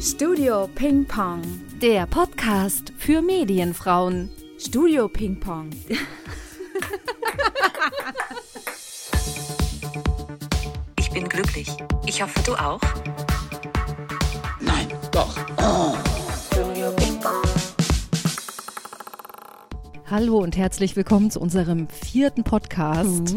Studio 0.00 0.66
Ping 0.74 1.04
Pong. 1.04 1.42
Der 1.82 2.06
Podcast 2.06 2.90
für 2.96 3.20
Medienfrauen. 3.20 4.30
Studio 4.58 5.08
Ping 5.08 5.38
Pong. 5.38 5.68
Ich 10.98 11.10
bin 11.10 11.28
glücklich. 11.28 11.68
Ich 12.06 12.22
hoffe, 12.22 12.40
du 12.46 12.54
auch. 12.54 12.80
Nein, 14.60 14.88
doch. 15.12 15.36
Studio 15.58 16.09
Hallo 20.10 20.38
und 20.38 20.56
herzlich 20.56 20.96
willkommen 20.96 21.30
zu 21.30 21.38
unserem 21.38 21.86
vierten 21.86 22.42
Podcast. 22.42 23.36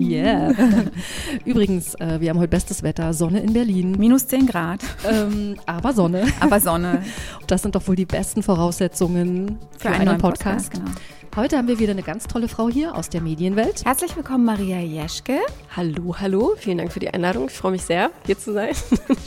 Yeah. 0.00 0.52
Übrigens, 1.44 1.94
äh, 1.94 2.20
wir 2.20 2.30
haben 2.30 2.40
heute 2.40 2.48
bestes 2.48 2.82
Wetter, 2.82 3.14
Sonne 3.14 3.38
in 3.38 3.52
Berlin, 3.52 3.92
Minus 3.92 4.26
10 4.26 4.48
Grad. 4.48 4.80
ähm, 5.08 5.54
aber 5.64 5.92
Sonne. 5.92 6.26
Aber 6.40 6.58
Sonne. 6.58 7.04
Das 7.46 7.62
sind 7.62 7.76
doch 7.76 7.86
wohl 7.86 7.94
die 7.94 8.04
besten 8.04 8.42
Voraussetzungen 8.42 9.60
für, 9.78 9.90
einen, 9.90 10.06
neuen 10.06 10.18
Podcast. 10.18 10.72
genau. 10.72 10.90
Heute 11.36 11.56
haben 11.56 11.68
wir 11.68 11.78
wieder 11.78 11.92
eine 11.92 12.02
ganz 12.02 12.26
tolle 12.26 12.48
Frau 12.48 12.68
hier 12.68 12.96
aus 12.96 13.08
der 13.08 13.20
Medienwelt. 13.20 13.84
Herzlich 13.84 14.16
willkommen, 14.16 14.44
Maria 14.44 14.80
Jeschke. 14.80 15.38
Hallo, 15.76 16.16
hallo. 16.18 16.54
Vielen 16.56 16.78
Dank 16.78 16.92
für 16.92 16.98
die 16.98 17.10
Einladung. 17.10 17.46
Ich 17.46 17.54
freue 17.54 17.72
mich 17.72 17.82
sehr, 17.82 18.10
hier 18.26 18.36
zu 18.36 18.52
sein. 18.52 18.74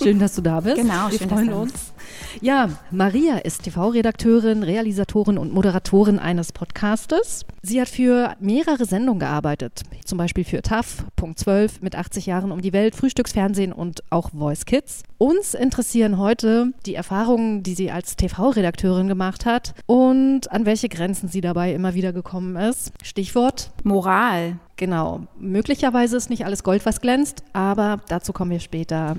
Schön, 0.04 0.20
dass 0.20 0.36
du 0.36 0.42
da 0.42 0.60
bist. 0.60 0.76
Genau, 0.76 1.10
wir 1.10 1.18
schön, 1.20 1.30
dass 1.30 1.38
freuen 1.38 1.48
du 1.48 1.54
da 1.54 1.62
uns. 1.62 1.94
Ja, 2.42 2.70
Maria 2.92 3.38
ist 3.38 3.64
TV-Redakteurin, 3.64 4.64
Realisatorin 4.64 5.38
und 5.38 5.54
Moderatorin 5.54 6.20
eines 6.20 6.52
Podcastes. 6.52 7.46
Sie 7.62 7.80
hat 7.80 7.90
für 7.90 8.36
mehrere 8.40 8.86
Sendungen 8.86 9.20
gearbeitet, 9.20 9.84
zum 10.04 10.18
Beispiel 10.18 10.44
für 10.44 10.62
TAF, 10.62 11.06
Punkt 11.16 11.40
12, 11.40 11.82
mit 11.82 11.96
80 11.96 12.26
Jahren 12.26 12.52
um 12.52 12.62
die 12.62 12.74
Welt, 12.74 12.96
Frühstücksfernsehen 12.96 13.72
und 13.72 14.04
auch 14.10 14.32
Voice 14.32 14.66
Kids. 14.66 15.04
Uns 15.18 15.54
interessieren 15.54 16.18
heute 16.18 16.74
die 16.86 16.96
Erfahrungen, 16.96 17.64
die 17.64 17.74
sie 17.74 17.90
als 17.90 18.16
TV-Redakteurin 18.16 19.08
gemacht 19.08 19.46
hat 19.46 19.74
und 19.86 20.52
an 20.52 20.66
welche 20.66 20.90
Grenzen 20.90 21.30
sie 21.30 21.42
dabei 21.42 21.74
immer 21.74 21.94
wieder 21.94 22.14
gekommen 22.14 22.56
ist. 22.56 22.92
Stichwort 23.04 23.72
Moral. 23.84 24.60
Genau. 24.78 25.22
Möglicherweise 25.40 26.18
ist 26.18 26.30
nicht 26.30 26.46
alles 26.46 26.64
Gold, 26.64 26.86
was 26.86 27.00
glänzt, 27.00 27.44
aber 27.54 28.02
dazu 28.10 28.34
kommen 28.34 28.52
wir 28.52 28.60
später. 28.60 29.16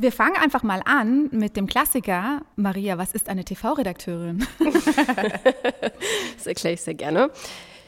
Wir 0.00 0.12
fangen 0.12 0.36
einfach 0.36 0.62
mal 0.62 0.80
an 0.84 1.28
mit 1.32 1.56
dem 1.56 1.66
Klassiker. 1.66 2.42
Maria, 2.54 2.98
was 2.98 3.10
ist 3.10 3.28
eine 3.28 3.44
TV-Redakteurin? 3.44 4.46
Das 6.36 6.46
erkläre 6.46 6.74
ich 6.74 6.82
sehr 6.82 6.94
gerne. 6.94 7.30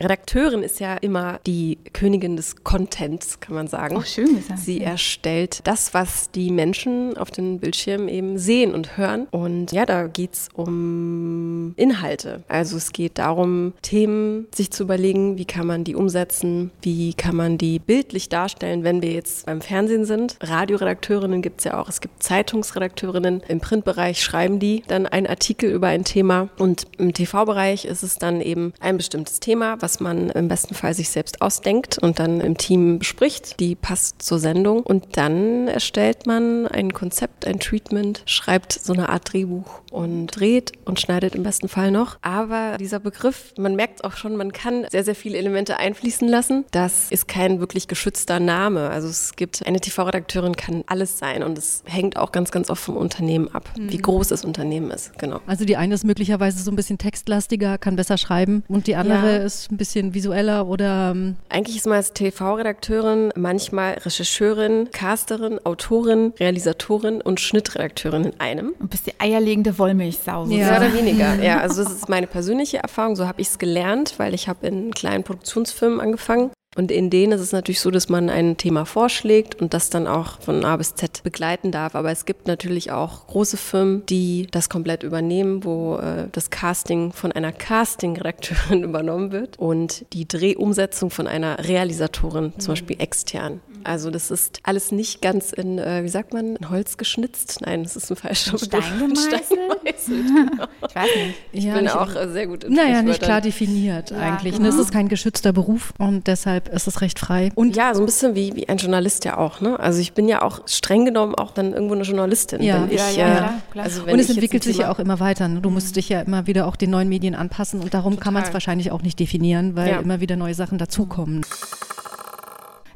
Redakteurin 0.01 0.62
ist 0.62 0.81
ja 0.81 0.95
immer 0.97 1.41
die 1.47 1.79
Königin 1.93 2.37
des 2.37 2.65
Contents, 2.65 3.41
kann 3.41 3.55
man 3.55 3.69
sagen. 3.69 3.97
Oh, 3.97 4.03
schön 4.03 4.34
gesagt. 4.37 4.61
Sie 4.61 4.81
erstellt 4.81 5.61
das, 5.65 5.92
was 5.92 6.31
die 6.31 6.51
Menschen 6.51 7.17
auf 7.19 7.31
den 7.31 7.61
Bildschirmen 7.61 8.09
eben 8.09 8.39
sehen 8.39 8.75
und 8.75 8.97
hören. 8.97 9.27
Und 9.31 9.73
ja, 9.73 9.84
da 9.84 10.07
geht's 10.07 10.48
um 10.55 11.75
Inhalte. 11.77 12.42
Also 12.48 12.79
es 12.79 12.92
geht 12.92 13.19
darum, 13.19 13.75
Themen 13.83 14.47
sich 14.55 14.70
zu 14.70 14.84
überlegen, 14.84 15.37
wie 15.37 15.45
kann 15.45 15.67
man 15.67 15.84
die 15.84 15.95
umsetzen, 15.95 16.70
wie 16.81 17.12
kann 17.12 17.37
man 17.37 17.59
die 17.59 17.79
bildlich 17.79 18.31
darstellen, 18.31 18.85
wenn 18.85 19.03
wir 19.03 19.12
jetzt 19.12 19.47
beim 19.47 19.61
Fernsehen 19.61 20.07
sind. 20.07 20.37
Radioredakteurinnen 20.41 21.42
gibt's 21.42 21.64
ja 21.64 21.79
auch, 21.79 21.89
es 21.89 22.01
gibt 22.01 22.23
Zeitungsredakteurinnen. 22.23 23.42
Im 23.48 23.61
Printbereich 23.61 24.23
schreiben 24.23 24.59
die 24.59 24.83
dann 24.87 25.07
einen 25.07 25.27
Artikel 25.27 25.70
über 25.70 25.89
ein 25.89 26.05
Thema. 26.05 26.48
Und 26.59 26.87
im 26.97 27.12
TV-Bereich 27.12 27.85
ist 27.85 28.03
es 28.03 28.17
dann 28.17 28.41
eben 28.41 28.73
ein 28.81 28.97
bestimmtes 28.97 29.41
Thema, 29.41 29.77
was 29.81 29.89
man 29.98 30.30
im 30.30 30.46
besten 30.46 30.74
Fall 30.74 30.94
sich 30.94 31.08
selbst 31.08 31.42
ausdenkt 31.42 31.98
und 31.98 32.20
dann 32.20 32.41
im 32.41 32.56
Team 32.56 33.00
bespricht. 33.00 33.58
Die 33.58 33.74
passt 33.74 34.22
zur 34.22 34.38
Sendung. 34.38 34.84
Und 34.84 35.16
dann 35.16 35.66
erstellt 35.66 36.27
man 36.27 36.69
ein 36.69 36.92
Konzept, 36.92 37.46
ein 37.46 37.58
Treatment, 37.58 38.22
schreibt 38.27 38.72
so 38.72 38.92
eine 38.92 39.08
Art 39.08 39.33
Drehbuch 39.33 39.80
und 39.91 40.28
dreht 40.28 40.72
und 40.84 41.00
schneidet 41.00 41.34
im 41.34 41.42
besten 41.42 41.68
Fall 41.68 41.90
noch. 41.90 42.17
Aber 42.23 42.77
dieser 42.78 43.01
Begriff, 43.01 43.52
man 43.58 43.74
merkt 43.77 44.05
auch 44.05 44.12
schon, 44.17 44.36
man 44.36 44.52
kann 44.52 44.86
sehr, 44.90 45.05
sehr 45.05 45.14
viele 45.14 45.36
Elemente 45.39 45.77
einfließen 45.78 46.28
lassen. 46.28 46.64
Das 46.70 47.11
ist 47.11 47.28
kein 47.28 47.61
wirklich 47.61 47.89
geschützter 47.89 48.40
Name. 48.40 48.90
Also 48.90 49.08
es 49.08 49.34
gibt, 49.36 49.67
eine 49.67 49.80
TV-Redakteurin 49.80 50.56
kann 50.56 50.84
alles 50.86 51.18
sein 51.18 51.42
und 51.42 51.58
es 51.58 51.83
hängt 51.86 52.17
auch 52.17 52.33
ganz, 52.33 52.50
ganz 52.50 52.70
oft 52.70 52.83
vom 52.83 52.96
Unternehmen 52.96 53.48
ab, 53.55 53.68
wie 53.77 53.98
groß 53.98 54.29
das 54.29 54.45
Unternehmen 54.45 54.90
ist. 54.90 55.18
Genau. 55.18 55.40
Also 55.46 55.64
die 55.64 55.77
eine 55.77 55.95
ist 55.95 56.05
möglicherweise 56.05 56.62
so 56.62 56.70
ein 56.70 56.77
bisschen 56.77 56.98
textlastiger, 56.98 57.79
kann 57.79 57.96
besser 57.96 58.18
schreiben 58.18 58.62
und 58.68 58.86
die 58.86 58.96
andere 58.96 59.39
Ja. 59.39 59.45
ist 59.45 59.70
ein 59.70 59.77
bisschen 59.77 60.14
visueller 60.14 60.67
oder 60.67 61.11
ähm, 61.11 61.36
Eigentlich 61.48 61.77
ist 61.77 61.86
man 61.86 61.96
als 61.96 62.12
TV-Redakteurin 62.12 63.33
manchmal 63.36 63.95
Rechercheurin, 63.95 64.89
Casterin, 64.92 65.58
Autorin, 65.64 66.33
Realisatorin 66.39 67.20
und 67.20 67.40
Schnittredakteurin 67.40 68.24
in 68.24 68.40
einem. 68.40 68.74
Und 68.79 68.90
bist 68.90 69.06
die 69.06 69.14
eierlegende 69.18 69.79
Wollmilchsau. 69.80 70.45
Ja. 70.46 70.57
Mehr 70.57 70.77
oder 70.77 70.95
weniger, 70.98 71.42
ja. 71.42 71.58
Also 71.61 71.83
das 71.83 71.92
ist 71.92 72.08
meine 72.08 72.27
persönliche 72.27 72.79
Erfahrung, 72.79 73.17
so 73.17 73.27
habe 73.27 73.41
ich 73.41 73.48
es 73.48 73.58
gelernt, 73.58 74.14
weil 74.18 74.35
ich 74.35 74.48
habe 74.48 74.67
in 74.67 74.92
kleinen 74.92 75.24
Produktionsfirmen 75.24 76.01
angefangen. 76.01 76.51
Und 76.77 76.92
in 76.92 77.11
denen 77.11 77.33
ist 77.33 77.41
es 77.41 77.51
natürlich 77.51 77.80
so, 77.80 77.91
dass 77.91 78.08
man 78.08 78.30
ein 78.30 78.57
Thema 78.57 78.85
vorschlägt 78.85 79.61
und 79.61 79.74
das 79.74 79.91
dann 79.91 80.07
auch 80.07 80.41
von 80.41 80.64
A 80.64 80.77
bis 80.77 80.95
Z 80.95 81.24
begleiten 81.24 81.73
darf. 81.73 81.96
Aber 81.96 82.13
es 82.13 82.27
gibt 82.27 82.46
natürlich 82.46 82.92
auch 82.92 83.27
große 83.27 83.57
Firmen, 83.57 84.07
die 84.07 84.46
das 84.48 84.68
komplett 84.68 85.02
übernehmen, 85.02 85.64
wo 85.64 85.97
äh, 85.97 86.29
das 86.30 86.51
Casting 86.51 87.12
von 87.12 87.33
einer 87.33 87.51
Casting-Redakteurin 87.51 88.85
übernommen 88.85 89.33
wird 89.33 89.58
und 89.58 90.05
die 90.12 90.29
Drehumsetzung 90.29 91.11
von 91.11 91.27
einer 91.27 91.58
Realisatorin, 91.58 92.52
zum 92.58 92.73
Beispiel 92.73 93.01
extern. 93.01 93.61
Also 93.85 94.11
das 94.11 94.30
ist 94.30 94.61
alles 94.64 94.92
nicht 94.92 95.23
ganz 95.23 95.52
in, 95.52 95.79
äh, 95.79 96.02
wie 96.05 96.08
sagt 96.08 96.33
man, 96.33 96.57
in 96.57 96.70
Holz 96.70 96.96
geschnitzt. 96.96 97.61
Nein, 97.64 97.83
das 97.83 97.96
ist 97.96 98.11
ein 98.11 98.17
falscher 98.17 98.58
Stein 98.58 98.80
Begriff. 98.83 98.98
gemeißelt? 98.98 99.45
Steingemeißelt, 99.45 100.27
genau. 100.27 100.64
Ich 100.89 100.95
weiß 100.95 101.08
nicht. 101.17 101.35
Ich 101.52 101.64
Ja, 101.64 101.74
bin 101.74 101.85
nicht- 101.85 101.95
auch 101.96 102.14
äh, 102.14 102.29
sehr 102.30 102.46
gut 102.46 102.64
in 102.64 102.73
naja, 102.74 103.02
nicht 103.02 103.23
klar 103.23 103.41
definiert 103.41 104.11
Ja, 104.11 104.18
eigentlich. 104.18 104.57
genau. 104.57 104.68
Es 104.68 104.77
ist 104.77 104.92
kein 104.92 105.08
geschützter 105.08 105.52
Beruf 105.52 105.92
und 105.98 106.27
deshalb 106.27 106.68
ist 106.68 106.86
es 106.86 107.01
recht 107.01 107.18
frei. 107.18 107.51
Und 107.55 107.77
Ja, 107.77 107.95
so 107.95 108.01
ein 108.01 108.07
bisschen 108.07 108.35
wie, 108.35 108.55
wie 108.57 108.68
ein 108.68 108.79
Journalist 108.79 109.24
ja 109.24 109.39
auch, 109.39 109.61
ne? 109.61 109.79
Also 109.79 110.01
ich 110.01 110.12
bin 110.12 110.29
ja 110.29 110.42
auch 110.42 110.67
streng 110.67 111.05
genommen 111.05 111.35
auch 111.35 111.52
dann 111.52 111.73
irgendwo 111.73 111.95
eine 111.95 112.05
Journalistin. 112.05 112.62
Ja. 112.62 112.83
wenn 112.83 112.91
ich, 112.91 113.01
Ja, 113.01 113.11
ja, 113.11 113.27
äh, 113.33 113.36
klar, 113.36 113.55
klar. 113.73 113.85
Also 113.85 114.07
wenn 114.07 114.14
und 114.14 114.20
es 114.20 114.30
entwickelt 114.30 114.64
sich 114.64 114.79
ja 114.79 114.91
auch 114.91 114.98
immer 114.98 115.20
weiter. 115.20 115.48
Ne? 115.48 115.61
Du 115.61 115.70
musst 115.70 115.97
dich 115.97 116.08
ja 116.08 116.20
immer 116.20 116.47
wieder 116.47 116.67
auch 116.67 116.77
den 116.77 116.91
neuen 116.91 117.08
Medien 117.08 117.35
anpassen 117.35 117.80
und 117.80 117.95
darum 117.95 118.18
kann 118.20 118.35
man 118.35 118.42
es 118.42 118.48
Total. 118.48 118.55
wahrscheinlich 118.55 118.91
auch 118.92 119.02
nicht 119.02 119.18
definieren, 119.18 119.77
weil 119.77 119.89
Ja. 119.91 120.01
immer 120.01 120.20
wieder 120.20 120.36
neue 120.36 120.55
Sachen 120.55 120.79
dazukommen. 120.79 121.42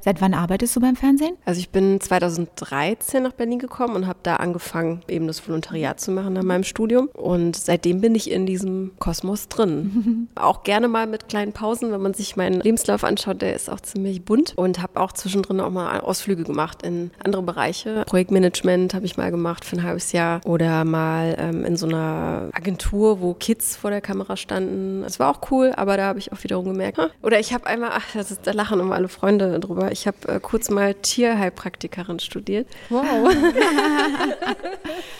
Seit 0.05 0.21
wann 0.21 0.35
arbeitest 0.35 0.77
du 0.77 0.81
beim 0.81 0.97
Fernsehen? 0.97 1.35
Also 1.47 1.61
ich 1.61 1.71
bin 1.71 1.99
2013 1.99 3.23
nach 3.23 3.33
Berlin 3.33 3.59
gekommen 3.59 3.97
und 3.97 4.07
habe 4.07 4.19
da 4.23 4.37
angefangen, 4.37 5.01
eben 5.09 5.27
das 5.27 5.49
Volontariat 5.49 5.99
zu 5.99 6.11
machen 6.11 6.35
nach 6.35 6.43
meinem 6.43 6.65
Studium. 6.65 7.09
Und 7.15 7.57
seitdem 7.57 8.03
bin 8.03 8.15
ich 8.15 8.31
in 8.31 8.45
diesem 8.45 8.91
Kosmos 8.99 9.49
drin. 9.49 10.29
auch 10.35 10.63
gerne 10.63 10.89
mal 10.89 11.07
mit 11.07 11.31
kleinen 11.31 11.55
Pausen, 11.55 11.91
wenn 11.91 12.03
man 12.03 12.13
sich 12.13 12.37
meinen 12.37 12.61
Lebenslauf 12.61 13.03
anschaut, 13.03 13.41
der 13.41 13.55
ist 13.55 13.71
auch 13.71 13.81
ziemlich 13.81 14.23
bunt. 14.23 14.53
Und 14.57 14.83
habe 14.83 15.01
auch 15.01 15.13
zwischendrin 15.13 15.59
auch 15.61 15.71
mal 15.71 16.01
Ausflüge 16.01 16.45
gemacht 16.45 16.83
in 16.83 17.11
andere 17.25 17.41
Bereiche. 17.43 18.05
Projektmanagement 18.07 18.93
habe 18.93 19.07
ich 19.07 19.17
mal 19.17 19.31
gemacht 19.31 19.65
für 19.65 19.77
ein 19.77 19.85
halbes 19.85 20.13
Jahr 20.13 20.43
oder 20.45 20.85
mal 20.85 21.35
ähm, 21.39 21.65
in 21.65 21.79
so 21.79 21.87
einer 21.87 22.51
Agentur, 22.53 23.23
wo 23.23 23.33
Kids 23.33 23.75
vor 23.75 23.89
der 23.89 24.03
Kamera 24.03 24.37
standen. 24.37 25.01
Das 25.01 25.19
war 25.19 25.31
auch 25.31 25.51
cool, 25.51 25.73
aber 25.75 25.97
da 25.97 26.05
habe 26.05 26.19
ich 26.19 26.31
auch 26.31 26.45
wiederum 26.45 26.67
gemerkt. 26.67 26.99
Oder 27.23 27.41
ich 27.41 27.55
habe 27.55 27.65
einmal, 27.65 27.93
ach, 27.95 28.15
ist, 28.15 28.41
da 28.47 28.53
lachen 28.53 28.81
immer 28.81 28.97
alle 28.97 29.09
Freunde 29.09 29.59
drüber. 29.61 29.94
Ich 29.95 30.09
habe 30.09 30.17
äh, 30.27 30.41
kurz 30.41 30.71
mal 30.71 30.93
Tierheilpraktikerin 30.95 32.19
studiert. 32.19 32.67
Wow. 32.91 33.33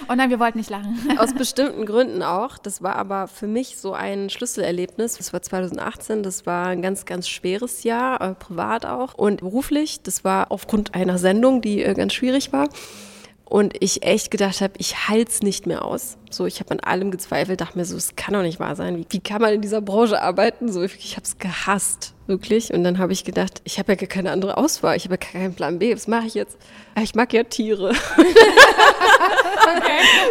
Oh 0.07 0.15
nein, 0.15 0.29
wir 0.29 0.39
wollten 0.39 0.59
nicht 0.59 0.69
lachen. 0.69 1.17
Aus 1.19 1.33
bestimmten 1.33 1.87
Gründen 1.87 2.23
auch. 2.23 2.59
Das 2.59 2.83
war 2.83 2.97
aber 2.97 3.27
für 3.27 3.47
mich 3.47 3.79
so 3.79 3.95
ein 3.95 4.29
Schlüsselerlebnis. 4.29 5.17
Das 5.17 5.33
war 5.33 5.41
2018. 5.41 6.23
Das 6.23 6.45
war 6.45 6.67
ein 6.67 6.83
ganz, 6.83 7.07
ganz 7.07 7.27
schweres 7.27 7.85
Jahr, 7.85 8.21
äh, 8.21 8.35
privat 8.35 8.85
auch 8.85 9.15
und 9.15 9.41
beruflich. 9.41 10.03
Das 10.03 10.23
war 10.23 10.51
aufgrund 10.53 10.95
einer 10.95 11.17
Sendung, 11.17 11.63
die 11.63 11.83
äh, 11.83 11.95
ganz 11.95 12.13
schwierig 12.13 12.53
war. 12.53 12.69
Und 13.45 13.75
ich 13.81 14.03
echt 14.03 14.31
gedacht 14.31 14.61
habe, 14.61 14.75
ich 14.79 15.09
halt's 15.09 15.43
nicht 15.43 15.67
mehr 15.67 15.85
aus. 15.85 16.19
So, 16.31 16.45
ich 16.45 16.61
habe 16.61 16.73
an 16.73 16.81
allem 16.81 17.11
gezweifelt, 17.11 17.61
dachte 17.61 17.79
mir 17.79 17.85
so, 17.85 17.97
es 17.97 18.17
kann 18.17 18.35
doch 18.35 18.43
nicht 18.43 18.61
wahr 18.61 18.77
sein. 18.77 18.97
Wie, 18.99 19.07
wie 19.09 19.21
kann 19.21 19.41
man 19.41 19.55
in 19.55 19.61
dieser 19.61 19.81
Branche 19.81 20.21
arbeiten? 20.21 20.73
So, 20.73 20.83
ich 20.83 21.17
habe 21.17 21.25
es 21.25 21.39
gehasst, 21.39 22.14
wirklich. 22.27 22.73
Und 22.73 22.85
dann 22.85 22.99
habe 22.99 23.13
ich 23.13 23.25
gedacht, 23.25 23.61
ich 23.65 23.79
habe 23.79 23.93
ja 23.93 23.97
gar 23.97 24.09
keine 24.09 24.31
andere 24.31 24.57
Auswahl. 24.57 24.97
Ich 24.97 25.05
habe 25.05 25.15
ja 25.15 25.19
keinen 25.19 25.55
Plan 25.55 25.79
B. 25.79 25.95
Was 25.95 26.09
mache 26.09 26.27
ich 26.27 26.35
jetzt? 26.35 26.57
Ah, 26.95 27.03
Ich 27.03 27.15
mag 27.15 27.33
ja 27.33 27.43
Tiere. 27.45 27.93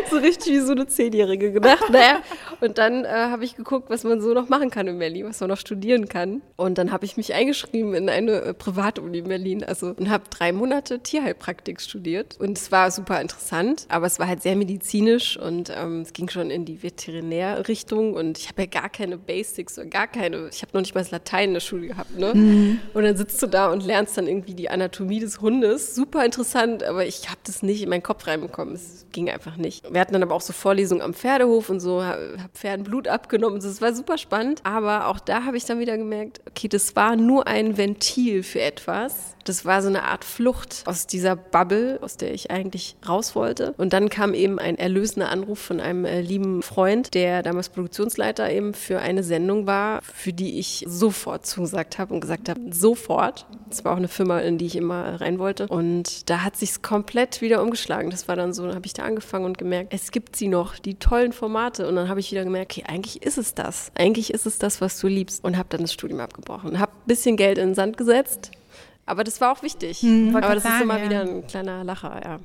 so 0.10 0.18
richtig 0.18 0.54
wie 0.54 0.60
so 0.60 0.72
eine 0.74 0.88
Zehnjährige 0.88 1.52
gedacht. 1.52 1.90
Naja. 1.90 2.22
Und 2.62 2.78
dann 2.78 3.06
äh, 3.06 3.10
habe 3.10 3.44
ich 3.44 3.56
geguckt, 3.56 3.90
was 3.90 4.04
man 4.04 4.22
so 4.22 4.34
noch 4.34 4.50
machen 4.50 4.70
kann 4.70 4.88
in 4.88 5.00
Berlin, 5.00 5.26
was 5.28 5.40
man 5.42 5.50
noch 5.50 5.58
studieren 5.58 6.08
kann. 6.08 6.42
Und 6.56 6.78
dann 6.78 6.92
habe 6.92 7.06
ich 7.06 7.18
mich 7.18 7.34
eingeschrieben 7.34 7.94
in 7.94 8.10
eine 8.10 8.42
äh, 8.42 8.54
Privatuni 8.54 9.20
in 9.20 9.28
Berlin. 9.28 9.64
Also 9.64 9.88
und 9.88 10.10
habe 10.10 10.24
drei 10.30 10.52
Monate 10.52 11.00
Tierheilpraktik 11.00 11.82
studiert. 11.82 12.38
Und 12.40 12.58
es 12.58 12.72
war 12.72 12.92
super 12.92 13.20
interessant, 13.22 13.86
aber 13.90 14.08
es 14.08 14.20
war 14.20 14.28
halt 14.28 14.42
sehr 14.42 14.56
medizinisch 14.56 15.38
und 15.38 15.72
ähm, 15.76 16.02
es 16.02 16.14
ging 16.14 16.30
schon 16.30 16.50
in 16.50 16.66
die 16.66 16.84
Veterinärrichtung. 16.84 18.14
Und 18.14 18.38
ich 18.38 18.50
habe 18.50 18.64
ja 18.64 18.68
gar 18.68 18.90
keine 18.90 19.18
Basics 19.18 19.78
oder 19.78 19.88
gar 19.88 20.08
keine, 20.08 20.48
ich 20.50 20.62
habe 20.62 20.72
noch 20.74 20.82
nicht 20.82 20.96
mal 20.96 21.02
das 21.02 21.12
Latein 21.12 21.50
in 21.50 21.54
der 21.56 21.62
Schule 21.62 21.83
gehabt. 21.88 22.18
Ne? 22.18 22.80
Und 22.94 23.04
dann 23.04 23.18
sitzt 23.18 23.42
du 23.42 23.48
da 23.48 23.72
und 23.72 23.86
lernst 23.86 24.18
dann 24.18 24.28
irgendwie 24.28 24.54
die 24.54 24.70
Anatomie 24.70 25.20
des 25.20 25.42
Hundes. 25.42 25.96
Super 25.96 26.26
interessant, 26.26 26.84
aber 26.84 27.06
ich 27.06 27.30
habe 27.30 27.40
das 27.46 27.64
nicht 27.64 27.82
in 27.82 27.90
meinen 27.90 28.04
Kopf 28.04 28.28
reinbekommen. 28.28 28.76
Es 28.76 29.06
ging 29.12 29.30
einfach 29.30 29.58
nicht. 29.58 29.92
Wir 29.92 30.02
hatten 30.02 30.14
dann 30.14 30.24
aber 30.24 30.36
auch 30.36 30.42
so 30.42 30.54
Vorlesungen 30.54 31.02
am 31.02 31.14
Pferdehof 31.14 31.70
und 31.70 31.80
so, 31.80 32.04
habe 32.04 32.38
Pferden 32.54 32.84
Blut 32.84 33.08
abgenommen. 33.08 33.62
Das 33.62 33.82
war 33.82 33.94
super 33.94 34.18
spannend. 34.18 34.62
Aber 34.64 35.08
auch 35.08 35.20
da 35.20 35.46
habe 35.46 35.58
ich 35.58 35.66
dann 35.66 35.80
wieder 35.80 35.98
gemerkt, 35.98 36.42
okay, 36.48 36.68
das 36.68 36.96
war 36.96 37.16
nur 37.16 37.48
ein 37.48 37.78
Ventil 37.78 38.44
für 38.44 38.62
etwas. 38.62 39.36
Das 39.44 39.66
war 39.66 39.82
so 39.82 39.90
eine 39.90 40.04
Art 40.04 40.24
Flucht 40.24 40.84
aus 40.86 41.06
dieser 41.06 41.36
Bubble, 41.36 42.00
aus 42.02 42.18
der 42.18 42.34
ich 42.34 42.50
eigentlich 42.50 42.96
raus 43.08 43.36
wollte. 43.36 43.74
Und 43.78 43.94
dann 43.94 44.10
kam 44.10 44.34
eben 44.34 44.58
ein 44.58 44.78
erlösender 44.78 45.30
Anruf 45.30 45.60
von 45.60 45.80
einem 45.80 46.06
äh, 46.06 46.22
lieben 46.22 46.62
Freund, 46.64 47.14
der 47.14 47.44
damals 47.44 47.70
Produktionsleiter 47.70 48.50
eben 48.50 48.74
für 48.74 49.00
eine 49.00 49.24
Sendung 49.24 49.68
war, 49.68 50.02
für 50.02 50.34
die 50.34 50.60
ich 50.60 50.86
sofort 50.88 51.46
zugesagt 51.74 52.00
habe 52.00 52.14
und 52.14 52.22
gesagt 52.22 52.50
habe, 52.50 52.60
sofort. 52.72 53.46
Das 53.70 53.84
war 53.84 53.94
auch 53.94 53.98
eine 53.98 54.08
Firma, 54.08 54.40
in 54.40 54.58
die 54.58 54.68
ich 54.68 54.76
immer 54.76 55.20
rein 55.20 55.40
wollte. 55.40 55.68
Und 55.68 56.30
da 56.30 56.44
hat 56.44 56.56
sich's 56.56 56.82
komplett 56.82 57.42
wieder 57.42 57.62
umgeschlagen. 57.64 58.12
Das 58.12 58.28
war 58.28 58.36
dann 58.36 58.54
so, 58.54 58.66
dann 58.66 58.76
habe 58.76 58.86
ich 58.86 58.94
da 58.94 59.04
angefangen 59.04 59.46
und 59.46 59.58
gemerkt, 59.58 59.94
es 59.94 60.12
gibt 60.12 60.36
sie 60.36 60.48
noch, 60.48 60.78
die 60.78 60.96
tollen 60.96 61.34
Formate. 61.34 61.88
Und 61.88 61.96
dann 61.96 62.10
habe 62.10 62.20
ich 62.20 62.32
wieder 62.32 62.44
gemerkt, 62.44 62.74
okay, 62.74 62.84
eigentlich 62.88 63.24
ist 63.24 63.38
es 63.38 63.56
das. 63.56 63.92
Eigentlich 63.96 64.34
ist 64.34 64.46
es 64.46 64.60
das, 64.60 64.82
was 64.82 65.00
du 65.00 65.08
liebst. 65.08 65.44
Und 65.44 65.58
habe 65.58 65.70
dann 65.70 65.82
das 65.82 65.94
Studium 65.94 66.20
abgebrochen. 66.20 66.80
Habe 66.80 66.92
ein 66.92 67.08
bisschen 67.08 67.36
Geld 67.36 67.58
in 67.58 67.70
den 67.70 67.76
Sand 67.76 67.98
gesetzt. 67.98 68.52
Aber 69.06 69.24
das 69.24 69.42
war 69.42 69.52
auch 69.52 69.64
wichtig. 69.64 70.00
Hm, 70.00 70.36
Aber 70.36 70.54
das 70.54 70.64
sagen, 70.64 70.76
ist 70.76 70.82
immer 70.84 71.00
ja. 71.00 71.06
wieder 71.06 71.22
ein 71.22 71.48
kleiner 71.48 71.84
Lacher, 71.84 72.22
ja. 72.24 72.40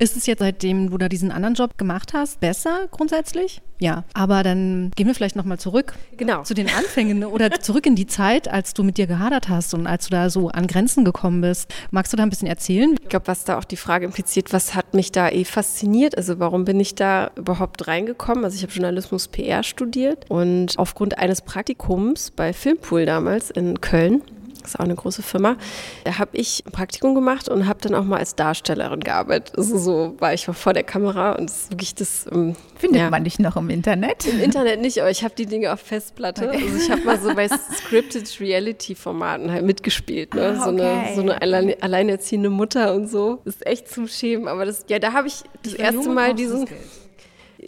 Ist 0.00 0.16
es 0.16 0.24
jetzt, 0.24 0.38
seitdem 0.38 0.88
du 0.88 0.96
da 0.96 1.10
diesen 1.10 1.30
anderen 1.30 1.54
Job 1.54 1.76
gemacht 1.76 2.14
hast, 2.14 2.40
besser 2.40 2.88
grundsätzlich? 2.90 3.60
Ja. 3.80 4.04
Aber 4.14 4.42
dann 4.42 4.90
gehen 4.96 5.06
wir 5.06 5.14
vielleicht 5.14 5.36
nochmal 5.36 5.58
zurück 5.58 5.92
Genau. 6.16 6.42
zu 6.42 6.54
den 6.54 6.68
Anfängen 6.70 7.22
oder 7.22 7.50
zurück 7.60 7.84
in 7.84 7.96
die 7.96 8.06
Zeit, 8.06 8.48
als 8.48 8.72
du 8.72 8.82
mit 8.82 8.96
dir 8.96 9.06
gehadert 9.06 9.50
hast 9.50 9.74
und 9.74 9.86
als 9.86 10.06
du 10.06 10.10
da 10.12 10.30
so 10.30 10.48
an 10.48 10.66
Grenzen 10.66 11.04
gekommen 11.04 11.42
bist. 11.42 11.70
Magst 11.90 12.14
du 12.14 12.16
da 12.16 12.22
ein 12.22 12.30
bisschen 12.30 12.48
erzählen? 12.48 12.96
Ich 13.02 13.10
glaube, 13.10 13.26
was 13.26 13.44
da 13.44 13.58
auch 13.58 13.64
die 13.64 13.76
Frage 13.76 14.06
impliziert, 14.06 14.54
was 14.54 14.74
hat 14.74 14.94
mich 14.94 15.12
da 15.12 15.28
eh 15.28 15.44
fasziniert? 15.44 16.16
Also 16.16 16.38
warum 16.38 16.64
bin 16.64 16.80
ich 16.80 16.94
da 16.94 17.30
überhaupt 17.36 17.86
reingekommen? 17.86 18.42
Also 18.44 18.56
ich 18.56 18.62
habe 18.62 18.72
Journalismus 18.72 19.28
PR 19.28 19.62
studiert 19.62 20.24
und 20.30 20.78
aufgrund 20.78 21.18
eines 21.18 21.42
Praktikums 21.42 22.30
bei 22.30 22.54
Filmpool 22.54 23.04
damals 23.04 23.50
in 23.50 23.82
Köln, 23.82 24.22
ist 24.64 24.78
auch 24.78 24.84
eine 24.84 24.94
große 24.94 25.22
Firma, 25.22 25.56
da 26.04 26.18
habe 26.18 26.36
ich 26.36 26.64
ein 26.66 26.72
Praktikum 26.72 27.14
gemacht 27.14 27.48
und 27.48 27.66
habe 27.66 27.80
dann 27.80 27.94
auch 27.94 28.04
mal 28.04 28.18
als 28.18 28.34
Darstellerin 28.34 29.00
gearbeitet. 29.00 29.56
Also 29.56 29.78
so 29.78 30.14
war 30.18 30.34
ich 30.34 30.46
vor 30.46 30.72
der 30.72 30.84
Kamera 30.84 31.32
und 31.32 31.50
das 31.50 31.62
ist 31.62 31.70
wirklich 31.70 31.94
das... 31.94 32.26
ähm, 32.32 32.56
Findet 32.76 33.02
ja. 33.02 33.10
man 33.10 33.24
dich 33.24 33.38
noch 33.38 33.56
im 33.56 33.68
Internet? 33.68 34.26
Im 34.26 34.40
Internet 34.40 34.80
nicht, 34.80 35.00
aber 35.00 35.10
ich 35.10 35.22
habe 35.22 35.34
die 35.36 35.46
Dinge 35.46 35.72
auf 35.72 35.80
Festplatte. 35.80 36.50
Also 36.50 36.76
ich 36.76 36.90
habe 36.90 37.02
mal 37.02 37.20
so 37.20 37.34
bei 37.34 37.48
Scripted 37.48 38.40
Reality 38.40 38.94
Formaten 38.94 39.50
halt 39.50 39.64
mitgespielt, 39.64 40.34
ne? 40.34 40.56
Ah, 40.58 40.64
so, 40.64 40.70
eine, 40.70 40.82
okay. 40.82 41.12
so 41.14 41.20
eine 41.20 41.42
alleine, 41.42 41.76
alleinerziehende 41.80 42.48
Mutter 42.50 42.94
und 42.94 43.08
so. 43.08 43.40
Das 43.44 43.56
ist 43.56 43.66
echt 43.66 43.88
zum 43.88 44.08
Schämen, 44.08 44.48
aber 44.48 44.64
das 44.64 44.86
ja, 44.88 44.98
da 44.98 45.12
habe 45.12 45.28
ich 45.28 45.42
das 45.62 45.74
erste 45.74 46.08
Mal 46.08 46.34
diesen 46.34 46.66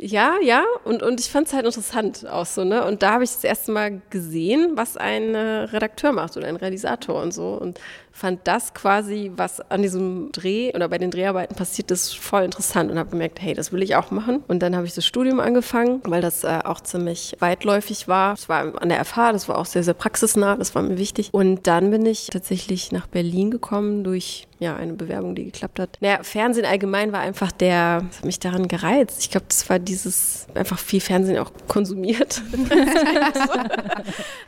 ja, 0.05 0.35
ja, 0.43 0.65
und, 0.85 1.05
und 1.05 1.21
ich 1.21 1.31
fand 1.31 1.47
es 1.47 1.53
halt 1.53 1.65
interessant 1.65 2.27
auch 2.29 2.45
so, 2.45 2.65
ne? 2.65 2.85
Und 2.85 3.05
da 3.05 3.13
habe 3.13 3.25
ich 3.25 3.31
das 3.31 3.45
erste 3.45 3.71
Mal 3.71 4.03
gesehen, 4.11 4.73
was 4.75 4.97
ein 4.97 5.37
äh, 5.37 5.39
Redakteur 5.39 6.11
macht 6.11 6.37
oder 6.37 6.49
ein 6.49 6.57
Realisator 6.57 7.23
und 7.23 7.33
so. 7.33 7.51
Und 7.55 7.79
fand 8.11 8.41
das 8.45 8.75
quasi, 8.75 9.31
was 9.37 9.61
an 9.71 9.83
diesem 9.83 10.31
Dreh 10.33 10.73
oder 10.75 10.89
bei 10.89 10.99
den 10.99 11.13
Dreharbeiten 11.13 11.55
passiert 11.55 11.91
ist, 11.93 12.19
voll 12.19 12.43
interessant 12.43 12.91
und 12.91 12.99
habe 12.99 13.11
gemerkt, 13.11 13.41
hey, 13.41 13.55
das 13.55 13.73
will 13.73 13.83
ich 13.83 13.95
auch 13.95 14.11
machen. 14.11 14.43
Und 14.49 14.61
dann 14.61 14.75
habe 14.75 14.87
ich 14.87 14.95
das 14.95 15.07
Studium 15.07 15.39
angefangen, 15.39 16.01
weil 16.05 16.21
das 16.21 16.43
äh, 16.43 16.59
auch 16.65 16.81
ziemlich 16.81 17.37
weitläufig 17.39 18.09
war. 18.09 18.35
Es 18.35 18.49
war 18.49 18.83
an 18.83 18.89
der 18.89 19.05
FH, 19.05 19.33
das 19.33 19.49
war 19.49 19.57
auch 19.57 19.67
sehr, 19.67 19.85
sehr 19.85 19.95
praxisnah, 19.95 20.57
das 20.57 20.75
war 20.75 20.83
mir 20.83 20.99
wichtig. 20.99 21.31
Und 21.33 21.67
dann 21.69 21.93
bin 21.93 22.05
ich 22.07 22.27
tatsächlich 22.27 22.91
nach 22.91 23.07
Berlin 23.07 23.53
gekommen 23.53 24.03
durch 24.03 24.49
ja, 24.63 24.77
eine 24.77 24.93
Bewerbung, 24.95 25.35
die 25.35 25.45
geklappt 25.47 25.79
hat. 25.81 25.99
Naja, 26.01 26.21
Fernsehen 26.23 26.65
allgemein 26.65 27.13
war 27.13 27.21
einfach 27.21 27.53
der, 27.53 28.03
das 28.09 28.19
hat 28.19 28.25
mich 28.25 28.39
daran 28.41 28.69
gereizt. 28.69 29.17
Ich 29.21 29.31
glaube, 29.31 29.47
das 29.49 29.69
war 29.69 29.79
dieses, 29.79 30.47
einfach 30.55 30.79
viel 30.79 31.01
Fernsehen 31.01 31.39
auch 31.39 31.51
konsumiert. 31.69 32.41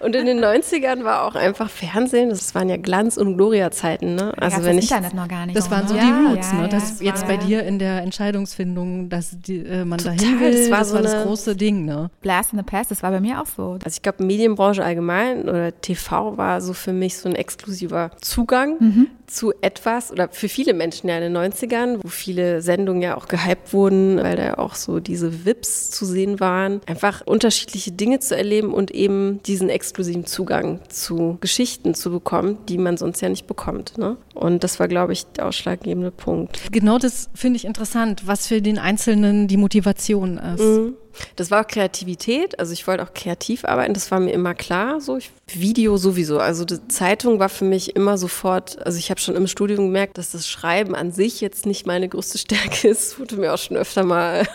und 0.00 0.14
in 0.14 0.26
den 0.26 0.42
90ern 0.44 1.04
war 1.04 1.24
auch 1.24 1.34
einfach 1.34 1.70
Fernsehen, 1.70 2.30
das 2.30 2.54
waren 2.54 2.68
ja 2.68 2.76
Glanz- 2.76 3.16
und 3.16 3.36
Gloria-Zeiten, 3.36 4.14
ne? 4.14 4.32
Also 4.38 4.64
wenn 4.64 4.76
das 4.76 4.84
ich, 4.86 4.90
Internet 4.90 5.14
noch 5.14 5.28
gar 5.28 5.46
nicht. 5.46 5.56
Das 5.56 5.66
auch, 5.66 5.70
waren 5.72 5.88
so 5.88 5.94
ne? 5.94 6.00
die 6.00 6.26
Roots, 6.34 6.50
Ja, 6.52 6.56
ne? 6.58 6.62
ja, 6.62 6.68
Das 6.68 6.84
das 6.94 7.00
jetzt 7.00 7.26
bei 7.26 7.36
dir 7.36 7.62
in 7.64 7.78
der 7.78 8.02
Entscheidungsfindung, 8.02 9.08
dass 9.08 9.36
die, 9.40 9.58
äh, 9.58 9.84
man 9.84 9.98
Total, 9.98 10.16
dahin 10.16 10.40
will, 10.40 10.52
das 10.52 10.70
war 10.70 10.78
das 10.78 10.88
so 10.88 10.94
war 10.94 11.02
das 11.02 11.24
große 11.24 11.56
Ding, 11.56 11.84
ne? 11.84 12.10
Blast 12.20 12.52
in 12.52 12.58
the 12.58 12.64
Past, 12.64 12.90
das 12.90 13.02
war 13.02 13.10
bei 13.10 13.20
mir 13.20 13.40
auch 13.40 13.46
so. 13.46 13.72
Also 13.84 13.96
ich 13.96 14.02
glaube, 14.02 14.24
Medienbranche 14.24 14.84
allgemein 14.84 15.48
oder 15.48 15.78
TV 15.80 16.36
war 16.36 16.60
so 16.60 16.72
für 16.72 16.92
mich 16.92 17.16
so 17.18 17.28
ein 17.28 17.34
exklusiver 17.34 18.10
Zugang 18.20 18.76
Mhm. 18.78 19.06
zu 19.26 19.52
etwas 19.60 20.03
oder 20.12 20.28
für 20.28 20.48
viele 20.48 20.74
Menschen 20.74 21.08
ja 21.08 21.18
in 21.18 21.32
den 21.32 21.36
90ern, 21.36 21.98
wo 22.02 22.08
viele 22.08 22.62
Sendungen 22.62 23.02
ja 23.02 23.16
auch 23.16 23.28
gehypt 23.28 23.72
wurden, 23.72 24.16
weil 24.22 24.36
da 24.36 24.54
auch 24.54 24.74
so 24.74 25.00
diese 25.00 25.44
Vips 25.44 25.90
zu 25.90 26.04
sehen 26.04 26.40
waren. 26.40 26.80
Einfach 26.86 27.22
unterschiedliche 27.26 27.92
Dinge 27.92 28.20
zu 28.20 28.36
erleben 28.36 28.72
und 28.72 28.90
eben 28.90 29.42
diesen 29.44 29.68
exklusiven 29.68 30.26
Zugang 30.26 30.80
zu 30.88 31.38
Geschichten 31.40 31.94
zu 31.94 32.10
bekommen, 32.10 32.58
die 32.68 32.78
man 32.78 32.96
sonst 32.96 33.20
ja 33.20 33.28
nicht 33.28 33.46
bekommt. 33.46 33.98
Ne? 33.98 34.16
Und 34.34 34.64
das 34.64 34.80
war, 34.80 34.88
glaube 34.88 35.12
ich, 35.12 35.26
der 35.26 35.46
ausschlaggebende 35.46 36.10
Punkt. 36.10 36.60
Genau 36.72 36.98
das 36.98 37.28
finde 37.34 37.56
ich 37.56 37.64
interessant, 37.64 38.26
was 38.26 38.46
für 38.46 38.60
den 38.60 38.78
Einzelnen 38.78 39.48
die 39.48 39.56
Motivation 39.56 40.38
ist. 40.38 40.60
Mhm. 40.60 40.96
Das 41.36 41.50
war 41.50 41.62
auch 41.62 41.66
Kreativität, 41.66 42.58
also 42.58 42.72
ich 42.72 42.86
wollte 42.86 43.02
auch 43.02 43.14
kreativ 43.14 43.64
arbeiten, 43.64 43.94
das 43.94 44.10
war 44.10 44.20
mir 44.20 44.32
immer 44.32 44.54
klar. 44.54 45.00
So 45.00 45.16
ich, 45.16 45.30
Video 45.52 45.96
sowieso, 45.96 46.38
also 46.38 46.64
die 46.64 46.86
Zeitung 46.88 47.38
war 47.38 47.48
für 47.48 47.64
mich 47.64 47.96
immer 47.96 48.18
sofort. 48.18 48.84
Also 48.84 48.98
ich 48.98 49.10
habe 49.10 49.20
schon 49.20 49.36
im 49.36 49.46
Studium 49.46 49.86
gemerkt, 49.86 50.18
dass 50.18 50.32
das 50.32 50.48
Schreiben 50.48 50.94
an 50.94 51.12
sich 51.12 51.40
jetzt 51.40 51.66
nicht 51.66 51.86
meine 51.86 52.08
größte 52.08 52.38
Stärke 52.38 52.88
ist. 52.88 53.12
Das 53.12 53.18
wurde 53.18 53.36
mir 53.36 53.52
auch 53.52 53.58
schon 53.58 53.76
öfter 53.76 54.04
mal, 54.04 54.46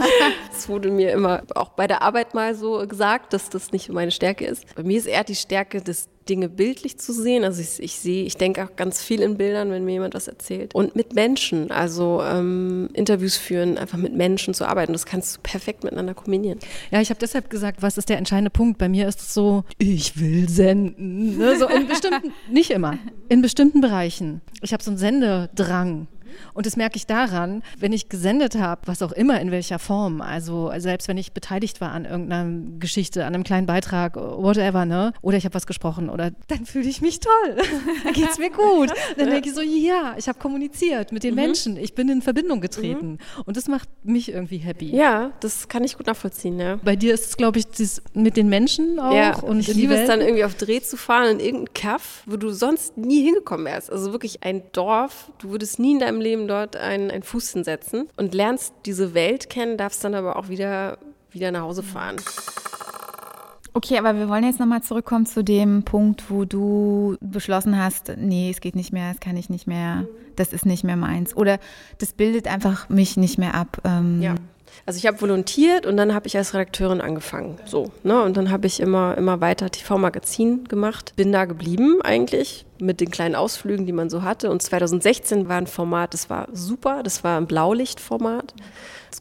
es 0.56 0.68
wurde 0.68 0.90
mir 0.90 1.12
immer 1.12 1.42
auch 1.54 1.70
bei 1.70 1.86
der 1.86 2.02
Arbeit 2.02 2.34
mal 2.34 2.54
so 2.54 2.86
gesagt, 2.86 3.32
dass 3.32 3.50
das 3.50 3.72
nicht 3.72 3.88
meine 3.88 4.10
Stärke 4.10 4.46
ist. 4.46 4.64
Bei 4.74 4.82
mir 4.82 4.98
ist 4.98 5.06
eher 5.06 5.24
die 5.24 5.36
Stärke 5.36 5.80
des 5.80 6.08
Dinge 6.28 6.48
bildlich 6.48 6.98
zu 6.98 7.12
sehen. 7.12 7.44
Also 7.44 7.60
ich, 7.60 7.82
ich 7.82 7.96
sehe, 7.96 8.24
ich 8.24 8.36
denke 8.36 8.64
auch 8.64 8.76
ganz 8.76 9.02
viel 9.02 9.20
in 9.20 9.36
Bildern, 9.36 9.70
wenn 9.70 9.84
mir 9.84 9.92
jemand 9.92 10.14
was 10.14 10.28
erzählt. 10.28 10.74
Und 10.74 10.96
mit 10.96 11.14
Menschen, 11.14 11.70
also 11.70 12.22
ähm, 12.22 12.88
Interviews 12.92 13.36
führen, 13.36 13.78
einfach 13.78 13.98
mit 13.98 14.14
Menschen 14.14 14.54
zu 14.54 14.66
arbeiten. 14.66 14.92
Das 14.92 15.06
kannst 15.06 15.36
du 15.36 15.40
perfekt 15.42 15.84
miteinander 15.84 16.14
kombinieren. 16.14 16.58
Ja, 16.90 17.00
ich 17.00 17.10
habe 17.10 17.20
deshalb 17.20 17.50
gesagt, 17.50 17.82
was 17.82 17.98
ist 17.98 18.08
der 18.08 18.18
entscheidende 18.18 18.50
Punkt? 18.50 18.78
Bei 18.78 18.88
mir 18.88 19.08
ist 19.08 19.20
es 19.20 19.34
so, 19.34 19.64
ich 19.78 20.20
will 20.20 20.48
senden. 20.48 21.38
Ne? 21.38 21.56
So 21.58 21.68
in 21.68 21.86
bestimmten, 21.88 22.32
nicht 22.50 22.70
immer, 22.70 22.98
in 23.28 23.42
bestimmten 23.42 23.80
Bereichen. 23.80 24.40
Ich 24.62 24.72
habe 24.72 24.82
so 24.82 24.90
einen 24.90 24.98
Sendedrang. 24.98 26.06
Und 26.54 26.66
das 26.66 26.76
merke 26.76 26.96
ich 26.96 27.06
daran, 27.06 27.62
wenn 27.78 27.92
ich 27.92 28.08
gesendet 28.08 28.56
habe, 28.56 28.82
was 28.86 29.02
auch 29.02 29.12
immer 29.12 29.40
in 29.40 29.50
welcher 29.50 29.78
Form, 29.78 30.20
also 30.20 30.72
selbst 30.78 31.08
wenn 31.08 31.18
ich 31.18 31.32
beteiligt 31.32 31.80
war 31.80 31.92
an 31.92 32.04
irgendeiner 32.04 32.78
Geschichte, 32.78 33.24
an 33.24 33.34
einem 33.34 33.44
kleinen 33.44 33.66
Beitrag, 33.66 34.16
whatever, 34.16 34.84
ne? 34.84 35.12
Oder 35.22 35.36
ich 35.36 35.44
habe 35.44 35.54
was 35.54 35.66
gesprochen 35.66 36.08
oder 36.08 36.30
dann 36.48 36.66
fühle 36.66 36.88
ich 36.88 37.00
mich 37.00 37.20
toll. 37.20 37.56
dann 38.04 38.12
geht's 38.12 38.38
mir 38.38 38.50
gut. 38.50 38.90
Dann 39.16 39.30
denke 39.30 39.48
ich 39.48 39.54
so, 39.54 39.60
ja, 39.62 40.14
ich 40.16 40.28
habe 40.28 40.38
kommuniziert 40.38 41.12
mit 41.12 41.24
den 41.24 41.34
Menschen, 41.34 41.76
ich 41.76 41.94
bin 41.94 42.08
in 42.08 42.22
Verbindung 42.22 42.60
getreten. 42.60 43.18
Und 43.44 43.56
das 43.56 43.68
macht 43.68 43.88
mich 44.04 44.30
irgendwie 44.32 44.58
happy. 44.58 44.94
Ja, 44.94 45.32
das 45.40 45.68
kann 45.68 45.84
ich 45.84 45.96
gut 45.96 46.06
nachvollziehen, 46.06 46.58
ja. 46.58 46.76
Bei 46.82 46.96
dir 46.96 47.14
ist 47.14 47.26
es, 47.26 47.36
glaube 47.36 47.58
ich, 47.58 47.66
dieses 47.66 48.02
mit 48.14 48.36
den 48.36 48.48
Menschen 48.48 48.98
auch 48.98 49.14
Ja, 49.14 49.36
und 49.38 49.60
ich 49.60 49.68
liebe 49.68 49.94
es 49.94 50.06
dann 50.06 50.20
irgendwie 50.20 50.44
auf 50.44 50.54
Dreh 50.54 50.80
zu 50.80 50.96
fahren 50.96 51.38
in 51.38 51.40
irgendein 51.40 51.74
Kaff, 51.74 52.22
wo 52.26 52.36
du 52.36 52.50
sonst 52.50 52.96
nie 52.96 53.24
hingekommen 53.24 53.66
wärst. 53.66 53.90
Also 53.90 54.12
wirklich 54.12 54.42
ein 54.42 54.62
Dorf, 54.72 55.30
du 55.38 55.50
würdest 55.50 55.78
nie 55.78 55.92
in 55.92 55.98
deinem 55.98 56.20
Leben 56.22 56.48
dort 56.48 56.76
einen, 56.76 57.10
einen 57.10 57.22
Fuß 57.22 57.52
hinsetzen 57.52 58.08
und 58.16 58.34
lernst 58.34 58.74
diese 58.86 59.14
Welt 59.14 59.50
kennen, 59.50 59.76
darfst 59.76 60.02
dann 60.04 60.14
aber 60.14 60.36
auch 60.36 60.48
wieder, 60.48 60.98
wieder 61.30 61.50
nach 61.50 61.62
Hause 61.62 61.82
fahren. 61.82 62.16
Okay, 63.74 63.98
aber 63.98 64.14
wir 64.16 64.28
wollen 64.28 64.44
jetzt 64.44 64.60
nochmal 64.60 64.82
zurückkommen 64.82 65.24
zu 65.24 65.42
dem 65.42 65.82
Punkt, 65.82 66.30
wo 66.30 66.44
du 66.44 67.16
beschlossen 67.20 67.78
hast, 67.82 68.12
nee, 68.18 68.50
es 68.50 68.60
geht 68.60 68.76
nicht 68.76 68.92
mehr, 68.92 69.12
das 69.12 69.20
kann 69.20 69.36
ich 69.36 69.48
nicht 69.48 69.66
mehr, 69.66 70.06
das 70.36 70.52
ist 70.52 70.66
nicht 70.66 70.84
mehr 70.84 70.96
meins. 70.96 71.34
Oder 71.34 71.58
das 71.98 72.12
bildet 72.12 72.48
einfach 72.48 72.90
mich 72.90 73.16
nicht 73.16 73.38
mehr 73.38 73.54
ab. 73.54 73.78
Ähm, 73.84 74.20
Ja. 74.20 74.34
Also 74.86 74.98
ich 74.98 75.06
habe 75.06 75.20
volontiert 75.20 75.86
und 75.86 75.96
dann 75.96 76.14
habe 76.14 76.26
ich 76.26 76.36
als 76.36 76.54
Redakteurin 76.54 77.00
angefangen. 77.00 77.56
So, 77.66 77.92
ne? 78.02 78.22
Und 78.22 78.36
dann 78.36 78.50
habe 78.50 78.66
ich 78.66 78.80
immer, 78.80 79.16
immer 79.16 79.40
weiter 79.40 79.70
TV-Magazin 79.70 80.64
gemacht. 80.64 81.12
Bin 81.16 81.30
da 81.30 81.44
geblieben 81.44 82.00
eigentlich 82.02 82.64
mit 82.82 83.00
den 83.00 83.10
kleinen 83.10 83.34
Ausflügen, 83.34 83.86
die 83.86 83.92
man 83.92 84.10
so 84.10 84.22
hatte. 84.22 84.50
Und 84.50 84.62
2016 84.62 85.48
war 85.48 85.56
ein 85.56 85.66
Format, 85.66 86.14
das 86.14 86.28
war 86.28 86.48
super. 86.52 87.02
Das 87.02 87.24
war 87.24 87.38
ein 87.38 87.46
Blaulichtformat. 87.46 88.54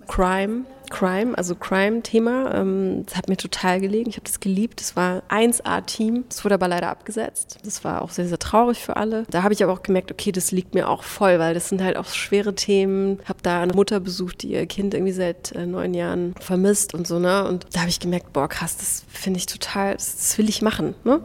Crime, 0.07 0.65
Crime, 0.89 1.37
also 1.37 1.55
Crime-Thema. 1.55 2.53
Ähm, 2.55 3.05
das 3.05 3.15
hat 3.15 3.29
mir 3.29 3.37
total 3.37 3.79
gelegen. 3.79 4.09
Ich 4.09 4.15
habe 4.15 4.25
das 4.25 4.39
geliebt. 4.39 4.79
Das 4.81 4.95
war 4.95 5.23
1A-Team. 5.29 6.25
Das 6.29 6.43
wurde 6.43 6.55
aber 6.55 6.67
leider 6.67 6.89
abgesetzt. 6.89 7.59
Das 7.63 7.83
war 7.83 8.01
auch 8.01 8.09
sehr, 8.09 8.27
sehr 8.27 8.39
traurig 8.39 8.79
für 8.79 8.97
alle. 8.97 9.25
Da 9.29 9.43
habe 9.43 9.53
ich 9.53 9.63
aber 9.63 9.73
auch 9.73 9.83
gemerkt, 9.83 10.11
okay, 10.11 10.31
das 10.31 10.51
liegt 10.51 10.73
mir 10.73 10.89
auch 10.89 11.03
voll, 11.03 11.39
weil 11.39 11.53
das 11.53 11.69
sind 11.69 11.81
halt 11.81 11.97
auch 11.97 12.07
schwere 12.07 12.53
Themen. 12.53 13.19
Habe 13.25 13.39
da 13.41 13.61
eine 13.61 13.73
Mutter 13.73 13.99
besucht, 13.99 14.43
die 14.43 14.51
ihr 14.51 14.65
Kind 14.65 14.93
irgendwie 14.93 15.13
seit 15.13 15.53
äh, 15.53 15.65
neun 15.65 15.93
Jahren 15.93 16.35
vermisst 16.39 16.93
und 16.93 17.07
so, 17.07 17.19
ne? 17.19 17.47
Und 17.47 17.65
da 17.73 17.81
habe 17.81 17.89
ich 17.89 17.99
gemerkt, 17.99 18.33
boah, 18.33 18.47
krass, 18.47 18.77
das 18.77 19.03
finde 19.07 19.37
ich 19.37 19.45
total, 19.45 19.93
das, 19.93 20.15
das 20.17 20.37
will 20.37 20.49
ich 20.49 20.61
machen, 20.61 20.95
ne? 21.03 21.21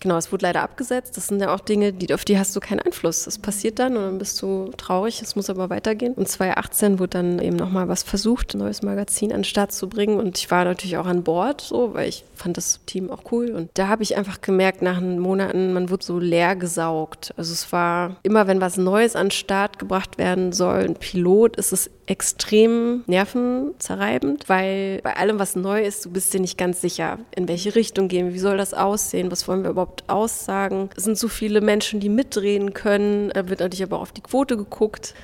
Genau, 0.00 0.16
es 0.16 0.32
wurde 0.32 0.46
leider 0.46 0.62
abgesetzt. 0.62 1.16
Das 1.16 1.28
sind 1.28 1.40
ja 1.40 1.54
auch 1.54 1.60
Dinge, 1.60 1.92
die, 1.92 2.12
auf 2.14 2.24
die 2.24 2.38
hast 2.38 2.56
du 2.56 2.60
keinen 2.60 2.80
Einfluss. 2.80 3.24
Das 3.24 3.38
passiert 3.38 3.78
dann 3.78 3.96
und 3.96 4.02
dann 4.02 4.18
bist 4.18 4.40
du 4.40 4.70
traurig. 4.76 5.20
Es 5.20 5.36
muss 5.36 5.50
aber 5.50 5.68
weitergehen. 5.68 6.14
Und 6.14 6.26
2018 6.26 6.98
wurde 6.98 7.10
dann 7.10 7.38
eben 7.38 7.56
nochmal 7.56 7.88
was 7.88 8.02
versucht, 8.02 8.54
ein 8.54 8.58
neues 8.58 8.82
Magazin 8.82 9.30
an 9.30 9.40
den 9.40 9.44
Start 9.44 9.72
zu 9.72 9.88
bringen. 9.88 10.18
Und 10.18 10.38
ich 10.38 10.50
war 10.50 10.64
natürlich 10.64 10.96
auch 10.96 11.06
an 11.06 11.22
Bord, 11.22 11.60
so, 11.60 11.92
weil 11.94 12.08
ich 12.08 12.24
fand 12.34 12.56
das 12.56 12.80
Team 12.86 13.10
auch 13.10 13.30
cool. 13.30 13.50
Und 13.50 13.70
da 13.74 13.88
habe 13.88 14.02
ich 14.02 14.16
einfach 14.16 14.40
gemerkt, 14.40 14.80
nach 14.80 15.00
Monaten, 15.00 15.74
man 15.74 15.90
wird 15.90 16.02
so 16.02 16.18
leer 16.18 16.56
gesaugt. 16.56 17.34
Also 17.36 17.52
es 17.52 17.70
war 17.70 18.16
immer, 18.22 18.46
wenn 18.46 18.62
was 18.62 18.78
Neues 18.78 19.16
an 19.16 19.26
den 19.26 19.32
Start 19.32 19.78
gebracht 19.78 20.16
werden 20.16 20.52
soll, 20.52 20.80
ein 20.80 20.94
Pilot, 20.94 21.56
ist 21.56 21.72
es 21.72 21.90
extrem 22.10 23.04
nervenzerreibend, 23.06 24.48
weil 24.48 25.00
bei 25.02 25.16
allem, 25.16 25.38
was 25.38 25.54
neu 25.54 25.80
ist, 25.80 26.04
du 26.04 26.10
bist 26.10 26.34
dir 26.34 26.40
nicht 26.40 26.58
ganz 26.58 26.80
sicher, 26.80 27.20
in 27.36 27.46
welche 27.46 27.76
Richtung 27.76 28.08
gehen 28.08 28.26
wir, 28.26 28.34
wie 28.34 28.40
soll 28.40 28.56
das 28.56 28.74
aussehen, 28.74 29.30
was 29.30 29.46
wollen 29.46 29.62
wir 29.62 29.70
überhaupt 29.70 30.02
aussagen. 30.08 30.90
Es 30.96 31.04
sind 31.04 31.16
so 31.16 31.28
viele 31.28 31.60
Menschen, 31.60 32.00
die 32.00 32.08
mitdrehen 32.08 32.74
können, 32.74 33.30
da 33.32 33.48
wird 33.48 33.60
natürlich 33.60 33.84
aber 33.84 33.98
auch 33.98 34.02
auf 34.02 34.12
die 34.12 34.22
Quote 34.22 34.56
geguckt. 34.56 35.14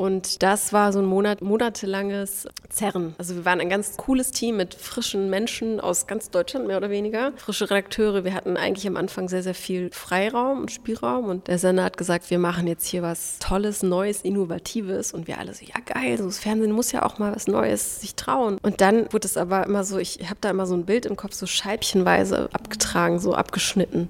Und 0.00 0.42
das 0.42 0.72
war 0.72 0.94
so 0.94 0.98
ein 0.98 1.04
Monat, 1.04 1.42
monatelanges 1.42 2.48
Zerren. 2.70 3.14
Also 3.18 3.34
wir 3.34 3.44
waren 3.44 3.60
ein 3.60 3.68
ganz 3.68 3.98
cooles 3.98 4.30
Team 4.30 4.56
mit 4.56 4.74
frischen 4.74 5.28
Menschen 5.28 5.78
aus 5.78 6.06
ganz 6.06 6.30
Deutschland, 6.30 6.66
mehr 6.66 6.78
oder 6.78 6.88
weniger. 6.88 7.32
Frische 7.36 7.68
Redakteure. 7.68 8.24
Wir 8.24 8.32
hatten 8.32 8.56
eigentlich 8.56 8.86
am 8.86 8.96
Anfang 8.96 9.28
sehr, 9.28 9.42
sehr 9.42 9.52
viel 9.52 9.90
Freiraum 9.92 10.62
und 10.62 10.70
Spielraum. 10.70 11.26
Und 11.26 11.48
der 11.48 11.58
Sender 11.58 11.84
hat 11.84 11.98
gesagt, 11.98 12.30
wir 12.30 12.38
machen 12.38 12.66
jetzt 12.66 12.86
hier 12.86 13.02
was 13.02 13.40
Tolles, 13.40 13.82
Neues, 13.82 14.22
Innovatives. 14.22 15.12
Und 15.12 15.28
wir 15.28 15.36
alle 15.36 15.52
so, 15.52 15.66
ja 15.66 15.78
geil, 15.84 16.16
so 16.16 16.24
das 16.24 16.38
Fernsehen 16.38 16.72
muss 16.72 16.92
ja 16.92 17.04
auch 17.04 17.18
mal 17.18 17.36
was 17.36 17.46
Neues 17.46 18.00
sich 18.00 18.14
trauen. 18.14 18.56
Und 18.62 18.80
dann 18.80 19.12
wurde 19.12 19.26
es 19.26 19.36
aber 19.36 19.66
immer 19.66 19.84
so, 19.84 19.98
ich 19.98 20.20
habe 20.30 20.38
da 20.40 20.48
immer 20.48 20.64
so 20.64 20.76
ein 20.76 20.86
Bild 20.86 21.04
im 21.04 21.16
Kopf, 21.16 21.34
so 21.34 21.44
scheibchenweise 21.44 22.48
abgetragen, 22.54 23.18
so 23.18 23.34
abgeschnitten 23.34 24.08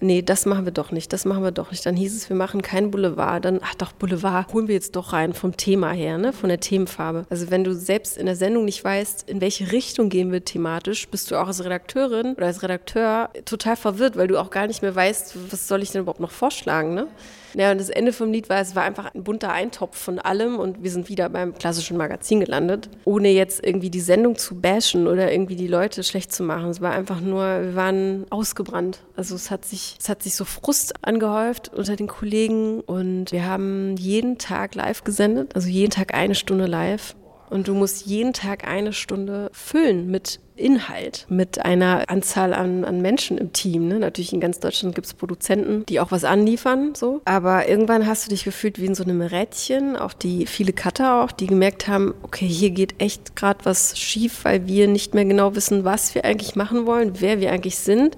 nee, 0.00 0.22
das 0.22 0.46
machen 0.46 0.64
wir 0.64 0.72
doch 0.72 0.90
nicht, 0.92 1.12
das 1.12 1.24
machen 1.24 1.42
wir 1.42 1.50
doch 1.50 1.70
nicht. 1.70 1.84
Dann 1.86 1.96
hieß 1.96 2.16
es, 2.16 2.28
wir 2.28 2.36
machen 2.36 2.62
kein 2.62 2.90
Boulevard. 2.90 3.44
Dann, 3.44 3.60
ach 3.62 3.74
doch, 3.74 3.92
Boulevard 3.92 4.52
holen 4.52 4.68
wir 4.68 4.74
jetzt 4.74 4.96
doch 4.96 5.12
rein 5.12 5.32
vom 5.32 5.56
Thema 5.56 5.92
her, 5.92 6.18
ne? 6.18 6.32
von 6.32 6.48
der 6.48 6.60
Themenfarbe. 6.60 7.26
Also 7.30 7.50
wenn 7.50 7.64
du 7.64 7.74
selbst 7.74 8.16
in 8.16 8.26
der 8.26 8.36
Sendung 8.36 8.64
nicht 8.64 8.82
weißt, 8.82 9.28
in 9.28 9.40
welche 9.40 9.72
Richtung 9.72 10.08
gehen 10.08 10.32
wir 10.32 10.44
thematisch, 10.44 11.08
bist 11.08 11.30
du 11.30 11.36
auch 11.36 11.46
als 11.46 11.64
Redakteurin 11.64 12.34
oder 12.34 12.46
als 12.46 12.62
Redakteur 12.62 13.30
total 13.44 13.76
verwirrt, 13.76 14.16
weil 14.16 14.28
du 14.28 14.38
auch 14.38 14.50
gar 14.50 14.66
nicht 14.66 14.82
mehr 14.82 14.94
weißt, 14.94 15.36
was 15.50 15.68
soll 15.68 15.82
ich 15.82 15.90
denn 15.90 16.02
überhaupt 16.02 16.20
noch 16.20 16.30
vorschlagen. 16.30 16.94
Ne? 16.94 17.06
Ja, 17.54 17.72
und 17.72 17.78
das 17.80 17.88
Ende 17.88 18.12
vom 18.12 18.32
Lied 18.32 18.48
war, 18.48 18.60
es 18.60 18.74
war 18.74 18.82
einfach 18.82 19.14
ein 19.14 19.24
bunter 19.24 19.52
Eintopf 19.52 19.96
von 19.96 20.18
allem 20.18 20.58
und 20.58 20.82
wir 20.82 20.90
sind 20.90 21.08
wieder 21.08 21.28
beim 21.28 21.54
klassischen 21.54 21.96
Magazin 21.96 22.40
gelandet, 22.40 22.88
ohne 23.04 23.28
jetzt 23.28 23.64
irgendwie 23.64 23.90
die 23.90 24.00
Sendung 24.00 24.36
zu 24.36 24.60
bashen 24.60 25.06
oder 25.06 25.32
irgendwie 25.32 25.56
die 25.56 25.66
Leute 25.66 26.02
schlecht 26.02 26.32
zu 26.32 26.42
machen. 26.42 26.70
Es 26.70 26.80
war 26.80 26.92
einfach 26.92 27.20
nur, 27.20 27.42
wir 27.42 27.74
waren 27.74 28.26
ausgebrannt. 28.30 29.00
Also 29.16 29.34
es 29.34 29.50
hat 29.50 29.64
sich, 29.64 29.96
es 30.00 30.08
hat 30.08 30.22
sich 30.22 30.34
so 30.34 30.44
Frust 30.44 30.94
angehäuft 31.02 31.72
unter 31.74 31.96
den 31.96 32.06
Kollegen 32.06 32.80
und 32.80 33.32
wir 33.32 33.46
haben 33.46 33.96
jeden 33.96 34.38
Tag 34.38 34.74
live 34.74 35.04
gesendet, 35.04 35.54
also 35.54 35.68
jeden 35.68 35.90
Tag 35.90 36.14
eine 36.14 36.34
Stunde 36.34 36.66
live. 36.66 37.14
Und 37.50 37.68
du 37.68 37.74
musst 37.74 38.06
jeden 38.06 38.32
Tag 38.32 38.66
eine 38.66 38.92
Stunde 38.92 39.50
füllen 39.52 40.10
mit 40.10 40.40
Inhalt, 40.58 41.26
mit 41.28 41.64
einer 41.64 42.04
Anzahl 42.08 42.52
an, 42.52 42.84
an 42.84 43.00
Menschen 43.00 43.38
im 43.38 43.52
Team. 43.52 43.88
Ne? 43.88 43.98
Natürlich 43.98 44.32
in 44.32 44.40
ganz 44.40 44.58
Deutschland 44.58 44.94
gibt 44.94 45.06
es 45.06 45.14
Produzenten, 45.14 45.86
die 45.86 46.00
auch 46.00 46.10
was 46.10 46.24
anliefern. 46.24 46.94
So. 46.94 47.20
Aber 47.24 47.68
irgendwann 47.68 48.06
hast 48.06 48.26
du 48.26 48.30
dich 48.30 48.44
gefühlt 48.44 48.80
wie 48.80 48.86
in 48.86 48.94
so 48.94 49.04
einem 49.04 49.20
Rädchen, 49.20 49.96
auch 49.96 50.12
die 50.12 50.46
viele 50.46 50.72
Cutter 50.72 51.22
auch, 51.22 51.32
die 51.32 51.46
gemerkt 51.46 51.88
haben, 51.88 52.14
okay, 52.22 52.46
hier 52.46 52.70
geht 52.70 53.00
echt 53.00 53.36
gerade 53.36 53.64
was 53.64 53.98
schief, 53.98 54.44
weil 54.44 54.66
wir 54.66 54.88
nicht 54.88 55.14
mehr 55.14 55.24
genau 55.24 55.54
wissen, 55.54 55.84
was 55.84 56.14
wir 56.14 56.24
eigentlich 56.24 56.56
machen 56.56 56.86
wollen, 56.86 57.20
wer 57.20 57.40
wir 57.40 57.52
eigentlich 57.52 57.78
sind. 57.78 58.16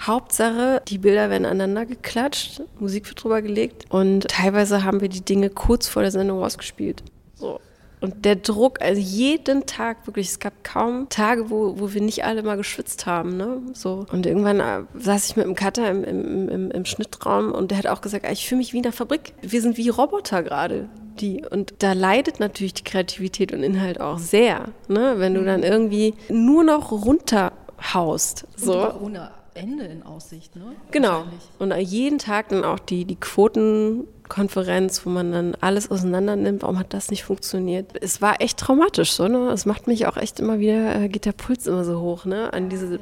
Hauptsache, 0.00 0.82
die 0.88 0.98
Bilder 0.98 1.30
werden 1.30 1.46
aneinander 1.46 1.86
geklatscht, 1.86 2.60
Musik 2.78 3.08
wird 3.08 3.22
drüber 3.22 3.40
gelegt 3.40 3.86
und 3.88 4.28
teilweise 4.28 4.84
haben 4.84 5.00
wir 5.00 5.08
die 5.08 5.24
Dinge 5.24 5.48
kurz 5.48 5.88
vor 5.88 6.02
der 6.02 6.10
Sendung 6.10 6.40
rausgespielt. 6.40 7.02
So. 7.34 7.60
Und 8.00 8.24
der 8.24 8.36
Druck, 8.36 8.80
also 8.82 9.00
jeden 9.00 9.66
Tag 9.66 10.06
wirklich, 10.06 10.28
es 10.28 10.38
gab 10.38 10.64
kaum 10.64 11.08
Tage, 11.08 11.50
wo, 11.50 11.78
wo 11.78 11.94
wir 11.94 12.02
nicht 12.02 12.24
alle 12.24 12.42
mal 12.42 12.56
geschwitzt 12.56 13.06
haben. 13.06 13.36
Ne? 13.36 13.62
So. 13.72 14.06
Und 14.12 14.26
irgendwann 14.26 14.60
äh, 14.60 14.82
saß 14.98 15.30
ich 15.30 15.36
mit 15.36 15.46
dem 15.46 15.54
Cutter 15.54 15.90
im, 15.90 16.04
im, 16.04 16.48
im, 16.48 16.70
im 16.70 16.84
Schnittraum 16.84 17.52
und 17.52 17.70
der 17.70 17.78
hat 17.78 17.86
auch 17.86 18.02
gesagt, 18.02 18.26
ah, 18.26 18.32
ich 18.32 18.46
fühle 18.46 18.58
mich 18.58 18.72
wie 18.72 18.78
in 18.78 18.82
der 18.82 18.92
Fabrik. 18.92 19.32
Wir 19.40 19.62
sind 19.62 19.76
wie 19.76 19.88
Roboter 19.88 20.42
gerade. 20.42 20.88
Die. 21.20 21.42
Und 21.48 21.74
da 21.78 21.94
leidet 21.94 22.40
natürlich 22.40 22.74
die 22.74 22.84
Kreativität 22.84 23.52
und 23.52 23.62
Inhalt 23.62 24.00
auch 24.00 24.18
sehr, 24.18 24.66
ne? 24.88 25.14
wenn 25.16 25.32
du 25.32 25.42
dann 25.42 25.62
irgendwie 25.62 26.14
nur 26.28 26.62
noch 26.64 26.92
runterhaust. 26.92 28.46
So. 28.56 28.90
Und 28.90 29.00
ohne 29.00 29.30
Ende 29.56 29.84
in 29.84 30.02
Aussicht, 30.02 30.54
ne? 30.54 30.76
Genau. 30.90 31.24
Und 31.58 31.74
jeden 31.78 32.18
Tag 32.18 32.50
dann 32.50 32.64
auch 32.64 32.78
die, 32.78 33.04
die 33.06 33.16
Quoten 33.16 34.06
Konferenz, 34.28 35.04
wo 35.04 35.10
man 35.10 35.32
dann 35.32 35.56
alles 35.60 35.90
auseinander 35.90 36.36
nimmt, 36.36 36.62
warum 36.62 36.78
hat 36.78 36.94
das 36.94 37.10
nicht 37.10 37.24
funktioniert? 37.24 37.92
Es 38.00 38.20
war 38.22 38.40
echt 38.40 38.58
traumatisch, 38.58 39.12
so, 39.12 39.28
ne? 39.28 39.50
Es 39.50 39.66
macht 39.66 39.86
mich 39.86 40.06
auch 40.06 40.16
echt 40.16 40.40
immer 40.40 40.58
wieder, 40.58 40.96
äh, 40.96 41.08
geht 41.08 41.24
der 41.24 41.32
Puls 41.32 41.66
immer 41.66 41.84
so 41.84 42.00
hoch, 42.00 42.24
ne? 42.24 42.52
An 42.52 42.68
diese. 42.68 43.00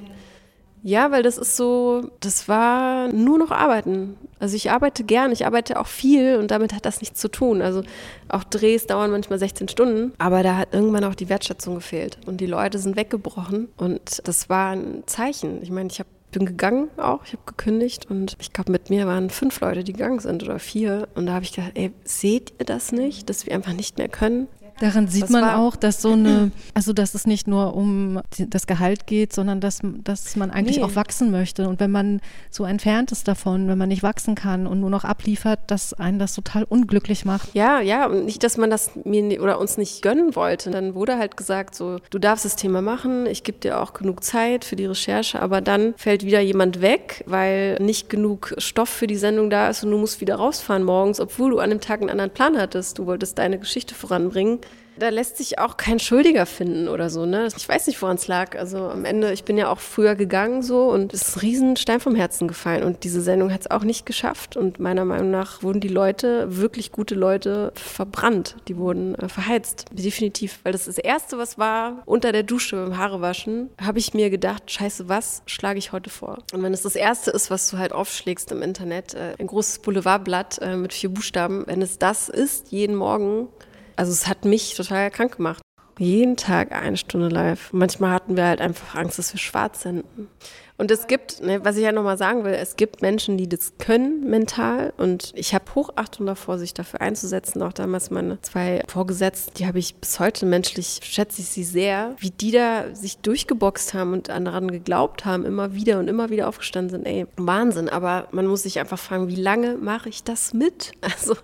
Ja, 0.82 1.10
weil 1.10 1.22
das 1.22 1.38
ist 1.38 1.56
so, 1.56 2.10
das 2.20 2.46
war 2.46 3.10
nur 3.10 3.38
noch 3.38 3.50
Arbeiten. 3.50 4.16
Also 4.38 4.54
ich 4.54 4.70
arbeite 4.70 5.02
gern, 5.02 5.32
ich 5.32 5.46
arbeite 5.46 5.80
auch 5.80 5.86
viel 5.86 6.36
und 6.36 6.50
damit 6.50 6.74
hat 6.74 6.84
das 6.84 7.00
nichts 7.00 7.18
zu 7.18 7.28
tun. 7.28 7.62
Also 7.62 7.82
auch 8.28 8.44
Drehs 8.44 8.86
dauern 8.86 9.10
manchmal 9.10 9.38
16 9.38 9.68
Stunden, 9.68 10.12
aber 10.18 10.42
da 10.42 10.58
hat 10.58 10.74
irgendwann 10.74 11.04
auch 11.04 11.14
die 11.14 11.30
Wertschätzung 11.30 11.76
gefehlt 11.76 12.18
und 12.26 12.42
die 12.42 12.46
Leute 12.46 12.78
sind 12.78 12.96
weggebrochen 12.96 13.68
und 13.78 14.20
das 14.28 14.50
war 14.50 14.72
ein 14.72 15.04
Zeichen. 15.06 15.62
Ich 15.62 15.70
meine, 15.70 15.88
ich 15.90 16.00
habe 16.00 16.10
bin 16.34 16.46
gegangen 16.46 16.90
auch, 16.98 17.24
ich 17.24 17.32
habe 17.32 17.42
gekündigt 17.46 18.10
und 18.10 18.36
ich 18.40 18.52
glaube, 18.52 18.72
mit 18.72 18.90
mir 18.90 19.06
waren 19.06 19.30
fünf 19.30 19.60
Leute, 19.60 19.84
die 19.84 19.92
gegangen 19.92 20.18
sind 20.18 20.42
oder 20.42 20.58
vier. 20.58 21.08
Und 21.14 21.26
da 21.26 21.34
habe 21.34 21.44
ich 21.44 21.52
gedacht, 21.52 21.72
ey, 21.74 21.92
seht 22.04 22.52
ihr 22.58 22.66
das 22.66 22.92
nicht, 22.92 23.30
dass 23.30 23.46
wir 23.46 23.54
einfach 23.54 23.72
nicht 23.72 23.98
mehr 23.98 24.08
können? 24.08 24.48
Daran 24.80 25.08
sieht 25.08 25.24
Das 25.24 25.30
man 25.30 25.44
auch, 25.44 25.76
dass 25.76 26.02
so 26.02 26.12
eine, 26.12 26.50
also 26.74 26.92
dass 26.92 27.14
es 27.14 27.26
nicht 27.26 27.46
nur 27.46 27.74
um 27.74 28.20
das 28.38 28.66
Gehalt 28.66 29.06
geht, 29.06 29.32
sondern 29.32 29.60
dass, 29.60 29.80
dass 29.82 30.36
man 30.36 30.50
eigentlich 30.50 30.78
Nee. 30.78 30.82
auch 30.82 30.96
wachsen 30.96 31.30
möchte. 31.30 31.68
Und 31.68 31.80
wenn 31.80 31.90
man 31.90 32.20
so 32.50 32.64
entfernt 32.64 33.12
ist 33.12 33.28
davon, 33.28 33.68
wenn 33.68 33.78
man 33.78 33.88
nicht 33.88 34.02
wachsen 34.02 34.34
kann 34.34 34.66
und 34.66 34.80
nur 34.80 34.90
noch 34.90 35.04
abliefert, 35.04 35.60
dass 35.68 35.94
einen 35.94 36.18
das 36.18 36.34
total 36.34 36.64
unglücklich 36.64 37.24
macht. 37.24 37.54
Ja, 37.54 37.80
ja, 37.80 38.06
und 38.06 38.24
nicht, 38.24 38.42
dass 38.42 38.56
man 38.56 38.70
das 38.70 38.90
mir 39.04 39.40
oder 39.40 39.58
uns 39.60 39.76
nicht 39.76 40.02
gönnen 40.02 40.34
wollte. 40.34 40.70
Dann 40.70 40.94
wurde 40.94 41.18
halt 41.18 41.36
gesagt, 41.36 41.74
so, 41.74 41.98
du 42.10 42.18
darfst 42.18 42.44
das 42.44 42.56
Thema 42.56 42.82
machen, 42.82 43.26
ich 43.26 43.44
gebe 43.44 43.58
dir 43.58 43.80
auch 43.80 43.92
genug 43.92 44.24
Zeit 44.24 44.64
für 44.64 44.76
die 44.76 44.86
Recherche, 44.86 45.40
aber 45.40 45.60
dann 45.60 45.94
fällt 45.96 46.24
wieder 46.24 46.40
jemand 46.40 46.80
weg, 46.80 47.22
weil 47.26 47.76
nicht 47.80 48.10
genug 48.10 48.54
Stoff 48.58 48.88
für 48.88 49.06
die 49.06 49.16
Sendung 49.16 49.50
da 49.50 49.68
ist 49.68 49.84
und 49.84 49.90
du 49.90 49.98
musst 49.98 50.20
wieder 50.20 50.36
rausfahren 50.36 50.82
morgens, 50.84 51.20
obwohl 51.20 51.50
du 51.50 51.58
an 51.60 51.70
dem 51.70 51.80
Tag 51.80 52.00
einen 52.00 52.10
anderen 52.10 52.30
Plan 52.30 52.58
hattest. 52.58 52.98
Du 52.98 53.06
wolltest 53.06 53.38
deine 53.38 53.58
Geschichte 53.58 53.94
voranbringen. 53.94 54.58
Da 54.96 55.08
lässt 55.08 55.36
sich 55.38 55.58
auch 55.58 55.76
kein 55.76 55.98
Schuldiger 55.98 56.46
finden 56.46 56.88
oder 56.88 57.10
so, 57.10 57.26
ne? 57.26 57.48
Ich 57.56 57.68
weiß 57.68 57.86
nicht, 57.88 58.00
woran 58.00 58.16
es 58.16 58.28
lag. 58.28 58.56
Also 58.56 58.78
am 58.88 59.04
Ende, 59.04 59.32
ich 59.32 59.44
bin 59.44 59.58
ja 59.58 59.68
auch 59.68 59.80
früher 59.80 60.14
gegangen 60.14 60.62
so 60.62 60.88
und 60.90 61.12
es 61.12 61.22
ist 61.22 61.36
ein 61.36 61.40
riesen 61.40 61.76
Stein 61.76 62.00
vom 62.00 62.14
Herzen 62.14 62.46
gefallen. 62.46 62.84
Und 62.84 63.02
diese 63.04 63.20
Sendung 63.20 63.52
hat 63.52 63.62
es 63.62 63.70
auch 63.70 63.82
nicht 63.82 64.06
geschafft. 64.06 64.56
Und 64.56 64.78
meiner 64.78 65.04
Meinung 65.04 65.30
nach 65.30 65.62
wurden 65.62 65.80
die 65.80 65.88
Leute, 65.88 66.46
wirklich 66.58 66.92
gute 66.92 67.14
Leute, 67.14 67.72
verbrannt. 67.74 68.56
Die 68.68 68.76
wurden 68.76 69.14
äh, 69.16 69.28
verheizt. 69.28 69.86
Definitiv. 69.90 70.60
Weil 70.62 70.72
das 70.72 70.84
das 70.84 70.98
Erste, 70.98 71.38
was 71.38 71.58
war, 71.58 72.02
unter 72.06 72.30
der 72.30 72.44
Dusche 72.44 72.76
beim 72.76 72.96
Haarewaschen, 72.96 73.70
habe 73.80 73.98
ich 73.98 74.14
mir 74.14 74.30
gedacht, 74.30 74.70
scheiße, 74.70 75.08
was 75.08 75.42
schlage 75.46 75.78
ich 75.78 75.92
heute 75.92 76.10
vor? 76.10 76.38
Und 76.52 76.62
wenn 76.62 76.74
es 76.74 76.82
das 76.82 76.94
Erste 76.94 77.30
ist, 77.32 77.50
was 77.50 77.68
du 77.70 77.78
halt 77.78 77.92
aufschlägst 77.92 78.52
im 78.52 78.62
Internet, 78.62 79.14
äh, 79.14 79.34
ein 79.38 79.46
großes 79.48 79.80
Boulevardblatt 79.80 80.60
äh, 80.62 80.76
mit 80.76 80.92
vier 80.92 81.08
Buchstaben, 81.08 81.64
wenn 81.66 81.82
es 81.82 81.98
das 81.98 82.28
ist, 82.28 82.70
jeden 82.70 82.94
Morgen, 82.94 83.48
also 83.96 84.12
es 84.12 84.26
hat 84.26 84.44
mich 84.44 84.74
total 84.74 85.10
krank 85.10 85.36
gemacht. 85.36 85.62
Jeden 85.98 86.36
Tag 86.36 86.72
eine 86.72 86.96
Stunde 86.96 87.28
live. 87.28 87.72
Manchmal 87.72 88.10
hatten 88.10 88.36
wir 88.36 88.46
halt 88.46 88.60
einfach 88.60 88.96
Angst, 88.96 89.18
dass 89.18 89.32
wir 89.32 89.38
schwarz 89.38 89.82
senden. 89.82 90.28
Und 90.76 90.90
es 90.90 91.06
gibt, 91.06 91.40
ne, 91.40 91.64
was 91.64 91.76
ich 91.76 91.84
ja 91.84 91.92
nochmal 91.92 92.18
sagen 92.18 92.44
will, 92.44 92.52
es 92.52 92.74
gibt 92.74 93.00
Menschen, 93.00 93.36
die 93.36 93.48
das 93.48 93.74
können 93.78 94.28
mental. 94.28 94.92
Und 94.96 95.30
ich 95.36 95.54
habe 95.54 95.72
Hochachtung 95.76 96.26
davor, 96.26 96.58
sich 96.58 96.74
dafür 96.74 97.00
einzusetzen. 97.00 97.62
Auch 97.62 97.72
damals 97.72 98.10
meine 98.10 98.40
zwei 98.42 98.82
Vorgesetzten, 98.88 99.54
die 99.54 99.66
habe 99.68 99.78
ich 99.78 99.94
bis 99.94 100.18
heute 100.18 100.46
menschlich, 100.46 100.98
schätze 101.04 101.42
ich 101.42 101.48
sie 101.48 101.62
sehr, 101.62 102.16
wie 102.18 102.30
die 102.30 102.50
da 102.50 102.92
sich 102.92 103.18
durchgeboxt 103.18 103.94
haben 103.94 104.14
und 104.14 104.28
daran 104.28 104.68
geglaubt 104.68 105.24
haben, 105.24 105.44
immer 105.44 105.74
wieder 105.74 106.00
und 106.00 106.08
immer 106.08 106.30
wieder 106.30 106.48
aufgestanden 106.48 106.90
sind. 106.90 107.06
Ey, 107.06 107.26
Wahnsinn. 107.36 107.88
Aber 107.88 108.26
man 108.32 108.48
muss 108.48 108.64
sich 108.64 108.80
einfach 108.80 108.98
fragen, 108.98 109.28
wie 109.28 109.36
lange 109.36 109.76
mache 109.76 110.08
ich 110.08 110.24
das 110.24 110.54
mit? 110.54 110.90
Also, 111.02 111.36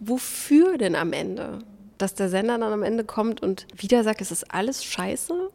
wofür 0.00 0.78
denn 0.78 0.96
am 0.96 1.12
Ende? 1.12 1.58
Dass 2.00 2.14
der 2.14 2.30
Sender 2.30 2.56
dann 2.56 2.72
am 2.72 2.82
Ende 2.82 3.04
kommt 3.04 3.42
und 3.42 3.66
wieder 3.76 4.02
sagt, 4.04 4.22
es 4.22 4.30
ist 4.30 4.54
alles 4.54 4.82
scheiße? 4.82 5.50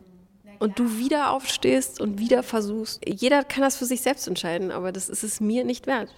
Und 0.60 0.78
du 0.78 1.00
wieder 1.00 1.32
aufstehst 1.32 2.00
und 2.00 2.20
wieder 2.20 2.44
versuchst. 2.44 3.02
Jeder 3.06 3.44
kann 3.44 3.64
das 3.64 3.76
für 3.76 3.86
sich 3.86 4.02
selbst 4.02 4.28
entscheiden, 4.28 4.72
aber 4.72 4.92
das 4.92 5.10
ist 5.10 5.24
es 5.24 5.42
mir 5.42 5.66
nicht 5.66 5.88
wert. 5.88 6.10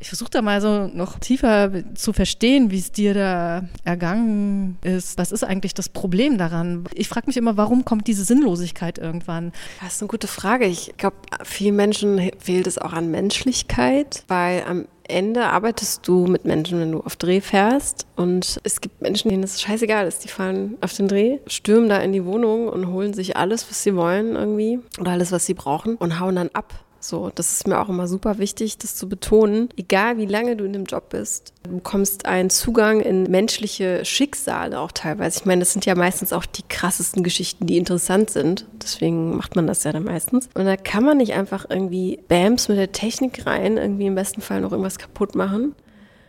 Ich 0.00 0.08
versuche 0.08 0.30
da 0.30 0.42
mal 0.42 0.60
so 0.60 0.88
noch 0.88 1.18
tiefer 1.20 1.70
zu 1.94 2.12
verstehen, 2.12 2.70
wie 2.70 2.78
es 2.78 2.90
dir 2.90 3.14
da 3.14 3.68
ergangen 3.84 4.78
ist. 4.82 5.16
Was 5.16 5.30
ist 5.30 5.44
eigentlich 5.44 5.74
das 5.74 5.88
Problem 5.88 6.36
daran? 6.36 6.84
Ich 6.94 7.08
frage 7.08 7.28
mich 7.28 7.36
immer, 7.36 7.56
warum 7.56 7.84
kommt 7.84 8.08
diese 8.08 8.24
Sinnlosigkeit 8.24 8.98
irgendwann? 8.98 9.52
Das 9.80 9.94
ist 9.94 10.02
eine 10.02 10.08
gute 10.08 10.26
Frage. 10.26 10.64
Ich 10.66 10.94
glaube, 10.96 11.16
vielen 11.44 11.76
Menschen 11.76 12.32
fehlt 12.38 12.66
es 12.66 12.78
auch 12.78 12.94
an 12.94 13.10
Menschlichkeit, 13.10 14.24
weil 14.26 14.64
am 14.64 14.86
Ende 15.10 15.44
arbeitest 15.46 16.06
du 16.06 16.26
mit 16.26 16.44
Menschen, 16.44 16.80
wenn 16.80 16.92
du 16.92 17.00
auf 17.00 17.16
Dreh 17.16 17.40
fährst. 17.40 18.06
Und 18.16 18.60
es 18.64 18.80
gibt 18.80 19.02
Menschen, 19.02 19.28
denen 19.28 19.42
es 19.42 19.60
scheißegal 19.60 20.06
ist. 20.06 20.24
Die 20.24 20.28
fahren 20.28 20.78
auf 20.80 20.94
den 20.94 21.08
Dreh, 21.08 21.38
stürmen 21.46 21.88
da 21.88 21.98
in 21.98 22.12
die 22.12 22.24
Wohnung 22.24 22.68
und 22.68 22.88
holen 22.88 23.14
sich 23.14 23.36
alles, 23.36 23.68
was 23.68 23.82
sie 23.82 23.96
wollen 23.96 24.36
irgendwie 24.36 24.80
oder 24.98 25.12
alles, 25.12 25.32
was 25.32 25.46
sie 25.46 25.54
brauchen 25.54 25.96
und 25.96 26.20
hauen 26.20 26.36
dann 26.36 26.50
ab. 26.52 26.72
So, 27.00 27.30
das 27.34 27.52
ist 27.52 27.66
mir 27.66 27.80
auch 27.80 27.88
immer 27.88 28.06
super 28.06 28.38
wichtig, 28.38 28.76
das 28.76 28.94
zu 28.94 29.08
betonen. 29.08 29.70
Egal 29.76 30.18
wie 30.18 30.26
lange 30.26 30.54
du 30.54 30.64
in 30.64 30.74
dem 30.74 30.84
Job 30.84 31.08
bist, 31.08 31.54
du 31.62 31.70
bekommst 31.70 32.26
einen 32.26 32.50
Zugang 32.50 33.00
in 33.00 33.24
menschliche 33.24 34.04
Schicksale 34.04 34.78
auch 34.78 34.92
teilweise. 34.92 35.40
Ich 35.40 35.46
meine, 35.46 35.60
das 35.60 35.72
sind 35.72 35.86
ja 35.86 35.94
meistens 35.94 36.32
auch 36.34 36.44
die 36.44 36.62
krassesten 36.68 37.22
Geschichten, 37.22 37.66
die 37.66 37.78
interessant 37.78 38.30
sind. 38.30 38.66
Deswegen 38.82 39.36
macht 39.36 39.56
man 39.56 39.66
das 39.66 39.84
ja 39.84 39.92
dann 39.92 40.04
meistens. 40.04 40.48
Und 40.54 40.66
da 40.66 40.76
kann 40.76 41.04
man 41.04 41.16
nicht 41.16 41.32
einfach 41.32 41.64
irgendwie 41.68 42.20
Bams 42.28 42.68
mit 42.68 42.76
der 42.76 42.92
Technik 42.92 43.46
rein, 43.46 43.78
irgendwie 43.78 44.06
im 44.06 44.14
besten 44.14 44.42
Fall 44.42 44.60
noch 44.60 44.72
irgendwas 44.72 44.98
kaputt 44.98 45.34
machen 45.34 45.74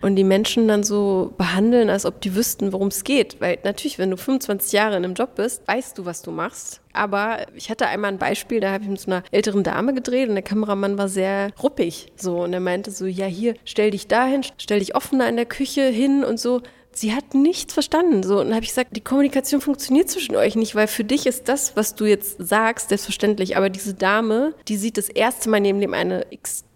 und 0.02 0.16
die 0.16 0.24
Menschen 0.24 0.68
dann 0.68 0.84
so 0.84 1.34
behandeln, 1.38 1.90
als 1.90 2.06
ob 2.06 2.22
die 2.22 2.36
wüssten, 2.36 2.74
worum 2.74 2.88
es 2.88 3.04
geht. 3.04 3.40
Weil 3.40 3.60
natürlich, 3.64 4.00
wenn 4.00 4.12
du 4.12 4.18
25 4.18 4.72
Jahre 4.74 4.98
in 4.98 5.06
einem 5.06 5.14
Job 5.14 5.36
bist, 5.36 5.68
weißt 5.68 5.98
du, 5.98 6.06
was 6.06 6.22
du 6.22 6.32
machst. 6.32 6.82
Aber 6.94 7.46
ich 7.56 7.70
hatte 7.70 7.88
einmal 7.88 8.12
ein 8.12 8.18
Beispiel, 8.18 8.60
da 8.60 8.72
habe 8.72 8.84
ich 8.84 8.90
mit 8.90 9.00
so 9.00 9.12
einer 9.12 9.24
älteren 9.32 9.64
Dame 9.64 9.94
gedreht 9.94 10.28
und 10.28 10.36
der 10.36 10.44
Kameramann 10.44 10.98
war 10.98 11.08
sehr 11.08 11.52
ruppig. 11.62 12.08
So, 12.16 12.44
und 12.44 12.54
er 12.54 12.60
meinte 12.60 12.92
so, 12.92 13.06
ja, 13.06 13.26
hier, 13.26 13.56
stell 13.64 13.92
dich 13.92 14.08
dahin, 14.08 14.42
stell 14.58 14.80
dich 14.80 14.96
offener 14.96 15.30
in 15.30 15.36
der 15.36 15.46
Küche 15.46 15.84
hin 15.84 16.24
und 16.24 16.40
so. 16.40 16.62
Sie 16.94 17.14
hat 17.14 17.34
nichts 17.34 17.74
verstanden. 17.74 18.24
So, 18.24 18.40
und 18.40 18.48
dann 18.48 18.56
habe 18.56 18.64
ich 18.64 18.72
gesagt, 18.72 18.96
die 18.96 19.02
Kommunikation 19.02 19.62
funktioniert 19.62 20.10
zwischen 20.10 20.36
euch 20.36 20.56
nicht, 20.56 20.76
weil 20.76 20.88
für 20.88 21.06
dich 21.06 21.26
ist 21.26 21.48
das, 21.48 21.78
was 21.78 21.96
du 21.96 22.06
jetzt 22.06 22.36
sagst, 22.40 22.90
selbstverständlich. 22.90 23.56
Aber 23.56 23.70
diese 23.70 23.94
Dame, 23.94 24.54
die 24.68 24.76
sieht 24.76 24.98
das 24.98 25.08
erste 25.08 25.50
Mal 25.50 25.62
neben 25.62 25.80
dem 25.80 25.94
eine 25.94 26.26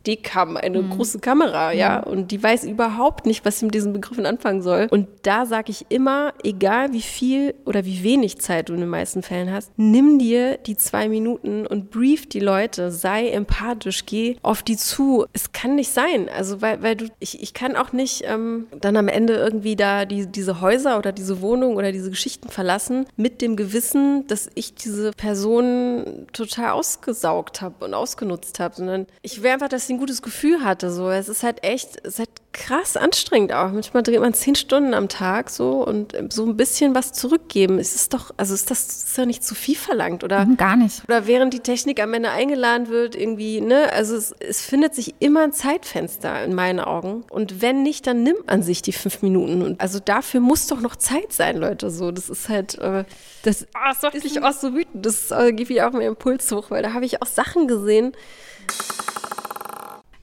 X 0.08 0.26
SD-Cam, 0.26 0.58
eine 0.58 0.82
mhm. 0.82 0.92
große 0.92 1.20
Kamera, 1.20 1.72
ja, 1.72 2.04
mhm. 2.06 2.12
und 2.12 2.32
die 2.32 2.42
weiß 2.42 2.64
überhaupt 2.66 3.26
nicht, 3.26 3.46
was 3.46 3.60
sie 3.60 3.66
mit 3.66 3.76
diesen 3.76 3.94
Begriffen 3.94 4.26
anfangen 4.26 4.62
soll. 4.62 4.88
Und 4.90 5.08
da 5.24 5.46
sage 5.46 5.72
ich 5.72 5.86
immer, 5.90 6.34
egal 6.44 6.94
wie 6.94 7.02
viel 7.02 7.56
oder 7.66 7.86
wie 7.86 8.04
wenig 8.04 8.40
Zeit 8.40 8.70
du 8.70 8.74
in 8.74 8.80
den 8.80 8.90
meisten 8.90 9.24
Fällen 9.24 9.52
hast, 9.52 9.72
nimm 9.78 10.20
dir 10.20 10.58
die 10.58 10.78
zwei 10.78 11.10
Minuten 11.10 11.66
und 11.66 11.92
brief 11.92 12.28
die 12.28 12.40
Leute, 12.40 12.92
sei 12.92 13.30
empathisch, 13.30 14.06
geh 14.06 14.38
auf 14.42 14.64
die 14.64 14.78
zu. 14.78 15.26
Es 15.34 15.52
kann 15.52 15.76
nicht 15.76 15.92
sein, 15.92 16.30
also 16.30 16.62
weil, 16.62 16.82
weil 16.82 16.96
du, 16.96 17.06
ich, 17.20 17.42
ich 17.42 17.54
kann 17.54 17.76
auch 17.76 17.92
nicht 17.92 18.24
ähm, 18.26 18.68
dann 18.80 18.98
am 18.98 19.08
Ende 19.08 19.36
irgendwie 19.36 19.76
da 19.76 20.06
die, 20.06 20.28
diese 20.28 20.62
Häuser 20.62 20.98
oder 20.98 21.12
diese 21.12 21.42
Wohnung 21.42 21.76
oder 21.76 21.92
diese 21.92 22.10
Geschichten 22.10 22.50
verlassen 22.50 23.06
mit 23.16 23.42
dem 23.42 23.56
Gewissen, 23.56 24.28
dass 24.28 24.50
ich 24.56 24.76
diese 24.76 25.12
Person 25.12 26.28
total 26.34 26.72
ausgesaugt 26.72 27.62
habe 27.62 27.86
und 27.86 27.94
ausgenutzt 27.94 28.60
habe, 28.60 28.76
sondern 28.76 29.08
ich 29.22 29.42
will 29.42 29.52
einfach, 29.52 29.70
dass 29.70 29.88
sie 29.88 29.95
ein 29.96 30.00
gutes 30.00 30.22
Gefühl 30.22 30.64
hatte. 30.64 30.92
So, 30.92 31.10
es 31.10 31.30
ist 31.30 31.44
halt 31.44 31.64
echt, 31.64 31.98
es 32.04 32.14
ist 32.14 32.20
halt 32.20 32.30
krass 32.54 32.96
anstrengend 32.96 33.52
auch. 33.52 33.72
Manchmal 33.72 34.02
dreht 34.02 34.22
man 34.22 34.34
zehn 34.34 34.56
Stunden 34.56 34.94
am 34.94 35.10
Tag 35.10 35.50
so 35.50 35.86
und 35.86 36.16
so 36.30 36.46
ein 36.46 36.56
bisschen 36.56 36.96
was 36.96 37.12
zurückgeben. 37.12 37.80
Es 37.80 37.96
ist 37.96 38.14
doch, 38.14 38.34
also 38.38 38.54
ist 38.54 38.72
das 38.72 38.88
ist 38.88 39.18
ja 39.18 39.26
nicht 39.26 39.44
zu 39.44 39.56
viel 39.56 39.76
verlangt 39.76 40.24
oder 40.24 40.46
mhm, 40.46 40.56
gar 40.56 40.78
nicht. 40.78 41.04
Oder 41.06 41.28
während 41.28 41.54
die 41.54 41.60
Technik 41.60 42.02
am 42.02 42.14
Ende 42.14 42.30
eingeladen 42.30 42.88
wird, 42.88 43.16
irgendwie, 43.16 43.60
ne? 43.60 43.92
Also 43.92 44.16
es, 44.16 44.34
es 44.40 44.62
findet 44.62 44.96
sich 44.96 45.16
immer 45.20 45.44
ein 45.44 45.52
Zeitfenster 45.52 46.44
in 46.44 46.56
meinen 46.56 46.80
Augen. 46.80 47.26
Und 47.30 47.62
wenn 47.62 47.84
nicht, 47.84 48.08
dann 48.08 48.24
nimmt 48.24 48.48
man 48.48 48.64
sich 48.64 48.82
die 48.82 48.94
fünf 48.94 49.22
Minuten. 49.22 49.62
Und 49.62 49.82
also 49.82 50.00
dafür 50.00 50.40
muss 50.40 50.68
doch 50.68 50.80
noch 50.80 50.96
Zeit 50.96 51.34
sein, 51.34 51.58
Leute. 51.58 51.90
So, 51.90 52.12
das 52.12 52.30
ist 52.30 52.48
halt, 52.48 52.78
äh, 52.80 53.04
das, 53.44 53.68
oh, 53.76 53.80
das 53.90 54.02
macht 54.02 54.24
mich 54.24 54.42
auch 54.42 54.54
so 54.54 54.74
wütend. 54.74 55.06
Das 55.06 55.32
äh, 55.32 55.52
gibt 55.52 55.70
mir 55.70 55.88
auch 55.88 55.92
mehr 55.92 56.08
Impuls 56.08 56.50
hoch, 56.52 56.72
weil 56.72 56.84
da 56.84 56.94
habe 56.94 57.06
ich 57.06 57.22
auch 57.22 57.28
Sachen 57.28 57.68
gesehen. 57.68 58.14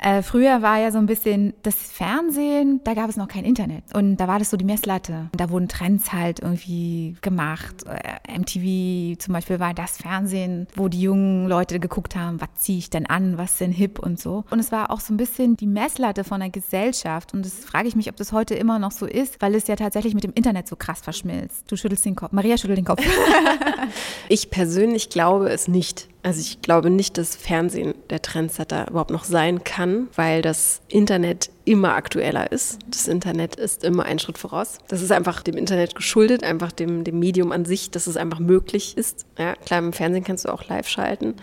Äh, 0.03 0.23
früher 0.23 0.63
war 0.63 0.79
ja 0.79 0.91
so 0.91 0.99
ein 0.99 1.07
bisschen 1.07 1.55
das 1.63 1.77
Fernsehen, 1.77 2.81
da 2.83 2.95
gab 2.95 3.09
es 3.09 3.17
noch 3.17 3.29
kein 3.29 3.45
Internet. 3.45 3.85
Und 3.95 4.17
da 4.17 4.27
war 4.27 4.41
das 4.41 4.51
so 4.51 4.57
die 4.57 4.65
Messlatte. 4.65 5.31
Da 5.33 5.49
wurden 5.51 5.69
Trends 5.69 6.13
halt 6.13 6.41
irgendwie 6.41 7.17
gemacht. 7.21 7.85
Äh, 7.87 8.39
MTV 8.39 9.19
zum 9.23 9.33
Beispiel 9.33 9.61
war 9.61 9.75
das 9.75 9.99
Fernsehen, 9.99 10.67
wo 10.75 10.89
die 10.89 11.03
jungen 11.03 11.47
Leute 11.47 11.79
geguckt 11.79 12.17
haben, 12.17 12.41
was 12.41 12.49
ziehe 12.57 12.79
ich 12.79 12.91
denn 12.91 13.07
an, 13.07 13.39
was 13.39 13.59
denn 13.59 13.71
hip 13.71 14.01
und 14.01 14.19
so. 14.19 14.45
Und 14.51 14.59
es 14.59 14.73
war 14.73 14.91
auch 14.91 14.99
so 14.99 15.15
ein 15.15 15.19
bisschen 15.19 15.57
die 15.57 15.69
Messlatte 15.69 16.25
von 16.25 16.41
der 16.41 16.51
Gesellschaft. 16.51 17.33
Und 17.33 17.47
das 17.47 17.55
frage 17.65 17.87
ich 17.87 17.95
mich, 17.95 18.09
ob 18.09 18.17
das 18.17 18.33
heute 18.33 18.57
immer 18.57 18.81
noch 18.81 18.91
so 18.91 19.07
ist, 19.07 19.41
weil 19.41 19.55
es 19.55 19.69
ja 19.69 19.77
tatsächlich 19.77 20.15
mit 20.15 20.25
dem 20.25 20.33
Internet 20.35 20.67
so 20.67 20.75
krass 20.75 21.01
verschmilzt. 21.01 21.71
Du 21.71 21.77
schüttelst 21.77 22.05
den 22.05 22.17
Kopf. 22.17 22.33
Maria 22.33 22.59
schüttelt 22.59 22.79
den 22.79 22.85
Kopf. 22.85 23.03
ich 24.29 24.51
persönlich 24.51 25.11
glaube 25.11 25.49
es 25.49 25.69
nicht. 25.69 26.09
Also 26.23 26.41
ich 26.41 26.63
glaube 26.63 26.89
nicht, 26.89 27.19
dass 27.19 27.35
Fernsehen 27.35 27.95
der 28.11 28.23
Trendsetter 28.23 28.89
überhaupt 28.89 29.11
noch 29.11 29.25
sein 29.25 29.65
kann, 29.65 30.09
weil 30.15 30.41
das 30.41 30.81
Internet 30.89 31.51
immer 31.65 31.95
aktueller 31.95 32.51
ist. 32.51 32.79
Das 32.89 33.09
Internet 33.09 33.57
ist 33.57 33.85
immer 33.85 34.05
einen 34.05 34.19
Schritt 34.19 34.39
voraus. 34.39 34.79
Das 34.89 35.03
ist 35.03 35.13
einfach 35.13 35.43
dem 35.43 35.57
Internet 35.57 35.95
geschuldet, 35.95 36.45
einfach 36.45 36.73
dem, 36.73 37.05
dem 37.05 37.19
Medium 37.19 37.53
an 37.53 37.65
sich, 37.65 37.91
dass 37.91 38.07
es 38.07 38.17
einfach 38.17 38.39
möglich 38.39 38.97
ist. 38.97 39.27
Ja, 39.39 39.55
klar, 39.55 39.81
im 39.81 39.93
Fernsehen 39.93 40.25
kannst 40.25 40.45
du 40.45 40.49
auch 40.49 40.67
live 40.69 40.89
schalten, 40.89 41.35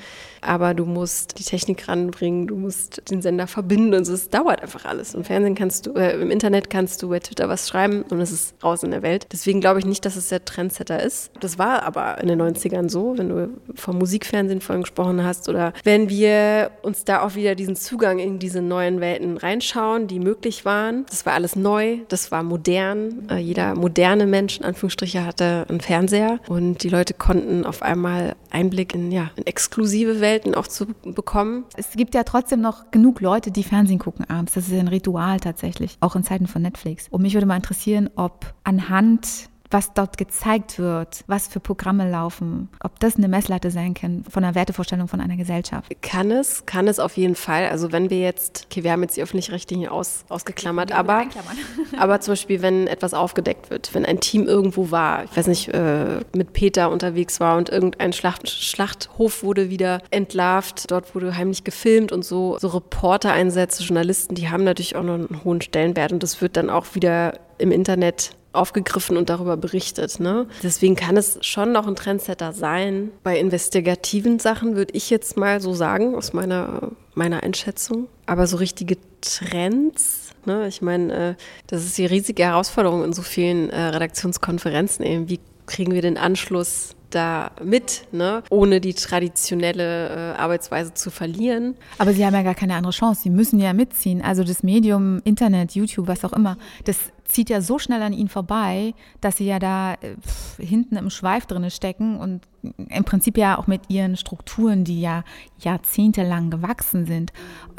aber 0.41 0.73
du 0.73 0.85
musst 0.85 1.39
die 1.39 1.43
Technik 1.43 1.87
ranbringen, 1.87 2.47
du 2.47 2.55
musst 2.55 3.09
den 3.09 3.21
Sender 3.21 3.47
verbinden 3.47 3.93
und. 3.93 4.09
Es 4.09 4.29
dauert 4.29 4.63
einfach 4.63 4.85
alles. 4.85 5.13
Im 5.13 5.23
Fernsehen 5.23 5.53
kannst 5.53 5.85
du, 5.85 5.93
äh, 5.93 6.19
im 6.19 6.31
Internet 6.31 6.69
kannst 6.69 7.03
du 7.03 7.09
bei 7.09 7.19
Twitter 7.19 7.47
was 7.47 7.67
schreiben 7.69 8.01
und 8.09 8.19
es 8.19 8.31
ist 8.31 8.55
raus 8.63 8.81
in 8.81 8.89
der 8.89 9.03
Welt. 9.03 9.27
Deswegen 9.31 9.61
glaube 9.61 9.79
ich 9.79 9.85
nicht, 9.85 10.03
dass 10.03 10.15
es 10.15 10.29
der 10.29 10.43
Trendsetter 10.43 11.01
ist. 11.01 11.31
Das 11.39 11.59
war 11.59 11.83
aber 11.83 12.19
in 12.21 12.27
den 12.27 12.41
90ern 12.41 12.89
so, 12.89 13.17
wenn 13.17 13.29
du 13.29 13.49
vom 13.75 13.99
Musikfernsehen 13.99 14.61
vorhin 14.61 14.81
gesprochen 14.81 15.23
hast 15.23 15.47
oder 15.47 15.73
wenn 15.83 16.09
wir 16.09 16.71
uns 16.81 17.05
da 17.05 17.21
auch 17.21 17.35
wieder 17.35 17.53
diesen 17.55 17.75
Zugang 17.75 18.17
in 18.17 18.39
diese 18.39 18.61
neuen 18.61 18.99
Welten 18.99 19.37
reinschauen, 19.37 20.07
die 20.09 20.19
möglich 20.19 20.65
waren. 20.65 21.05
Das 21.09 21.25
war 21.25 21.33
alles 21.33 21.55
neu, 21.55 21.99
das 22.09 22.31
war 22.31 22.43
modern. 22.43 23.29
Äh, 23.29 23.37
jeder 23.37 23.75
moderne 23.75 24.25
Mensch, 24.25 24.57
in 24.57 24.65
Anführungsstriche, 24.65 25.25
hatte 25.25 25.65
einen 25.69 25.79
Fernseher 25.79 26.39
und 26.47 26.83
die 26.83 26.89
Leute 26.89 27.13
konnten 27.13 27.65
auf 27.65 27.81
einmal 27.81 28.35
Einblick 28.49 28.93
in, 28.93 29.11
ja, 29.11 29.31
in 29.35 29.45
exklusive 29.45 30.19
Welten 30.19 30.55
auch 30.55 30.67
zu 30.67 30.87
bekommen. 31.03 31.65
Es 31.77 31.91
gibt 31.91 32.15
ja 32.15 32.23
trotzdem 32.23 32.61
noch 32.61 32.91
genug 32.91 33.21
Leute, 33.21 33.51
die 33.51 33.63
Fernsehen 33.63 33.99
gucken 33.99 34.29
abends. 34.29 34.53
Das 34.53 34.67
ist 34.67 34.73
ein 34.73 34.87
Ritual 34.87 35.39
tatsächlich, 35.39 35.97
auch 36.01 36.15
in 36.15 36.23
Zeiten 36.23 36.47
von 36.47 36.61
Netflix. 36.61 37.07
Und 37.09 37.21
mich 37.21 37.33
würde 37.33 37.45
mal 37.45 37.55
interessieren, 37.55 38.09
ob 38.15 38.53
anhand 38.63 39.49
was 39.71 39.93
dort 39.93 40.17
gezeigt 40.17 40.79
wird, 40.79 41.23
was 41.27 41.47
für 41.47 41.59
Programme 41.59 42.09
laufen, 42.09 42.69
ob 42.83 42.99
das 42.99 43.17
eine 43.17 43.27
Messlatte 43.27 43.69
sein 43.69 43.93
kann 43.93 44.23
von 44.29 44.43
der 44.43 44.55
Wertevorstellung 44.55 45.07
von 45.07 45.21
einer 45.21 45.37
Gesellschaft. 45.37 45.91
Kann 46.01 46.31
es, 46.31 46.65
kann 46.65 46.87
es 46.87 46.99
auf 46.99 47.17
jeden 47.17 47.35
Fall. 47.35 47.67
Also 47.67 47.91
wenn 47.91 48.09
wir 48.09 48.19
jetzt, 48.19 48.67
okay, 48.69 48.83
wir 48.83 48.91
haben 48.91 49.03
jetzt 49.03 49.17
die 49.17 49.21
öffentlich-rechtlichen 49.21 49.87
aus, 49.87 50.25
ausgeklammert, 50.29 50.91
aber, 50.91 51.25
aber 51.97 52.19
zum 52.21 52.31
Beispiel, 52.31 52.61
wenn 52.61 52.87
etwas 52.87 53.13
aufgedeckt 53.13 53.69
wird, 53.69 53.93
wenn 53.93 54.05
ein 54.05 54.19
Team 54.19 54.47
irgendwo 54.47 54.91
war, 54.91 55.25
ich 55.25 55.37
weiß 55.37 55.47
nicht, 55.47 55.69
äh, 55.69 56.21
mit 56.35 56.53
Peter 56.53 56.89
unterwegs 56.89 57.39
war 57.39 57.57
und 57.57 57.69
irgendein 57.69 58.13
Schlacht, 58.13 58.49
Schlachthof 58.49 59.43
wurde 59.43 59.69
wieder 59.69 60.01
entlarvt, 60.09 60.89
dort 60.89 61.13
wurde 61.13 61.35
heimlich 61.35 61.63
gefilmt 61.63 62.11
und 62.11 62.25
so, 62.25 62.57
so 62.59 62.69
Reporter-Einsätze, 62.69 63.83
Journalisten, 63.83 64.33
die 64.33 64.49
haben 64.49 64.63
natürlich 64.63 64.95
auch 64.95 65.03
noch 65.03 65.13
einen 65.13 65.43
hohen 65.43 65.61
Stellenwert 65.61 66.11
und 66.11 66.23
das 66.23 66.41
wird 66.41 66.57
dann 66.57 66.69
auch 66.69 66.95
wieder 66.95 67.39
im 67.59 67.71
Internet 67.71 68.31
aufgegriffen 68.51 69.17
und 69.17 69.29
darüber 69.29 69.57
berichtet. 69.57 70.19
Ne? 70.19 70.47
Deswegen 70.63 70.95
kann 70.95 71.17
es 71.17 71.37
schon 71.41 71.71
noch 71.71 71.87
ein 71.87 71.95
Trendsetter 71.95 72.53
sein. 72.53 73.11
Bei 73.23 73.37
investigativen 73.37 74.39
Sachen 74.39 74.75
würde 74.75 74.93
ich 74.95 75.09
jetzt 75.09 75.37
mal 75.37 75.61
so 75.61 75.73
sagen, 75.73 76.15
aus 76.15 76.33
meiner, 76.33 76.91
meiner 77.13 77.43
Einschätzung. 77.43 78.07
Aber 78.25 78.47
so 78.47 78.57
richtige 78.57 78.97
Trends, 79.21 80.31
ne? 80.45 80.67
ich 80.67 80.81
meine, 80.81 81.13
äh, 81.13 81.35
das 81.67 81.85
ist 81.85 81.97
die 81.97 82.05
riesige 82.05 82.43
Herausforderung 82.43 83.03
in 83.03 83.13
so 83.13 83.21
vielen 83.21 83.69
äh, 83.69 83.79
Redaktionskonferenzen 83.79 85.05
eben. 85.05 85.29
Wie 85.29 85.39
kriegen 85.67 85.93
wir 85.93 86.01
den 86.01 86.17
Anschluss 86.17 86.95
da 87.09 87.51
mit, 87.63 88.07
ne? 88.11 88.43
ohne 88.49 88.81
die 88.81 88.93
traditionelle 88.93 90.33
äh, 90.33 90.37
Arbeitsweise 90.37 90.93
zu 90.93 91.11
verlieren. 91.11 91.75
Aber 91.97 92.13
sie 92.13 92.25
haben 92.25 92.33
ja 92.33 92.43
gar 92.43 92.55
keine 92.55 92.75
andere 92.75 92.93
Chance. 92.93 93.21
Sie 93.23 93.29
müssen 93.29 93.59
ja 93.59 93.73
mitziehen. 93.73 94.21
Also 94.21 94.43
das 94.43 94.63
Medium, 94.63 95.21
Internet, 95.23 95.73
YouTube, 95.73 96.07
was 96.07 96.23
auch 96.23 96.33
immer, 96.33 96.57
das 96.85 96.97
zieht 97.29 97.49
ja 97.49 97.61
so 97.61 97.79
schnell 97.79 98.01
an 98.01 98.11
ihnen 98.11 98.27
vorbei, 98.27 98.93
dass 99.21 99.37
sie 99.37 99.45
ja 99.45 99.59
da 99.59 99.93
äh, 99.93 100.15
hinten 100.57 100.97
im 100.97 101.09
Schweif 101.09 101.45
drin 101.45 101.69
stecken 101.69 102.17
und 102.17 102.41
im 102.89 103.03
Prinzip 103.05 103.37
ja 103.37 103.57
auch 103.57 103.67
mit 103.67 103.89
ihren 103.89 104.17
Strukturen, 104.17 104.83
die 104.83 104.99
ja 104.99 105.23
jahrzehntelang 105.59 106.49
gewachsen 106.49 107.05
sind, 107.05 107.31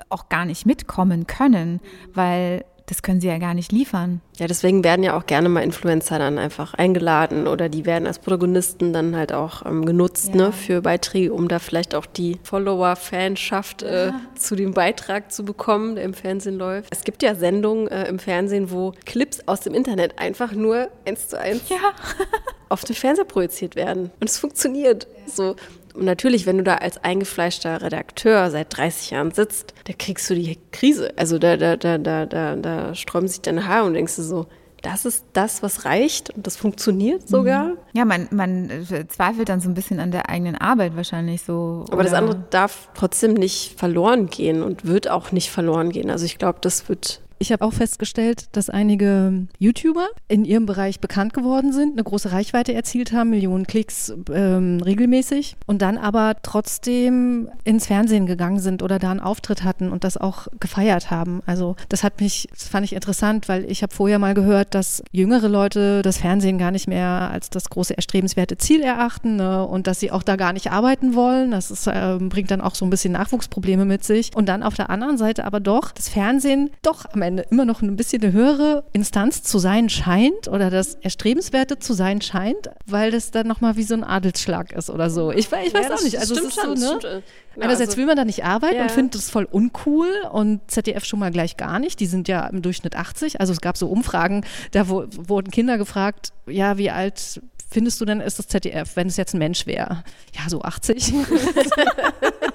auch 0.08 0.28
gar 0.28 0.44
nicht 0.44 0.66
mitkommen 0.66 1.26
können, 1.26 1.80
weil 2.14 2.64
das 2.90 3.03
können 3.03 3.20
sie 3.20 3.29
ja 3.29 3.38
gar 3.38 3.55
nicht 3.55 3.72
liefern. 3.72 4.20
Ja, 4.37 4.46
deswegen 4.46 4.85
werden 4.85 5.03
ja 5.03 5.16
auch 5.16 5.24
gerne 5.26 5.48
mal 5.48 5.62
Influencer 5.62 6.18
dann 6.18 6.38
einfach 6.38 6.74
eingeladen 6.74 7.46
oder 7.46 7.68
die 7.68 7.87
werden 7.87 8.07
als 8.07 8.18
Protagonisten 8.18 8.92
dann 8.92 9.16
halt 9.16 9.33
auch 9.33 9.64
ähm, 9.64 9.87
genutzt 9.87 10.31
Ja. 10.35 10.46
ne, 10.46 10.53
für 10.53 10.83
Beiträge, 10.83 11.33
um 11.33 11.46
da 11.48 11.59
vielleicht 11.61 11.94
auch 11.94 12.05
die 12.07 12.38
Follower-Fanschaft 12.42 13.83
äh, 13.83 14.12
zu 14.35 14.57
dem 14.57 14.72
Beitrag 14.74 15.33
zu 15.33 15.44
bekommen, 15.44 15.94
der 15.94 16.05
im 16.05 16.14
Fernsehen 16.14 16.59
läuft. 16.59 16.88
Es 16.92 17.05
gibt 17.05 17.22
ja 17.22 17.35
Sendungen 17.35 17.88
äh, 17.88 18.09
im 18.09 18.18
Fernsehen, 18.18 18.70
wo 18.70 18.92
Clips 19.07 19.40
aus 19.46 19.61
dem 19.61 19.74
Internet 19.74 20.18
einfach 20.18 20.53
nur 20.53 20.88
eins 21.07 21.29
zu 21.29 21.38
eins 21.38 21.68
Ja. 21.68 21.76
auf 22.68 22.85
den 22.85 22.94
Fernseher 22.96 23.24
projiziert 23.24 23.76
werden. 23.76 24.11
Und 24.20 24.29
es 24.29 24.38
funktioniert. 24.38 25.07
So. 25.26 25.57
Und 25.94 26.05
natürlich, 26.05 26.46
wenn 26.46 26.59
du 26.59 26.64
da 26.64 26.76
als 26.76 27.03
eingefleischter 27.03 27.83
Redakteur 27.83 28.50
seit 28.50 28.76
30 28.76 29.11
Jahren 29.11 29.31
sitzt, 29.33 29.74
da 29.85 29.92
kriegst 29.98 30.29
du 30.31 30.35
die 30.35 30.59
Krise. 30.72 31.12
Also 31.16 31.38
da, 31.38 31.57
da, 31.57 31.76
da, 31.76 31.98
da, 31.98 32.26
da, 32.26 32.57
da 32.57 32.94
sträuben 32.94 33.29
sich 33.29 33.40
deine 33.40 33.66
Haare 33.66 33.87
und 33.87 33.94
denkst 33.94 34.16
du 34.16 34.22
so, 34.22 34.46
das 34.83 35.05
ist 35.05 35.24
das, 35.33 35.62
was 35.62 35.85
reicht 35.85 36.31
und 36.31 36.46
das 36.46 36.57
funktioniert 36.57 37.29
sogar. 37.29 37.72
Ja, 37.92 38.05
man, 38.05 38.29
man 38.31 38.70
zweifelt 39.09 39.48
dann 39.48 39.61
so 39.61 39.68
ein 39.68 39.74
bisschen 39.74 40.00
an 40.00 40.11
der 40.11 40.31
eigenen 40.31 40.57
Arbeit 40.57 40.96
wahrscheinlich 40.96 41.42
so. 41.42 41.85
Aber 41.90 42.03
das 42.03 42.14
andere 42.14 42.42
darf 42.50 42.88
trotzdem 42.94 43.35
nicht 43.35 43.79
verloren 43.79 44.26
gehen 44.31 44.62
und 44.62 44.87
wird 44.87 45.09
auch 45.11 45.33
nicht 45.33 45.50
verloren 45.50 45.90
gehen. 45.90 46.11
Also 46.11 46.24
ich 46.24 46.38
glaube, 46.38 46.59
das 46.62 46.88
wird 46.88 47.20
Ich 47.42 47.53
habe 47.53 47.64
auch 47.64 47.72
festgestellt, 47.72 48.48
dass 48.53 48.68
einige 48.68 49.46
YouTuber 49.59 50.09
in 50.29 50.44
ihrem 50.44 50.66
Bereich 50.66 51.00
bekannt 51.00 51.33
geworden 51.33 51.72
sind, 51.72 51.92
eine 51.92 52.05
große 52.05 52.33
Reichweite 52.33 52.74
erzielt 52.74 53.14
haben, 53.14 53.31
Millionen 53.31 53.66
Klicks 53.66 54.12
ähm, 54.31 54.83
regelmäßig 54.83 55.57
und 55.66 55.81
dann 55.81 55.96
aber 55.96 56.37
trotzdem 56.42 57.48
ins 57.64 57.87
Fernsehen 57.87 58.26
gegangen 58.26 58.59
sind 58.59 58.83
oder 58.83 58.98
da 58.98 59.11
einen 59.11 59.20
Auftritt 59.20 59.64
hatten 59.64 59.90
und 59.90 60.05
das 60.05 60.18
auch 60.18 60.48
gefeiert 60.61 61.11
haben. 61.11 61.40
Also 61.46 61.76
das 61.88 62.05
hat 62.05 62.20
mich, 62.20 62.46
das 62.50 62.68
fand 62.68 62.85
ich 62.85 62.92
interessant, 62.92 63.48
weil 63.48 63.64
ich 63.70 63.83
habe 63.83 63.94
vorher 63.94 64.18
mal 64.18 64.35
gehört, 64.35 64.74
dass 64.74 65.03
jüngere 65.11 65.48
Leute 65.48 66.03
das 66.03 66.18
Fernsehen 66.18 66.59
gar 66.59 66.72
nicht 66.72 66.88
mehr 66.88 67.31
als 67.33 67.48
das 67.48 67.70
große 67.70 67.96
erstrebenswerte 67.96 68.59
Ziel 68.59 68.83
erachten 68.83 69.37
ne? 69.37 69.66
und 69.66 69.87
dass 69.87 69.98
sie 69.98 70.11
auch 70.11 70.22
da 70.22 70.37
gar 70.37 70.53
nicht 70.53 70.72
arbeiten 70.72 71.14
wollen. 71.14 71.53
Das 71.53 71.70
ist, 71.70 71.88
ähm, 71.90 72.29
bringt 72.29 72.50
dann 72.50 72.61
auch 72.61 72.74
so 72.74 72.85
ein 72.85 72.90
bisschen 72.90 73.14
Nachwuchsprobleme 73.14 73.87
mit 73.87 74.05
sich. 74.05 74.31
Und 74.37 74.50
dann 74.50 74.62
auf 74.62 74.74
der 74.74 74.90
anderen 74.90 75.16
Seite 75.16 75.46
aber 75.46 75.61
doch 75.61 75.90
das 75.92 76.11
Fernsehen 76.11 76.68
doch 76.83 77.07
am 77.11 77.22
Ende 77.22 77.29
immer 77.38 77.64
noch 77.64 77.82
ein 77.82 77.96
bisschen 77.96 78.22
eine 78.22 78.32
höhere 78.32 78.84
Instanz 78.92 79.42
zu 79.42 79.58
sein 79.58 79.88
scheint 79.88 80.48
oder 80.48 80.70
das 80.70 80.94
Erstrebenswerte 80.96 81.78
zu 81.78 81.92
sein 81.92 82.20
scheint, 82.20 82.70
weil 82.86 83.10
das 83.10 83.30
dann 83.30 83.46
nochmal 83.46 83.76
wie 83.76 83.82
so 83.82 83.94
ein 83.94 84.04
Adelsschlag 84.04 84.72
ist 84.72 84.90
oder 84.90 85.10
so. 85.10 85.30
Ich, 85.32 85.38
ich 85.46 85.52
weiß 85.52 85.72
Ja, 85.72 85.94
auch 85.94 86.02
nicht. 86.02 86.18
Also 86.18 86.34
es 86.34 86.40
ist 86.40 86.54
so, 86.54 86.60
schon, 86.60 86.70
das 86.70 86.80
ne? 86.80 86.86
stimmt 86.86 87.02
schon. 87.02 87.22
Genau, 87.54 87.66
Einerseits 87.66 87.90
also- 87.90 87.98
will 87.98 88.06
man 88.06 88.16
da 88.16 88.24
nicht 88.24 88.44
arbeiten 88.44 88.76
Ja. 88.76 88.82
und 88.82 88.90
findet 88.90 89.14
das 89.16 89.28
voll 89.30 89.44
uncool 89.50 90.08
und 90.32 90.60
ZDF 90.70 91.04
schon 91.04 91.18
mal 91.18 91.30
gleich 91.30 91.56
gar 91.56 91.78
nicht. 91.78 91.98
Die 92.00 92.06
sind 92.06 92.28
ja 92.28 92.46
im 92.46 92.62
Durchschnitt 92.62 92.96
80. 92.96 93.40
Also 93.40 93.52
es 93.52 93.60
gab 93.60 93.76
so 93.76 93.88
Umfragen, 93.88 94.44
da 94.72 94.88
wo, 94.88 95.04
wurden 95.16 95.50
Kinder 95.50 95.76
gefragt, 95.78 96.32
ja, 96.46 96.78
wie 96.78 96.90
alt 96.90 97.40
findest 97.72 98.00
du 98.00 98.04
denn 98.04 98.20
ist 98.20 98.38
das 98.38 98.48
ZDF, 98.48 98.96
wenn 98.96 99.06
es 99.06 99.16
jetzt 99.16 99.34
ein 99.34 99.38
Mensch 99.38 99.66
wäre? 99.66 100.02
Ja, 100.36 100.48
so 100.48 100.62
80. 100.62 101.12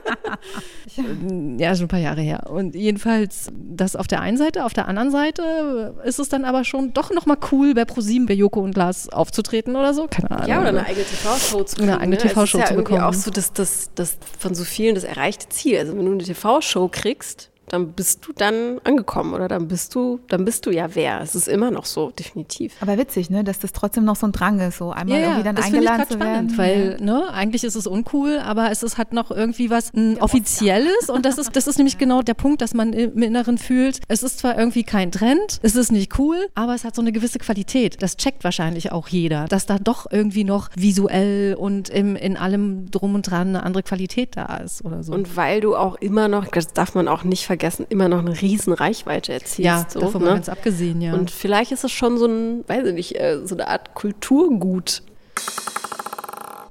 ja, 1.58 1.76
schon 1.76 1.86
ein 1.86 1.88
paar 1.88 2.00
Jahre 2.00 2.22
her. 2.22 2.50
Und 2.50 2.76
jedenfalls 2.76 3.52
das 3.54 3.96
auf 3.96 4.08
der 4.08 4.22
einen 4.22 4.38
Seite, 4.38 4.66
auf 4.66 4.74
der 4.74 4.88
anderen 4.88 5.12
Seite 5.12 5.96
ist 6.04 6.20
es 6.20 6.30
dann 6.30 6.46
aber 6.46 6.64
schon 6.64 6.94
doch 6.94 7.12
nochmal 7.12 7.38
cool, 7.52 7.74
bei 7.74 7.86
ProSieben, 7.86 8.28
bei 8.28 8.34
Joko 8.34 8.62
und 8.62 8.76
Lars 8.78 9.10
aufzutreten 9.10 9.76
oder 9.76 9.94
so. 9.94 10.08
Keine 10.10 10.32
Ahnung. 10.32 10.48
Ja, 10.48 10.60
oder 10.60 10.70
eine 10.70 10.86
eigene 10.86 11.06
TV-Show 11.06 11.64
zu 11.64 11.78
Eine 11.78 11.92
kriegen. 11.92 12.02
eigene 12.02 12.18
ne? 12.18 12.22
TV-Show 12.22 12.58
ja 12.60 12.66
zu 12.66 12.76
bekommen. 12.76 13.02
auch 13.02 13.14
so 13.14 13.32
das, 13.32 13.54
das, 13.54 13.92
das 13.96 14.18
von 14.38 14.56
so 14.56 14.64
vielen 14.64 14.96
das 14.96 15.04
erreichte 15.04 15.50
Ziel. 15.50 15.78
Also 15.80 15.98
wenn 15.98 16.06
du 16.06 16.12
eine 16.14 16.24
TV-Show 16.24 16.90
kriegst, 16.90 17.52
dann 17.68 17.94
bist 17.94 18.26
du 18.26 18.34
dann 18.34 18.80
angekommen 18.84 19.34
oder 19.34 19.48
dann 19.48 19.68
bist 19.68 19.96
du, 19.96 20.20
dann 20.28 20.46
bist 20.46 20.66
du 20.66 20.72
ja 20.72 20.94
wer. 20.94 21.22
Es 21.22 21.36
ist 21.36 21.48
immer 21.48 21.72
noch 21.72 21.86
so, 21.86 22.12
definitiv. 22.12 22.74
Aber 22.82 22.98
witzig, 22.98 23.30
ne, 23.30 23.44
dass 23.44 23.60
das 23.60 23.72
trotzdem 23.74 24.06
noch 24.06 24.16
so 24.16 24.28
ein 24.28 24.32
Drang 24.32 24.60
ist, 24.60 24.78
so 24.78 24.92
einmal 24.92 25.20
Ja, 25.20 25.24
irgendwie 25.26 25.38
ja, 25.40 25.44
dann 25.44 25.56
das 25.56 25.66
finde 25.66 25.84
ich 25.84 25.90
eingeladen 25.90 26.08
gerade 26.08 26.14
zu 26.14 26.20
werden. 26.20 26.50
spannend, 26.50 26.58
weil 26.58 26.98
ne, 27.06 27.34
eigentlich 27.34 27.64
ist 27.64 27.76
es 27.76 27.88
uncool, 27.88 28.40
aber 28.40 28.72
es 28.72 28.84
ist 28.84 28.98
halt 28.98 29.14
noch 29.14 29.32
irgendwie 29.32 29.70
was 29.70 29.94
ein 29.94 30.18
offizielles 30.22 31.10
und 31.10 31.26
das 31.26 31.38
ist 31.38 31.56
das 31.56 31.68
ist 31.68 31.78
nämlich 31.78 31.98
genau 31.98 32.22
der 32.22 32.34
Punkt, 32.34 32.62
dass 32.62 32.74
man 32.74 32.94
im 32.94 33.22
Inneren 33.22 33.58
fühlt, 33.58 34.00
es 34.08 34.24
ist 34.24 34.40
zwar 34.40 34.58
irgendwie 34.58 34.84
kein 34.84 35.12
Trend, 35.12 35.60
es 35.62 35.76
ist 35.76 35.92
nicht 35.92 36.18
cool, 36.20 36.48
aber 36.56 36.76
es 36.76 36.84
hat 36.84 36.96
so 36.96 37.02
eine 37.02 37.12
gewisse 37.12 37.40
Qualität. 37.40 38.02
Das 38.02 38.18
checkt 38.18 38.44
wahrscheinlich 38.44 38.92
auch 38.92 39.08
jeder, 39.08 39.46
dass 39.48 39.66
da 39.66 39.78
doch 39.80 40.06
irgendwie 40.12 40.44
noch 40.44 40.70
visuell 40.76 41.56
und 41.56 41.90
im, 41.90 42.16
in 42.16 42.38
allem 42.38 42.92
drum 42.92 43.16
und 43.16 43.30
dran 43.30 43.50
eine 43.50 43.64
andere 43.64 43.84
Qualität 43.84 44.36
da 44.38 44.58
ist 44.58 44.84
oder 44.86 45.04
so. 45.04 45.14
Und 45.14 45.36
weil 45.36 45.62
du 45.62 45.76
auch 45.76 45.96
immer 45.96 46.28
noch, 46.28 46.48
das 46.48 46.74
darf 46.74 46.96
man 46.96 47.08
auch 47.08 47.24
nicht 47.24 47.46
vergessen, 47.46 47.55
immer 47.90 48.10
noch 48.10 48.20
eine 48.20 48.40
riesen 48.42 48.74
Reichweite 48.74 49.34
erzielst. 49.34 49.60
ja, 49.60 49.86
so, 49.90 50.00
davon 50.00 50.22
ne? 50.24 50.30
ganz 50.30 50.50
abgesehen, 50.50 51.02
ja. 51.02 51.14
Und 51.14 51.32
vielleicht 51.32 51.72
ist 51.72 51.84
es 51.84 51.92
schon 51.92 52.18
so 52.18 52.26
ein, 52.26 52.64
weiß 52.68 52.88
ich 52.88 52.94
nicht, 52.94 53.20
äh, 53.20 53.40
so 53.46 53.56
eine 53.56 53.68
Art 53.68 53.94
Kulturgut. 53.94 55.02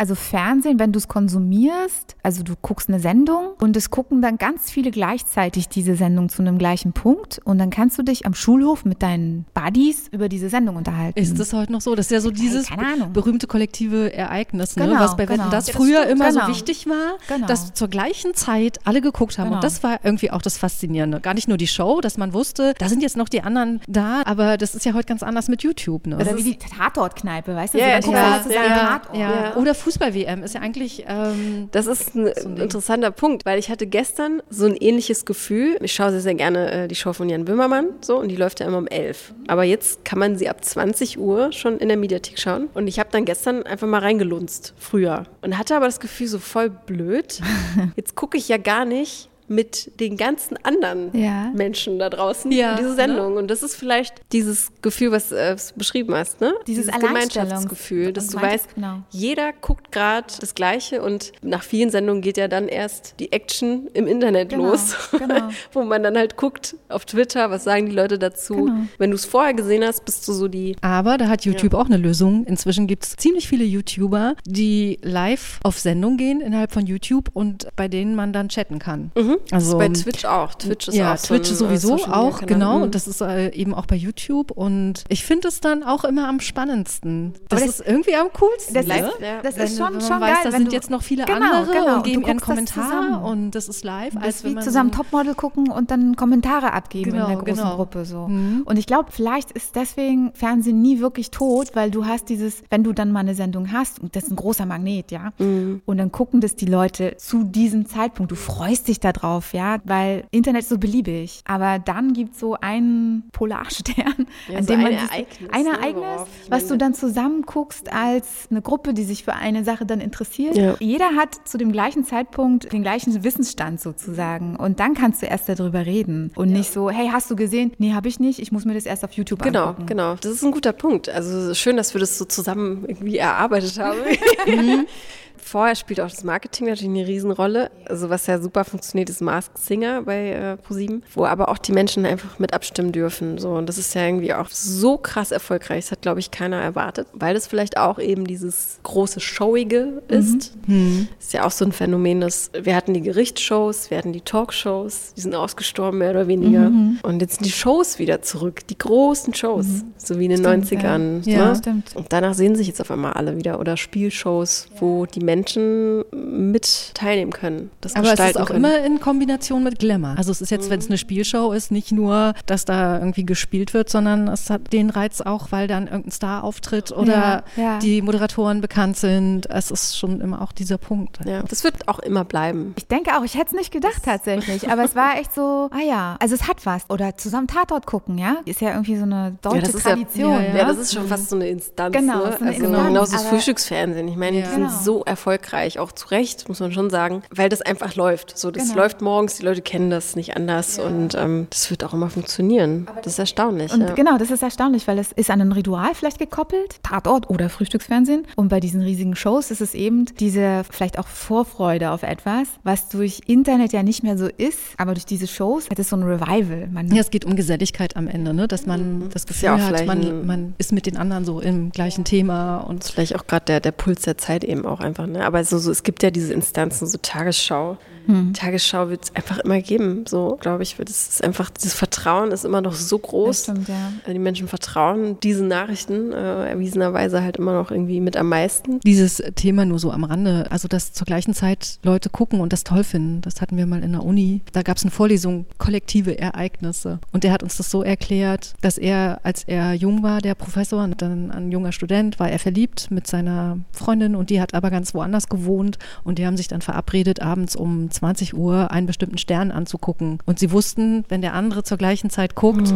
Also 0.05 0.17
Fernsehen, 0.17 0.79
wenn 0.79 0.93
du 0.93 0.99
es 0.99 1.09
konsumierst, 1.09 2.17
also 2.23 2.43
du 2.43 2.53
guckst 2.61 2.91
eine 2.91 3.01
Sendung 3.01 3.55
und 3.59 3.75
es 3.75 3.89
gucken 3.89 4.21
dann 4.21 4.37
ganz 4.37 4.71
viele 4.71 4.91
gleichzeitig 4.91 5.71
diese 5.71 5.97
Sendung 5.97 6.29
zu 6.29 6.43
einem 6.43 6.59
gleichen 6.59 6.93
Punkt 6.93 7.41
und 7.43 7.57
dann 7.57 7.71
kannst 7.71 7.99
du 7.99 8.03
dich 8.03 8.27
am 8.27 8.35
Schulhof 8.35 8.85
mit 8.85 9.03
deinen 9.03 9.47
Buddies 9.55 10.09
über 10.11 10.29
diese 10.29 10.51
Sendung 10.51 10.77
unterhalten. 10.77 11.19
Ist 11.19 11.41
das 11.41 11.55
heute 11.55 11.73
noch 11.73 11.81
so? 11.81 11.95
Das 11.95 12.05
ist 12.09 12.11
ja 12.11 12.21
so 12.21 12.31
dieses 12.31 12.69
berühmte 13.15 13.47
kollektive 13.47 14.13
Ereignis, 14.13 14.77
ne? 14.77 14.89
Genau, 14.89 15.01
was 15.01 15.17
bei 15.17 15.27
Wetten 15.27 15.39
genau. 15.39 15.51
das 15.51 15.69
Ja, 15.69 15.73
das 15.73 15.83
früher 15.83 16.03
stimmt, 16.03 16.13
immer 16.21 16.29
genau. 16.29 16.45
so 16.45 16.51
wichtig 16.51 16.87
war, 16.87 17.17
Genau. 17.27 17.47
dass 17.47 17.73
zur 17.73 17.89
gleichen 17.89 18.35
Zeit 18.35 18.81
alle 18.85 19.01
geguckt 19.01 19.39
haben. 19.39 19.47
Genau. 19.47 19.57
Und 19.57 19.65
das 19.65 19.83
war 19.83 20.01
irgendwie 20.03 20.31
auch 20.31 20.43
das 20.43 20.59
Faszinierende. 20.59 21.21
Gar 21.23 21.33
nicht 21.33 21.49
nur 21.49 21.57
die 21.57 21.67
Show, 21.67 22.03
dass 22.03 22.19
man 22.19 22.35
wusste, 22.35 22.75
da 22.77 22.91
sind 22.91 23.01
jetzt 23.01 23.17
noch 23.17 23.31
die 23.31 23.41
anderen 23.41 23.81
da, 23.89 24.21
aber 24.27 24.59
das 24.59 24.75
ist 24.75 24.85
ja 24.85 24.93
heute 24.93 25.07
ganz 25.07 25.23
anders 25.23 25.49
mit 25.49 25.63
YouTube. 25.63 26.07
Ne? 26.09 26.17
Oder 26.17 26.37
wie 26.37 26.43
die 26.43 26.59
Tatortkneipe, 26.59 27.57
weißt 27.57 27.73
du? 27.73 27.79
Ja, 27.79 28.03
so, 28.03 28.13
ja, 28.13 28.19
ja, 28.19 28.35
einen 28.43 28.51
ja, 28.53 28.99
Tatort. 28.99 29.17
ja. 29.17 29.55
Fußball-WM 29.95 30.43
ist 30.43 30.55
ja 30.55 30.61
eigentlich 30.61 31.05
ähm, 31.07 31.69
Das 31.71 31.87
ist 31.87 32.15
ein, 32.15 32.27
interessanter 32.27 33.11
Punkt, 33.11 33.47
weil 33.47 33.59
ich 33.59 33.71
hatte 33.71 33.87
gestern 33.87 34.43
so 34.51 34.67
ein 34.67 34.75
ähnliches 34.75 35.25
Gefühl. 35.25 35.77
Ich 35.81 35.93
schaue 35.93 36.11
sehr, 36.11 36.21
sehr 36.21 36.35
gerne 36.35 36.71
äh, 36.71 36.89
die 36.89 36.95
Show 36.97 37.13
von 37.13 37.29
Jan 37.29 37.45
Böhmermann, 37.45 37.91
so, 38.01 38.19
und 38.19 38.29
die 38.29 38.37
läuft 38.37 38.61
ja 38.61 38.67
immer 38.67 38.79
um 38.79 38.89
11. 38.89 39.35
Aber 39.47 39.63
jetzt 39.63 40.05
kann 40.05 40.19
man 40.19 40.37
sie 40.37 40.49
ab 40.49 40.65
20 40.65 41.19
Uhr 41.19 41.53
schon 41.53 41.79
in 41.79 41.89
der 41.89 41.97
Mediathek 41.97 42.39
schauen. 42.39 42.69
Und 42.75 42.89
ich 42.89 42.99
habe 42.99 43.11
dann 43.13 43.25
gestern 43.25 43.63
einfach 43.63 43.87
mal 43.87 44.01
reingelunzt, 44.01 44.75
früher. 44.77 45.25
Und 45.43 45.57
hatte 45.59 45.77
aber 45.77 45.87
das 45.87 46.01
Gefühl, 46.01 46.27
so 46.27 46.39
voll 46.39 46.71
blöd. 46.71 47.41
Jetzt 47.97 48.17
gucke 48.17 48.37
ich 48.37 48.49
ja 48.49 48.57
gar 48.57 48.85
nicht 48.85 49.29
mit 49.49 50.01
den 50.01 50.17
ganzen 50.17 50.57
anderen 50.65 51.11
Ja. 51.17 51.51
Menschen 51.55 51.99
da 51.99 52.11
draußen 52.11 52.51
Ja, 52.51 52.73
in 52.73 52.79
diese 52.79 52.95
Sendung. 52.95 53.37
Und 53.37 53.49
das 53.49 53.63
ist 53.63 53.77
vielleicht 53.77 54.21
dieses 54.33 54.69
Gefühl, 54.83 55.13
was 55.13 55.33
äh, 55.33 55.57
du 55.57 55.79
beschrieben 55.79 56.15
hast, 56.15 56.41
ne? 56.41 56.55
Dieses 56.67 56.91
Gemeinschaftsgefühl, 56.91 58.13
dass 58.13 58.29
du 58.29 58.41
weißt, 58.41 58.75
genau. 58.75 59.03
jeder 59.11 59.53
guckt 59.53 59.93
gerade 59.93 60.27
das 60.41 60.55
Gleiche 60.55 61.03
und 61.03 61.33
nach 61.43 61.63
vielen 61.63 61.91
Sendungen 61.91 62.23
geht 62.23 62.37
ja 62.37 62.49
dann 62.49 62.69
erst 62.69 63.15
die 63.21 63.33
Action 63.33 63.89
im 63.93 64.07
Internet 64.07 64.51
Genau, 64.51 64.71
los, 64.71 64.95
genau. 65.11 65.49
wo 65.73 65.83
man 65.83 66.03
dann 66.03 66.17
halt 66.17 66.37
guckt 66.37 66.77
auf 66.89 67.05
Twitter, 67.05 67.51
was 67.51 67.65
sagen 67.65 67.87
die 67.87 67.95
Leute 67.95 68.19
dazu. 68.19 68.55
Genau. 68.55 68.77
Wenn 68.99 69.11
du 69.11 69.17
es 69.17 69.25
vorher 69.25 69.55
gesehen 69.55 69.85
hast, 69.85 70.05
bist 70.05 70.27
du 70.29 70.33
so 70.33 70.49
die 70.49 70.77
Aber 70.81 71.19
da 71.19 71.29
hat 71.29 71.45
YouTube 71.45 71.75
auch 71.75 71.87
eine 71.87 71.97
Lösung. 71.97 72.45
Inzwischen 72.47 72.87
gibt 72.87 73.05
es 73.05 73.17
ziemlich 73.17 73.49
viele 73.49 73.65
YouTuber, 73.65 74.35
die 74.47 74.99
live 75.03 75.61
auf 75.63 75.79
Sendung 75.79 76.17
gehen 76.17 76.41
innerhalb 76.41 76.73
von 76.73 76.87
YouTube 76.87 77.31
und 77.33 77.69
bei 77.77 77.89
denen 77.89 78.15
man 78.15 78.33
dann 78.33 78.49
chatten 78.49 78.79
kann. 78.79 79.11
Also 79.51 79.79
bei 79.79 79.89
Twitch 79.89 80.25
auch. 80.25 80.55
Twitch 80.55 80.89
ist 80.89 80.95
ja, 80.95 81.15
auch 81.15 81.19
so 81.19 81.29
Twitch 81.29 81.49
ein, 81.51 81.55
äh, 81.55 81.57
sowieso 81.57 81.95
auch, 82.07 82.41
Kanal. 82.41 82.47
genau. 82.47 82.77
Mhm. 82.79 82.83
Und 82.85 82.95
das 82.95 83.07
ist 83.07 83.21
äh, 83.21 83.51
eben 83.51 83.75
auch 83.75 83.87
bei 83.87 83.97
YouTube. 83.97 84.51
Und 84.51 85.05
ich 85.09 85.25
finde 85.25 85.49
es 85.49 85.61
dann 85.61 85.83
auch 85.83 86.05
immer 86.05 86.29
am 86.29 86.41
spannendsten. 86.41 87.35
Das, 87.49 87.61
das- 87.61 87.81
ist 87.81 87.87
irgendwie 87.87 88.15
am 88.17 88.29
coolsten. 88.39 88.75
Das, 88.75 88.87
ne? 88.87 88.95
ist, 88.99 89.21
Ja. 89.21 89.41
das 89.43 89.57
Wenn, 89.57 89.65
ist 89.65 89.77
schon, 89.79 89.87
wenn 89.87 89.93
man 89.95 90.01
schon 90.03 90.21
weiß, 90.21 90.29
geil. 90.29 90.37
da 90.45 90.53
wenn 90.53 90.59
sind 90.61 90.69
du- 90.69 90.75
jetzt 90.75 90.91
noch 90.91 91.03
viele 91.03 91.25
Genau, 91.25 91.37
andere 91.61 91.73
genau. 91.73 91.97
und 91.97 92.03
geben 92.05 92.23
du 92.23 92.29
ihren 92.29 92.41
Kommentar 92.41 93.23
und 93.25 93.51
das 93.53 93.69
ist 93.69 93.85
live. 93.85 94.15
Das 94.15 94.23
als 94.23 94.45
wie 94.45 94.55
man 94.55 94.63
zusammen 94.65 94.91
so 94.93 94.99
Topmodel 95.03 95.35
gucken 95.35 95.71
und 95.71 95.91
dann 95.91 96.17
Kommentare 96.17 96.73
abgeben 96.73 97.13
Genau, 97.13 97.25
in 97.25 97.31
der 97.31 97.39
großen 97.39 97.57
genau. 97.57 97.77
Gruppe 97.77 98.05
so. 98.05 98.29
Mhm. 98.29 98.63
Und 98.65 98.79
ich 98.79 98.87
glaube, 98.87 99.11
vielleicht 99.13 99.51
ist 99.53 99.77
deswegen 99.77 100.33
Fernsehen 100.35 100.83
nie 100.83 101.01
wirklich 101.01 101.31
tot, 101.31 101.71
weil 101.75 101.91
du 101.91 102.07
hast 102.07 102.29
dieses, 102.29 102.63
wenn 102.71 102.85
du 102.85 102.93
dann 102.93 103.13
mal 103.13 103.21
eine 103.21 103.35
Sendung 103.35 103.73
hast, 103.73 103.99
und 104.01 104.17
das 104.17 104.25
ist 104.25 104.31
ein 104.31 104.37
großer 104.37 104.67
Magnet, 104.67 105.11
ja, 105.11 105.33
Mhm. 105.39 105.83
und 105.87 105.99
dann 105.99 106.13
gucken 106.13 106.41
das 106.41 106.57
die 106.57 106.67
Leute 106.67 107.17
zu 107.19 107.45
diesem 107.45 107.87
Zeitpunkt. 107.87 108.33
Du 108.33 108.37
freust 108.37 108.89
dich 108.89 109.01
darauf, 109.01 109.15
ja, 109.53 109.79
weil 109.85 110.25
Internet 110.31 110.63
ist 110.63 110.69
so 110.69 110.79
beliebig. 110.79 111.41
Aber 111.47 111.79
dann 111.79 112.13
gibt 112.13 112.35
es 112.35 112.41
so 112.41 112.57
einen 112.61 113.25
Polarstern, 113.33 113.95
Ja, 114.49 114.59
an 114.59 114.65
so 114.65 114.73
dem 114.73 114.83
man 114.83 114.93
ein 114.93 114.99
Ereignis, 114.99 115.51
ein 115.53 115.63
ne, 115.65 115.71
Ereignis, 115.71 115.95
worauf 116.03 116.29
was 116.49 116.67
du 116.69 116.77
dann 116.77 116.95
zusammen 116.95 117.43
guckst 117.43 117.93
als 117.93 118.49
eine 118.51 118.63
Gruppe, 118.63 118.95
die 118.95 119.05
sich 119.05 119.25
für 119.25 119.35
eine 119.35 119.65
Sache 119.65 119.87
dann 119.87 120.01
interessiert. 120.01 120.57
Ja. 120.57 120.77
Jeder 120.81 121.17
hat 121.17 121.47
zu 121.49 121.59
dem 121.59 121.73
gleichen 121.73 122.05
Zeitpunkt 122.05 122.73
den 122.73 122.83
gleichen 122.83 123.25
Wissensstand 123.25 123.81
sozusagen. 123.81 124.57
Und 124.57 124.81
dann 124.81 124.95
kannst 124.95 125.23
du 125.23 125.27
erst 125.27 125.49
darüber 125.49 125.87
reden. 125.87 126.31
Und 126.35 126.51
nicht 126.51 126.73
so, 126.73 126.91
hey, 126.91 127.09
hast 127.13 127.31
du 127.31 127.37
gesehen? 127.37 127.73
Nee, 127.79 127.93
habe 127.93 128.09
ich 128.09 128.21
nicht. 128.21 128.39
Ich 128.41 128.53
muss 128.53 128.65
mir 128.65 128.75
das 128.75 128.87
erst 128.87 129.05
auf 129.05 129.13
YouTube 129.13 129.43
Genau, 129.43 129.67
angucken. 129.69 129.87
genau. 129.87 130.15
Das 130.17 130.33
ist 130.33 130.43
ein 130.45 130.53
guter 130.53 130.73
Punkt. 130.73 131.09
Also 131.09 131.55
schön, 131.55 131.77
dass 131.77 131.95
wir 131.95 132.01
das 132.01 132.19
so 132.19 132.25
zusammen 132.25 132.85
irgendwie 132.87 133.19
erarbeitet 133.19 133.79
haben. 133.79 133.99
Vorher 135.37 135.75
spielt 135.75 136.01
auch 136.01 136.11
das 136.11 136.25
Marketing 136.25 136.69
natürlich 136.69 136.89
eine 136.89 137.07
Riesenrolle. 137.07 137.71
Also 137.87 138.11
was 138.11 138.27
ja 138.27 138.41
super 138.41 138.65
funktioniert, 138.65 139.11
ist 139.11 139.21
Masked 139.21 139.59
Singer 139.59 140.03
bei 140.03 140.31
äh, 140.31 140.57
ProSieben, 140.57 141.03
wo 141.15 141.25
aber 141.27 141.49
auch 141.49 141.59
die 141.59 141.73
Menschen 141.73 142.07
einfach 142.07 142.39
mit 142.39 142.55
abstimmen 142.55 142.93
dürfen. 142.93 143.39
So. 143.39 143.51
Und 143.51 143.69
das 143.69 143.79
ist 143.79 143.95
ja 143.95 144.07
irgendwie 144.07 144.33
auch 144.33 144.49
so 144.49 144.97
krass 144.97 145.33
erfolgreich. 145.33 145.85
Das 145.85 145.93
hat, 145.93 146.03
glaube 146.03 146.21
ich, 146.21 146.31
keiner 146.31 146.57
erwartet, 146.57 147.09
weil 147.13 147.35
das 147.35 147.47
vielleicht 147.47 147.77
auch 147.77 147.99
eben 147.99 148.27
dieses 148.27 148.79
große 148.83 149.21
Showige 149.21 150.03
ist. 150.09 150.57
Mhm. 150.67 151.09
Ist 151.19 151.33
ja 151.33 151.45
auch 151.45 151.51
so 151.51 151.65
ein 151.65 151.73
Phänomen, 151.73 152.21
dass 152.21 152.51
wir 152.59 152.75
hatten 152.75 152.95
die 152.95 153.03
Gerichtsshows, 153.03 153.91
wir 153.91 153.99
hatten 153.99 154.13
die 154.13 154.21
Talkshows, 154.21 155.15
die 155.17 155.21
sind 155.21 155.35
ausgestorben, 155.35 155.99
mehr 155.99 156.11
oder 156.11 156.29
weniger. 156.29 156.71
Mhm. 156.71 156.99
Und 157.03 157.21
jetzt 157.21 157.37
sind 157.37 157.47
die 157.47 157.53
Shows 157.53 157.99
wieder 157.99 158.23
zurück, 158.23 158.67
die 158.69 158.79
großen 158.79 159.35
Shows, 159.35 159.67
mhm. 159.67 159.93
so 159.97 160.19
wie 160.19 160.25
in 160.27 160.31
den 160.31 160.41
stimmt, 160.41 160.67
90ern. 160.67 161.29
Ja, 161.29 161.39
ja 161.39 161.49
ne? 161.49 161.57
stimmt. 161.57 161.97
Und 161.97 162.13
danach 162.13 162.35
sehen 162.35 162.57
sich 162.57 162.67
jetzt 162.67 162.81
auf 162.81 162.91
einmal 162.91 163.15
alle 163.15 163.37
wieder 163.37 163.61
oder 163.61 163.77
Spielshows, 163.77 164.69
wo 164.79 165.07
die 165.07 165.24
Menschen 165.25 166.05
mit 166.13 166.93
teilnehmen 166.95 167.33
können. 167.33 167.71
Das 167.81 167.97
Aber 167.97 168.13
es 168.13 168.21
ist 168.21 168.39
auch 168.39 168.47
können. 168.47 168.65
immer 168.65 168.85
in 168.85 169.01
Kombination 169.01 169.65
mit 169.65 169.79
Glamour. 169.79 170.15
Also 170.17 170.31
es 170.31 170.41
ist 170.41 170.51
jetzt, 170.51 170.67
mhm. 170.67 170.71
wenn 170.71 170.79
es 170.81 170.87
eine 170.89 170.99
Spielshow 170.99 171.53
ist, 171.53 171.71
nicht 171.71 171.93
nur, 171.93 172.35
dass 172.47 172.65
da 172.65 172.99
irgendwie 172.99 173.25
gespielt 173.25 173.75
wird, 173.75 173.89
sondern 173.89 174.29
es 174.29 174.51
hat 174.51 174.73
den 174.73 174.91
Reiz 174.91 175.21
auch, 175.21 175.53
weil 175.53 175.67
dann 175.67 175.87
irgendein 175.87 176.13
Star 176.13 176.45
auftritt 176.45 176.93
oder 176.93 177.45
ja, 177.57 177.63
ja. 177.63 177.79
die 177.79 178.03
Moderatoren 178.03 178.61
bekannt 178.61 178.97
sind. 178.97 179.49
Es 179.51 179.71
ist 179.71 179.97
schon 179.97 180.21
immer 180.21 180.43
auch 180.43 180.53
dieser 180.53 180.79
Punkt. 180.79 181.19
Ja, 181.25 181.43
das 181.43 181.65
wird 181.65 181.89
auch 181.89 181.99
immer 181.99 182.25
bleiben. 182.25 182.75
Ich 182.77 182.87
denke 182.87 183.17
auch, 183.17 183.25
ich 183.25 183.35
hätte 183.35 183.47
es 183.47 183.53
nicht 183.53 183.73
gedacht 183.73 184.03
tatsächlich, 184.05 184.69
aber 184.71 184.85
es 184.85 184.95
war 184.95 185.19
echt 185.19 185.35
so, 185.35 185.71
ah 185.73 185.83
ja, 185.87 186.17
also 186.21 186.35
es 186.35 186.49
hat 186.49 186.65
was. 186.65 186.89
Oder 186.91 187.17
zusammen 187.17 187.47
Tatort 187.47 187.87
gucken, 187.87 188.19
ja? 188.19 188.37
Ist 188.45 188.61
ja 188.61 188.71
irgendwie 188.71 188.97
so 188.97 189.05
eine 189.05 189.37
deutsche 189.43 189.73
Tradition. 189.73 190.33
Ja, 190.33 190.57
ja, 190.57 190.65
das 190.65 190.79
ist 190.79 190.95
schon 190.95 191.07
fast 191.07 191.31
so 191.31 191.37
eine 191.37 191.49
Instanz. 191.49 191.97
Genau, 191.97 192.17
ne? 192.17 192.21
so 192.21 192.27
eine 192.27 192.51
also 192.51 192.65
Instanz, 192.65 192.87
genauso 192.89 193.13
das 193.13 193.27
Frühstücksfernsehen. 193.27 194.09
Ich 194.09 194.17
meine, 194.17 194.43
die 194.43 194.49
sind 194.49 194.67
genau. 194.67 194.81
so 194.83 195.05
erfolgreich, 195.15 195.79
auch 195.79 195.93
zu 195.93 196.09
Recht, 196.09 196.49
muss 196.49 196.61
man 196.61 196.73
schon 196.73 196.91
sagen, 196.91 197.23
weil 197.31 197.49
das 197.49 197.63
einfach 197.63 197.95
läuft. 197.95 198.37
So, 198.37 198.51
das 198.51 198.71
genau. 198.71 198.83
läuft 198.83 199.01
morgens, 199.01 199.37
die 199.37 199.45
Leute 199.45 199.63
kennen 199.63 199.91
das 199.91 200.17
nicht 200.17 200.37
anders 200.37 200.79
und 200.79 201.15
ähm, 201.15 201.47
das 201.51 201.71
wird 201.71 201.85
auch 201.85 201.95
immer 201.95 202.11
funktionieren. 202.11 202.89
Das 203.03 203.15
ist 203.15 203.19
erstaunlich. 203.19 203.73
Und 203.73 203.95
genau, 203.95 204.19
das 204.19 204.31
ist 204.31 204.43
erstaunlich, 204.43 204.87
weil 204.89 204.99
es 204.99 205.13
ist 205.13 205.31
an 205.31 205.41
ein 205.41 205.53
Ritual 205.53 205.95
vielleicht 205.95 206.19
gekoppelt, 206.19 206.83
Tatort 206.83 207.31
oder 207.31 207.49
Frühstücksfernsehen. 207.49 208.27
Und 208.37 208.49
bei 208.49 208.61
diesen 208.61 208.83
riesigen 208.83 209.15
Shows 209.15 209.51
ist 209.51 209.61
es 209.61 209.75
eben 209.75 210.07
diese 210.19 210.63
vielleicht 210.69 210.99
auch 210.99 211.07
Vorfreude 211.07 211.91
auf 211.91 212.03
etwas, 212.03 212.49
was 212.65 212.89
durch 212.89 213.23
Internet 213.27 213.73
ja 213.73 213.83
nicht 213.83 214.03
mehr 214.03 214.19
so 214.19 214.27
ist, 214.27 214.59
aber 214.77 214.95
durch 214.95 215.07
diese 215.07 215.27
Shows 215.27 215.71
hat 215.71 215.79
es 215.79 215.91
so 215.91 215.97
ein 215.97 216.03
Revival. 216.03 216.69
Man 216.73 216.89
ja, 216.89 217.01
es 217.01 217.11
geht 217.11 217.25
um 217.25 217.37
Geselligkeit 217.37 217.97
am 217.97 218.09
Ende, 218.09 218.35
ne? 218.35 218.49
dass 218.49 218.67
man 218.67 219.05
mhm. 219.05 219.11
das 219.11 219.27
Gefühl 219.27 219.47
ja 219.47 219.59
hat, 219.59 219.87
man, 219.87 220.27
man 220.27 220.55
ist 220.59 220.73
mit 220.73 220.87
den 220.87 220.97
anderen 220.97 221.25
so 221.25 221.41
im 221.41 221.71
gleichen 221.71 222.05
Thema. 222.05 222.59
Und 222.59 222.85
vielleicht 222.85 223.17
auch 223.17 223.27
gerade 223.27 223.45
der, 223.47 223.61
der 223.61 223.73
Puls 223.73 224.03
der 224.03 224.19
Zeit 224.19 224.45
eben 224.45 224.67
auch 224.67 224.81
einfach. 224.81 225.04
Ne? 225.07 225.25
Aber 225.25 225.45
so, 225.45 225.59
so, 225.59 225.71
es 225.71 225.83
gibt 225.83 226.03
ja 226.03 226.11
diese 226.11 226.33
Instanzen, 226.33 226.87
so 226.87 226.99
Tagesschau, 227.01 227.79
hm. 228.07 228.35
Tagesschau 228.35 228.89
wird 228.89 229.05
es 229.05 229.15
einfach 229.15 229.39
immer 229.39 229.61
geben. 229.61 230.05
So, 230.07 230.37
glaube 230.41 230.63
ich, 230.63 230.79
wird 230.79 230.91
es 230.91 231.21
einfach, 231.21 231.51
dieses 231.51 231.75
Vertrauen 231.75 232.33
ist 232.33 232.45
immer 232.45 232.61
noch 232.61 232.75
so 232.75 232.99
groß. 232.99 233.45
Stimmt, 233.45 233.69
ja. 233.69 233.93
Die 234.07 234.19
Menschen 234.19 234.49
vertrauen 234.49 235.19
diesen 235.21 235.49
Nachrichten 235.49 236.13
äh, 236.13 236.49
erwiesenerweise 236.49 237.23
halt 237.23 237.37
immer 237.37 237.55
noch 237.55 237.71
irgendwie 237.71 238.01
mit 238.01 238.17
am 238.17 238.29
meisten. 238.29 238.81
Dieses 238.81 239.23
Thema 239.35 239.65
nur 239.65 239.79
so 239.79 239.91
am 239.91 240.05
Rande, 240.05 240.51
also 240.51 240.69
dass 240.69 240.93
zur 240.93 241.07
gleichen 241.07 241.35
Zeit 241.35 241.79
Leute 241.83 242.11
gucken 242.11 242.41
und 242.41 242.53
das 242.53 242.65
toll 242.65 242.85
finden, 242.85 243.21
das 243.23 243.41
hatten 243.41 243.57
wir 243.57 243.67
mal 243.67 243.83
in 243.83 243.93
der 243.93 244.05
Uni. 244.05 244.43
Da 244.53 244.63
gab 244.63 244.77
es 244.77 244.83
eine 244.83 244.91
Vorlesung, 244.91 245.47
kollektive 245.59 246.19
Ereignisse. 246.19 246.99
Und 247.13 247.25
der 247.25 247.33
hat 247.33 247.43
uns 247.43 247.57
das 247.57 247.71
so 247.71 247.83
erklärt, 247.83 248.55
dass 248.61 248.79
er, 248.79 249.21
als 249.23 249.45
er 249.45 249.75
jung 249.75 250.03
war, 250.03 250.21
der 250.21 250.35
Professor, 250.35 250.87
dann 250.89 251.31
ein 251.31 251.51
junger 251.51 251.73
Student, 251.73 252.19
war 252.21 252.31
er 252.31 252.39
verliebt 252.39 252.91
mit 252.91 253.07
seiner 253.07 253.59
Freundin 253.73 254.15
und 254.15 254.31
die 254.31 254.41
hat 254.41 254.55
aber 254.55 254.71
ganz 254.71 254.95
woanders 254.95 255.29
gewohnt 255.29 255.79
und 256.03 256.19
die 256.19 256.27
haben 256.27 256.37
sich 256.37 256.49
dann 256.49 256.61
verabredet, 256.61 257.23
abends 257.23 257.57
um 257.57 257.91
20 257.95 258.35
Uhr 258.35 258.71
einen 258.71 258.87
bestimmten 258.87 259.19
Stern 259.19 259.51
anzugucken. 259.51 260.19
Und 260.27 260.39
sie 260.39 260.51
wussten, 260.51 261.05
wenn 261.09 261.23
der 261.23 261.35
andere 261.35 261.63
zur 261.63 261.79
gleichen 261.79 262.11
Zeit 262.11 262.35
guckt, 262.35 262.73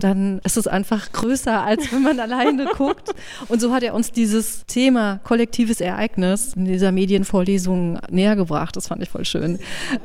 dann 0.00 0.40
ist 0.44 0.56
es 0.56 0.66
einfach 0.66 1.12
größer, 1.12 1.62
als 1.62 1.92
wenn 1.92 2.02
man 2.02 2.20
alleine 2.20 2.66
guckt. 2.76 3.10
Und 3.48 3.60
so 3.60 3.72
hat 3.72 3.82
er 3.82 3.94
uns 3.94 4.12
dieses 4.12 4.66
Thema 4.66 5.20
kollektives 5.24 5.80
Ereignis 5.80 6.54
in 6.54 6.64
dieser 6.64 6.92
Medienvorlesung 6.92 7.98
näher 8.10 8.36
gebracht. 8.36 8.76
Das 8.76 8.88
fand 8.88 9.02
ich 9.02 9.08
voll 9.08 9.24
schön. 9.24 9.58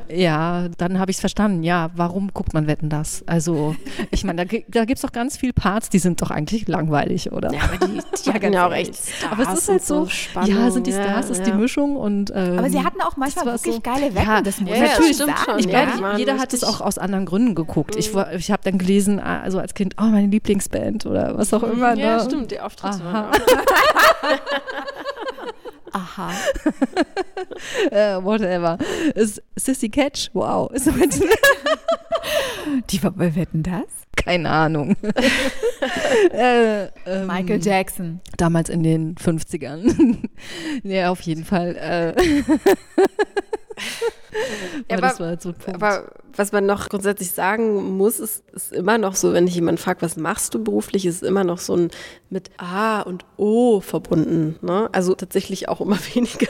Ja, 0.08 0.68
dann 0.78 0.98
habe 0.98 1.10
ich 1.10 1.16
es 1.16 1.20
verstanden. 1.20 1.62
Ja, 1.62 1.90
warum 1.94 2.32
guckt 2.32 2.54
man 2.54 2.66
Wetten 2.66 2.88
das? 2.88 3.24
Also, 3.26 3.74
ich 4.10 4.24
meine, 4.24 4.46
da, 4.46 4.58
da 4.68 4.84
gibt 4.84 4.98
es 4.98 5.02
doch 5.02 5.12
ganz 5.12 5.36
viele 5.36 5.52
Parts, 5.52 5.90
die 5.90 5.98
sind 5.98 6.22
doch 6.22 6.30
eigentlich 6.30 6.68
langweilig, 6.68 7.32
oder? 7.32 7.52
Ja, 7.52 7.60
aber 7.62 7.86
die, 7.86 8.00
die 8.24 8.30
hatten 8.30 8.52
ja 8.52 8.66
auch 8.66 8.72
echt 8.72 8.94
Stars 8.94 9.32
Aber 9.32 9.42
es 9.42 9.58
ist 9.60 9.68
halt 9.68 9.84
so, 9.84 10.06
Spannung. 10.06 10.50
ja, 10.50 10.70
sind 10.70 10.86
die 10.86 10.92
Stars, 10.92 11.26
ja, 11.26 11.32
ist 11.32 11.38
ja. 11.38 11.44
die 11.44 11.52
Mischung 11.52 11.96
und 11.96 12.32
ähm, 12.34 12.58
Aber 12.58 12.70
sie 12.70 12.82
hatten 12.82 13.00
auch 13.00 13.16
manchmal 13.16 13.46
wirklich 13.46 13.74
so, 13.74 13.80
geile 13.80 14.14
Wetten 14.14 14.27
ja, 14.28 14.42
das 14.42 14.60
muss 14.60 14.70
ja, 14.70 14.80
natürlich 14.80 15.16
sagen. 15.16 15.34
Schon, 15.44 15.58
ich 15.58 15.68
glaube, 15.68 15.92
ja. 16.00 16.16
jeder 16.16 16.38
hat 16.38 16.52
es 16.52 16.64
auch 16.64 16.80
aus 16.80 16.98
anderen 16.98 17.26
Gründen 17.26 17.54
geguckt. 17.54 17.94
Mhm. 17.94 18.00
Ich, 18.00 18.14
ich 18.36 18.50
habe 18.50 18.62
dann 18.64 18.78
gelesen, 18.78 19.20
also 19.20 19.58
als 19.58 19.74
Kind, 19.74 19.94
oh, 19.98 20.04
meine 20.04 20.28
Lieblingsband 20.28 21.06
oder 21.06 21.36
was 21.36 21.52
auch 21.54 21.62
immer. 21.62 21.94
Ja, 21.94 22.18
ne? 22.18 22.24
stimmt, 22.24 22.50
die 22.50 22.60
Auftritte. 22.60 23.00
Aha. 23.04 23.30
Aha. 25.92 26.30
uh, 27.90 27.92
whatever. 28.24 28.78
Ist 29.14 29.42
Sissy 29.56 29.88
Catch? 29.88 30.30
Wow. 30.32 30.70
Ist 30.72 30.86
die 32.90 33.02
wer 33.02 33.34
wetten 33.34 33.62
das? 33.62 33.84
Keine 34.16 34.50
Ahnung. 34.50 34.96
äh, 36.32 36.84
ähm, 36.84 37.26
Michael 37.26 37.62
Jackson. 37.62 38.20
Damals 38.36 38.68
in 38.68 38.82
den 38.82 39.14
50ern. 39.14 40.18
ja, 40.82 41.10
auf 41.10 41.20
jeden 41.22 41.44
Fall. 41.44 41.76
Äh 41.76 42.42
aber, 44.88 45.00
das 45.00 45.20
war 45.20 45.28
halt 45.28 45.42
so 45.42 45.54
aber 45.72 46.10
was 46.34 46.52
man 46.52 46.66
noch 46.66 46.88
grundsätzlich 46.88 47.32
sagen 47.32 47.96
muss, 47.96 48.20
ist, 48.20 48.44
ist 48.52 48.72
immer 48.72 48.96
noch 48.96 49.16
so, 49.16 49.32
wenn 49.32 49.46
dich 49.46 49.56
jemand 49.56 49.80
fragt, 49.80 50.02
was 50.02 50.16
machst 50.16 50.54
du 50.54 50.62
beruflich, 50.62 51.04
ist 51.04 51.22
immer 51.22 51.44
noch 51.44 51.58
so 51.58 51.74
ein 51.74 51.90
mit 52.30 52.50
A 52.58 53.00
und 53.00 53.24
O 53.36 53.80
verbunden. 53.80 54.56
Ne? 54.62 54.88
Also 54.92 55.14
tatsächlich 55.14 55.68
auch 55.68 55.80
immer 55.80 55.98
weniger. 56.14 56.48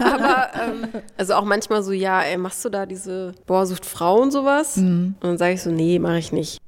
aber 0.00 0.50
ähm, 0.54 0.88
also 1.16 1.34
auch 1.34 1.44
manchmal 1.44 1.82
so, 1.82 1.92
ja, 1.92 2.22
ey, 2.22 2.36
machst 2.36 2.64
du 2.64 2.68
da 2.68 2.86
diese 2.86 3.32
Boah, 3.46 3.66
sucht 3.66 3.84
Frau 3.84 4.20
und 4.20 4.30
sowas? 4.30 4.76
Mhm. 4.76 5.16
Und 5.20 5.24
dann 5.24 5.38
sage 5.38 5.54
ich 5.54 5.62
so, 5.62 5.70
nee, 5.70 5.98
mache 5.98 6.18
ich 6.18 6.32
nicht. 6.32 6.58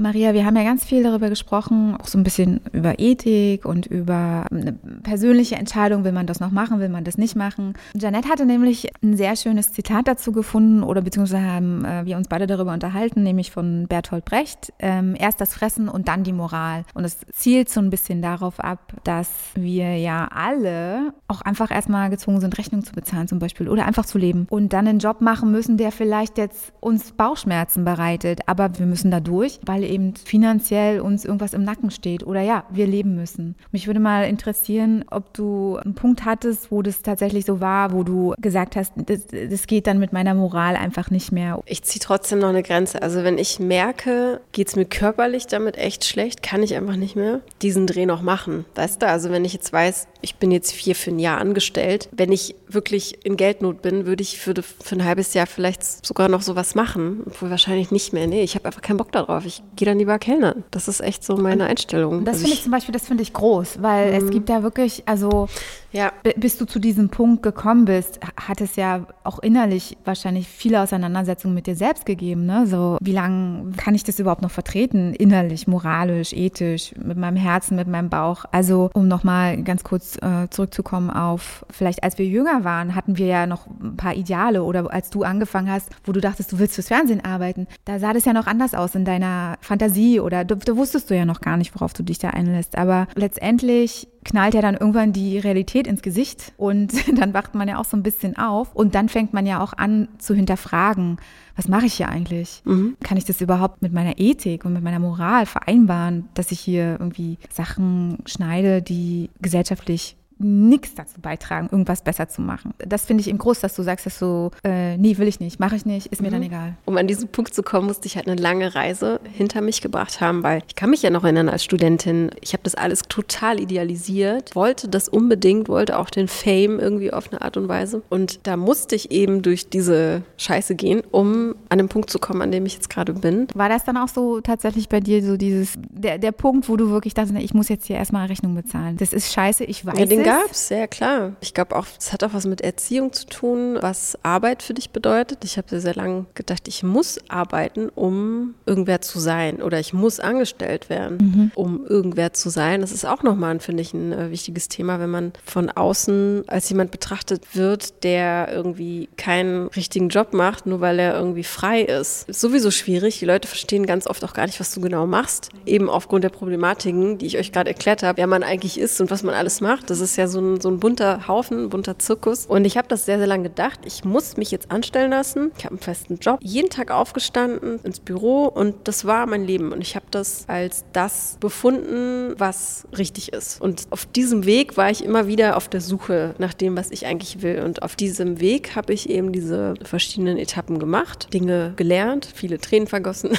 Maria, 0.00 0.32
wir 0.32 0.46
haben 0.46 0.56
ja 0.56 0.64
ganz 0.64 0.82
viel 0.84 1.02
darüber 1.02 1.28
gesprochen, 1.28 1.94
auch 2.00 2.06
so 2.06 2.16
ein 2.16 2.24
bisschen 2.24 2.60
über 2.72 2.98
Ethik 2.98 3.66
und 3.66 3.86
über 3.86 4.46
eine 4.50 4.72
persönliche 5.02 5.56
Entscheidung, 5.56 6.04
will 6.04 6.12
man 6.12 6.26
das 6.26 6.40
noch 6.40 6.50
machen, 6.50 6.80
will 6.80 6.88
man 6.88 7.04
das 7.04 7.18
nicht 7.18 7.36
machen. 7.36 7.74
Janette 7.94 8.28
hatte 8.28 8.46
nämlich 8.46 8.90
ein 9.02 9.16
sehr 9.16 9.36
schönes 9.36 9.72
Zitat 9.72 10.08
dazu 10.08 10.32
gefunden 10.32 10.82
oder 10.82 11.02
beziehungsweise 11.02 11.44
haben 11.44 11.84
äh, 11.84 12.06
wir 12.06 12.16
uns 12.16 12.28
beide 12.28 12.46
darüber 12.46 12.72
unterhalten, 12.72 13.22
nämlich 13.22 13.50
von 13.50 13.86
Bertolt 13.88 14.24
Brecht. 14.24 14.72
Ähm, 14.78 15.14
erst 15.18 15.40
das 15.40 15.52
Fressen 15.52 15.88
und 15.88 16.08
dann 16.08 16.24
die 16.24 16.32
Moral. 16.32 16.84
Und 16.94 17.04
es 17.04 17.18
zielt 17.32 17.68
so 17.68 17.80
ein 17.80 17.90
bisschen 17.90 18.22
darauf 18.22 18.58
ab, 18.58 18.94
dass 19.04 19.28
wir 19.54 19.96
ja 19.98 20.28
alle 20.34 21.12
auch 21.28 21.42
einfach 21.42 21.70
erstmal 21.70 22.08
gezwungen 22.08 22.40
sind, 22.40 22.56
Rechnung 22.56 22.82
zu 22.84 22.92
bezahlen 22.92 23.28
zum 23.28 23.38
Beispiel 23.38 23.68
oder 23.68 23.86
einfach 23.86 24.06
zu 24.06 24.16
leben 24.16 24.46
und 24.48 24.72
dann 24.72 24.88
einen 24.88 24.98
Job 24.98 25.20
machen 25.20 25.52
müssen, 25.52 25.76
der 25.76 25.92
vielleicht 25.92 26.38
jetzt 26.38 26.72
uns 26.80 27.12
Bauchschmerzen 27.12 27.84
bereitet, 27.84 28.40
aber 28.46 28.78
wir 28.78 28.86
müssen 28.86 29.10
da 29.10 29.20
durch, 29.20 29.60
weil 29.66 29.89
eben 29.90 30.14
finanziell 30.14 31.00
uns 31.00 31.24
irgendwas 31.24 31.52
im 31.52 31.64
Nacken 31.64 31.90
steht 31.90 32.26
oder 32.26 32.40
ja, 32.40 32.64
wir 32.70 32.86
leben 32.86 33.14
müssen. 33.14 33.56
Mich 33.72 33.86
würde 33.86 34.00
mal 34.00 34.24
interessieren, 34.24 35.04
ob 35.10 35.34
du 35.34 35.76
einen 35.76 35.94
Punkt 35.94 36.24
hattest, 36.24 36.70
wo 36.70 36.82
das 36.82 37.02
tatsächlich 37.02 37.44
so 37.44 37.60
war, 37.60 37.92
wo 37.92 38.02
du 38.02 38.34
gesagt 38.40 38.76
hast, 38.76 38.92
das, 38.96 39.26
das 39.26 39.66
geht 39.66 39.86
dann 39.86 39.98
mit 39.98 40.12
meiner 40.12 40.34
Moral 40.34 40.76
einfach 40.76 41.10
nicht 41.10 41.32
mehr. 41.32 41.60
Ich 41.66 41.82
ziehe 41.82 42.00
trotzdem 42.00 42.38
noch 42.38 42.48
eine 42.48 42.62
Grenze. 42.62 43.02
Also 43.02 43.24
wenn 43.24 43.38
ich 43.38 43.58
merke, 43.58 44.40
geht 44.52 44.68
es 44.68 44.76
mir 44.76 44.84
körperlich 44.84 45.46
damit 45.46 45.76
echt 45.76 46.04
schlecht, 46.04 46.42
kann 46.42 46.62
ich 46.62 46.74
einfach 46.74 46.96
nicht 46.96 47.16
mehr 47.16 47.40
diesen 47.62 47.86
Dreh 47.86 48.06
noch 48.06 48.22
machen. 48.22 48.64
Weißt 48.74 49.02
du, 49.02 49.06
also 49.06 49.30
wenn 49.30 49.44
ich 49.44 49.52
jetzt 49.52 49.72
weiß, 49.72 50.06
ich 50.22 50.36
bin 50.36 50.50
jetzt 50.50 50.72
vier 50.72 50.94
für 50.94 51.10
ein 51.10 51.18
Jahr 51.18 51.38
angestellt, 51.38 52.08
wenn 52.12 52.32
ich 52.32 52.54
wirklich 52.68 53.24
in 53.24 53.36
Geldnot 53.36 53.82
bin, 53.82 54.06
würde 54.06 54.22
ich 54.22 54.38
für, 54.38 54.54
für 54.62 54.96
ein 54.96 55.04
halbes 55.04 55.34
Jahr 55.34 55.46
vielleicht 55.46 56.06
sogar 56.06 56.28
noch 56.28 56.42
sowas 56.42 56.74
machen. 56.74 57.22
Obwohl 57.26 57.50
wahrscheinlich 57.50 57.90
nicht 57.90 58.12
mehr. 58.12 58.26
Nee, 58.26 58.42
ich 58.42 58.54
habe 58.54 58.66
einfach 58.66 58.82
keinen 58.82 58.96
Bock 58.96 59.12
darauf. 59.12 59.44
Ich 59.46 59.62
gehe 59.80 59.86
dann 59.86 59.98
lieber 59.98 60.18
kellnern. 60.18 60.62
Das 60.70 60.88
ist 60.88 61.00
echt 61.00 61.24
so 61.24 61.36
meine 61.36 61.64
Einstellung. 61.64 62.26
Das 62.26 62.34
also 62.34 62.44
finde 62.44 62.56
ich 62.56 62.62
zum 62.62 62.70
Beispiel, 62.70 62.92
das 62.92 63.06
finde 63.06 63.22
ich 63.22 63.32
groß, 63.32 63.82
weil 63.82 64.10
mhm. 64.10 64.26
es 64.26 64.30
gibt 64.30 64.50
ja 64.50 64.62
wirklich, 64.62 65.02
also 65.06 65.48
ja. 65.92 66.12
bis 66.36 66.58
du 66.58 66.66
zu 66.66 66.78
diesem 66.78 67.08
Punkt 67.08 67.42
gekommen 67.42 67.86
bist, 67.86 68.20
hat 68.36 68.60
es 68.60 68.76
ja 68.76 69.06
auch 69.24 69.38
innerlich 69.40 69.96
wahrscheinlich 70.04 70.46
viele 70.48 70.82
Auseinandersetzungen 70.82 71.54
mit 71.54 71.66
dir 71.66 71.76
selbst 71.76 72.06
gegeben. 72.06 72.46
Ne? 72.46 72.66
So, 72.66 72.98
wie 73.00 73.12
lange 73.12 73.72
kann 73.72 73.94
ich 73.94 74.04
das 74.04 74.18
überhaupt 74.18 74.42
noch 74.42 74.50
vertreten? 74.50 75.14
Innerlich, 75.14 75.66
moralisch, 75.66 76.32
ethisch, 76.32 76.94
mit 77.02 77.16
meinem 77.16 77.36
Herzen, 77.36 77.76
mit 77.76 77.88
meinem 77.88 78.10
Bauch. 78.10 78.44
Also, 78.52 78.90
um 78.94 79.08
nochmal 79.08 79.62
ganz 79.62 79.82
kurz 79.82 80.16
äh, 80.18 80.48
zurückzukommen 80.50 81.10
auf, 81.10 81.64
vielleicht 81.70 82.04
als 82.04 82.18
wir 82.18 82.26
jünger 82.26 82.64
waren, 82.64 82.94
hatten 82.94 83.16
wir 83.16 83.26
ja 83.26 83.46
noch 83.46 83.66
ein 83.66 83.96
paar 83.96 84.14
Ideale 84.14 84.62
oder 84.62 84.92
als 84.92 85.10
du 85.10 85.22
angefangen 85.22 85.70
hast, 85.70 85.90
wo 86.04 86.12
du 86.12 86.20
dachtest, 86.20 86.52
du 86.52 86.58
willst 86.58 86.74
fürs 86.74 86.88
Fernsehen 86.88 87.24
arbeiten, 87.24 87.66
da 87.86 87.98
sah 87.98 88.12
das 88.12 88.24
ja 88.26 88.32
noch 88.32 88.46
anders 88.46 88.74
aus 88.74 88.94
in 88.94 89.04
deiner 89.04 89.56
Fantasie 89.70 90.18
oder 90.18 90.44
da, 90.44 90.56
da 90.56 90.76
wusstest 90.76 91.10
du 91.10 91.16
ja 91.16 91.24
noch 91.24 91.40
gar 91.40 91.56
nicht, 91.56 91.72
worauf 91.76 91.92
du 91.92 92.02
dich 92.02 92.18
da 92.18 92.30
einlässt. 92.30 92.76
Aber 92.76 93.06
letztendlich 93.14 94.08
knallt 94.24 94.54
ja 94.54 94.60
dann 94.60 94.74
irgendwann 94.74 95.12
die 95.12 95.38
Realität 95.38 95.86
ins 95.86 96.02
Gesicht 96.02 96.52
und 96.56 96.92
dann 97.18 97.32
wacht 97.34 97.54
man 97.54 97.68
ja 97.68 97.78
auch 97.78 97.84
so 97.84 97.96
ein 97.96 98.02
bisschen 98.02 98.36
auf 98.36 98.74
und 98.74 98.96
dann 98.96 99.08
fängt 99.08 99.32
man 99.32 99.46
ja 99.46 99.62
auch 99.62 99.72
an 99.72 100.08
zu 100.18 100.34
hinterfragen, 100.34 101.18
was 101.54 101.68
mache 101.68 101.86
ich 101.86 101.94
hier 101.94 102.08
eigentlich? 102.08 102.62
Mhm. 102.64 102.96
Kann 103.00 103.16
ich 103.16 103.24
das 103.24 103.40
überhaupt 103.40 103.80
mit 103.80 103.92
meiner 103.92 104.18
Ethik 104.18 104.64
und 104.64 104.72
mit 104.72 104.82
meiner 104.82 104.98
Moral 104.98 105.46
vereinbaren, 105.46 106.28
dass 106.34 106.50
ich 106.50 106.58
hier 106.58 106.96
irgendwie 106.98 107.38
Sachen 107.52 108.18
schneide, 108.26 108.82
die 108.82 109.30
gesellschaftlich 109.40 110.16
nichts 110.40 110.94
dazu 110.94 111.20
beitragen, 111.20 111.68
irgendwas 111.70 112.02
besser 112.02 112.28
zu 112.28 112.40
machen. 112.40 112.72
Das 112.78 113.04
finde 113.04 113.20
ich 113.20 113.28
eben 113.28 113.38
groß, 113.38 113.60
dass 113.60 113.74
du 113.74 113.82
sagst, 113.82 114.06
dass 114.06 114.18
du, 114.18 114.50
äh, 114.64 114.96
nee, 114.96 115.18
will 115.18 115.28
ich 115.28 115.38
nicht, 115.38 115.60
mache 115.60 115.76
ich 115.76 115.84
nicht, 115.84 116.06
ist 116.06 116.22
mir 116.22 116.28
mhm. 116.28 116.32
dann 116.32 116.42
egal. 116.42 116.74
Um 116.86 116.96
an 116.96 117.06
diesen 117.06 117.28
Punkt 117.28 117.54
zu 117.54 117.62
kommen, 117.62 117.86
musste 117.86 118.06
ich 118.06 118.16
halt 118.16 118.26
eine 118.26 118.40
lange 118.40 118.74
Reise 118.74 119.20
hinter 119.32 119.60
mich 119.60 119.82
gebracht 119.82 120.20
haben, 120.20 120.42
weil 120.42 120.62
ich 120.66 120.74
kann 120.74 120.90
mich 120.90 121.02
ja 121.02 121.10
noch 121.10 121.24
erinnern 121.24 121.48
als 121.48 121.64
Studentin, 121.64 122.30
ich 122.40 122.52
habe 122.52 122.62
das 122.62 122.74
alles 122.74 123.02
total 123.02 123.60
idealisiert, 123.60 124.54
wollte 124.54 124.88
das 124.88 125.08
unbedingt, 125.08 125.68
wollte 125.68 125.98
auch 125.98 126.10
den 126.10 126.28
Fame 126.28 126.78
irgendwie 126.78 127.12
auf 127.12 127.30
eine 127.30 127.42
Art 127.42 127.56
und 127.56 127.68
Weise. 127.68 128.02
Und 128.08 128.40
da 128.46 128.56
musste 128.56 128.96
ich 128.96 129.10
eben 129.10 129.42
durch 129.42 129.68
diese 129.68 130.22
Scheiße 130.38 130.74
gehen, 130.74 131.02
um 131.10 131.54
an 131.68 131.78
den 131.78 131.88
Punkt 131.88 132.10
zu 132.10 132.18
kommen, 132.18 132.42
an 132.42 132.50
dem 132.50 132.64
ich 132.66 132.74
jetzt 132.74 132.88
gerade 132.88 133.12
bin. 133.12 133.46
War 133.54 133.68
das 133.68 133.84
dann 133.84 133.96
auch 133.96 134.08
so 134.08 134.40
tatsächlich 134.40 134.88
bei 134.88 135.00
dir 135.00 135.22
so 135.22 135.36
dieses, 135.36 135.74
der, 135.90 136.18
der 136.18 136.32
Punkt, 136.32 136.68
wo 136.68 136.76
du 136.76 136.90
wirklich 136.90 137.14
dachtest, 137.14 137.36
ich 137.38 137.54
muss 137.54 137.68
jetzt 137.68 137.86
hier 137.86 137.96
erstmal 137.96 138.26
Rechnung 138.26 138.54
bezahlen. 138.54 138.96
Das 138.96 139.12
ist 139.12 139.32
scheiße, 139.32 139.64
ich 139.64 139.84
weiß 139.84 139.98
ja, 139.98 140.06
es 140.36 140.42
gab 140.42 140.50
es, 140.50 140.68
ja 140.68 140.86
klar. 140.86 141.32
Ich 141.40 141.54
glaube 141.54 141.76
auch, 141.76 141.86
es 141.98 142.12
hat 142.12 142.24
auch 142.24 142.32
was 142.32 142.46
mit 142.46 142.60
Erziehung 142.60 143.12
zu 143.12 143.26
tun, 143.26 143.78
was 143.80 144.18
Arbeit 144.22 144.62
für 144.62 144.74
dich 144.74 144.90
bedeutet. 144.90 145.44
Ich 145.44 145.56
habe 145.56 145.68
sehr, 145.68 145.80
sehr 145.80 145.94
lange 145.94 146.26
gedacht, 146.34 146.68
ich 146.68 146.82
muss 146.82 147.18
arbeiten, 147.28 147.88
um 147.88 148.54
irgendwer 148.66 149.00
zu 149.00 149.18
sein 149.20 149.62
oder 149.62 149.78
ich 149.78 149.92
muss 149.92 150.20
angestellt 150.20 150.88
werden, 150.88 151.16
mhm. 151.18 151.52
um 151.54 151.86
irgendwer 151.86 152.32
zu 152.32 152.50
sein. 152.50 152.80
Das 152.80 152.92
ist 152.92 153.04
auch 153.04 153.22
nochmal, 153.22 153.58
finde 153.60 153.82
ich, 153.82 153.94
ein 153.94 154.12
äh, 154.12 154.30
wichtiges 154.30 154.68
Thema, 154.68 155.00
wenn 155.00 155.10
man 155.10 155.32
von 155.44 155.70
außen 155.70 156.44
als 156.46 156.68
jemand 156.68 156.90
betrachtet 156.90 157.54
wird, 157.54 158.04
der 158.04 158.48
irgendwie 158.52 159.08
keinen 159.16 159.68
richtigen 159.68 160.08
Job 160.08 160.32
macht, 160.32 160.66
nur 160.66 160.80
weil 160.80 160.98
er 160.98 161.14
irgendwie 161.14 161.44
frei 161.44 161.82
ist. 161.82 162.28
Ist 162.28 162.40
sowieso 162.40 162.70
schwierig. 162.70 163.18
Die 163.18 163.24
Leute 163.24 163.48
verstehen 163.48 163.86
ganz 163.86 164.06
oft 164.06 164.24
auch 164.24 164.32
gar 164.32 164.46
nicht, 164.46 164.60
was 164.60 164.72
du 164.72 164.80
genau 164.80 165.06
machst. 165.06 165.50
Eben 165.66 165.88
aufgrund 165.88 166.24
der 166.24 166.30
Problematiken, 166.30 167.18
die 167.18 167.26
ich 167.26 167.38
euch 167.38 167.52
gerade 167.52 167.70
erklärt 167.70 168.02
habe, 168.02 168.18
wer 168.18 168.26
man 168.26 168.42
eigentlich 168.42 168.78
ist 168.78 169.00
und 169.00 169.10
was 169.10 169.22
man 169.22 169.34
alles 169.34 169.60
macht. 169.60 169.90
Das 169.90 170.00
ist 170.00 170.16
ja 170.16 170.19
ja 170.20 170.28
so 170.28 170.40
ein, 170.40 170.60
so 170.60 170.70
ein 170.70 170.78
bunter 170.78 171.26
Haufen, 171.26 171.64
ein 171.64 171.68
bunter 171.70 171.98
Zirkus. 171.98 172.46
Und 172.46 172.64
ich 172.64 172.76
habe 172.76 172.88
das 172.88 173.06
sehr, 173.06 173.18
sehr 173.18 173.26
lange 173.26 173.44
gedacht. 173.44 173.80
Ich 173.84 174.04
muss 174.04 174.36
mich 174.36 174.50
jetzt 174.50 174.70
anstellen 174.70 175.10
lassen. 175.10 175.50
Ich 175.58 175.64
habe 175.64 175.74
einen 175.74 175.82
festen 175.82 176.18
Job. 176.18 176.38
Jeden 176.42 176.70
Tag 176.70 176.90
aufgestanden 176.90 177.80
ins 177.82 178.00
Büro 178.00 178.44
und 178.46 178.76
das 178.84 179.04
war 179.04 179.26
mein 179.26 179.44
Leben. 179.44 179.72
Und 179.72 179.80
ich 179.80 179.96
habe 179.96 180.06
das 180.10 180.44
als 180.46 180.84
das 180.92 181.36
befunden, 181.40 182.34
was 182.38 182.86
richtig 182.96 183.32
ist. 183.32 183.60
Und 183.60 183.86
auf 183.90 184.06
diesem 184.06 184.44
Weg 184.44 184.76
war 184.76 184.90
ich 184.90 185.04
immer 185.04 185.26
wieder 185.26 185.56
auf 185.56 185.68
der 185.68 185.80
Suche 185.80 186.34
nach 186.38 186.54
dem, 186.54 186.76
was 186.76 186.90
ich 186.90 187.06
eigentlich 187.06 187.42
will. 187.42 187.62
Und 187.62 187.82
auf 187.82 187.96
diesem 187.96 188.40
Weg 188.40 188.76
habe 188.76 188.92
ich 188.92 189.08
eben 189.08 189.32
diese 189.32 189.74
verschiedenen 189.82 190.36
Etappen 190.36 190.78
gemacht, 190.78 191.32
Dinge 191.32 191.72
gelernt, 191.76 192.28
viele 192.32 192.58
Tränen 192.58 192.86
vergossen, 192.86 193.30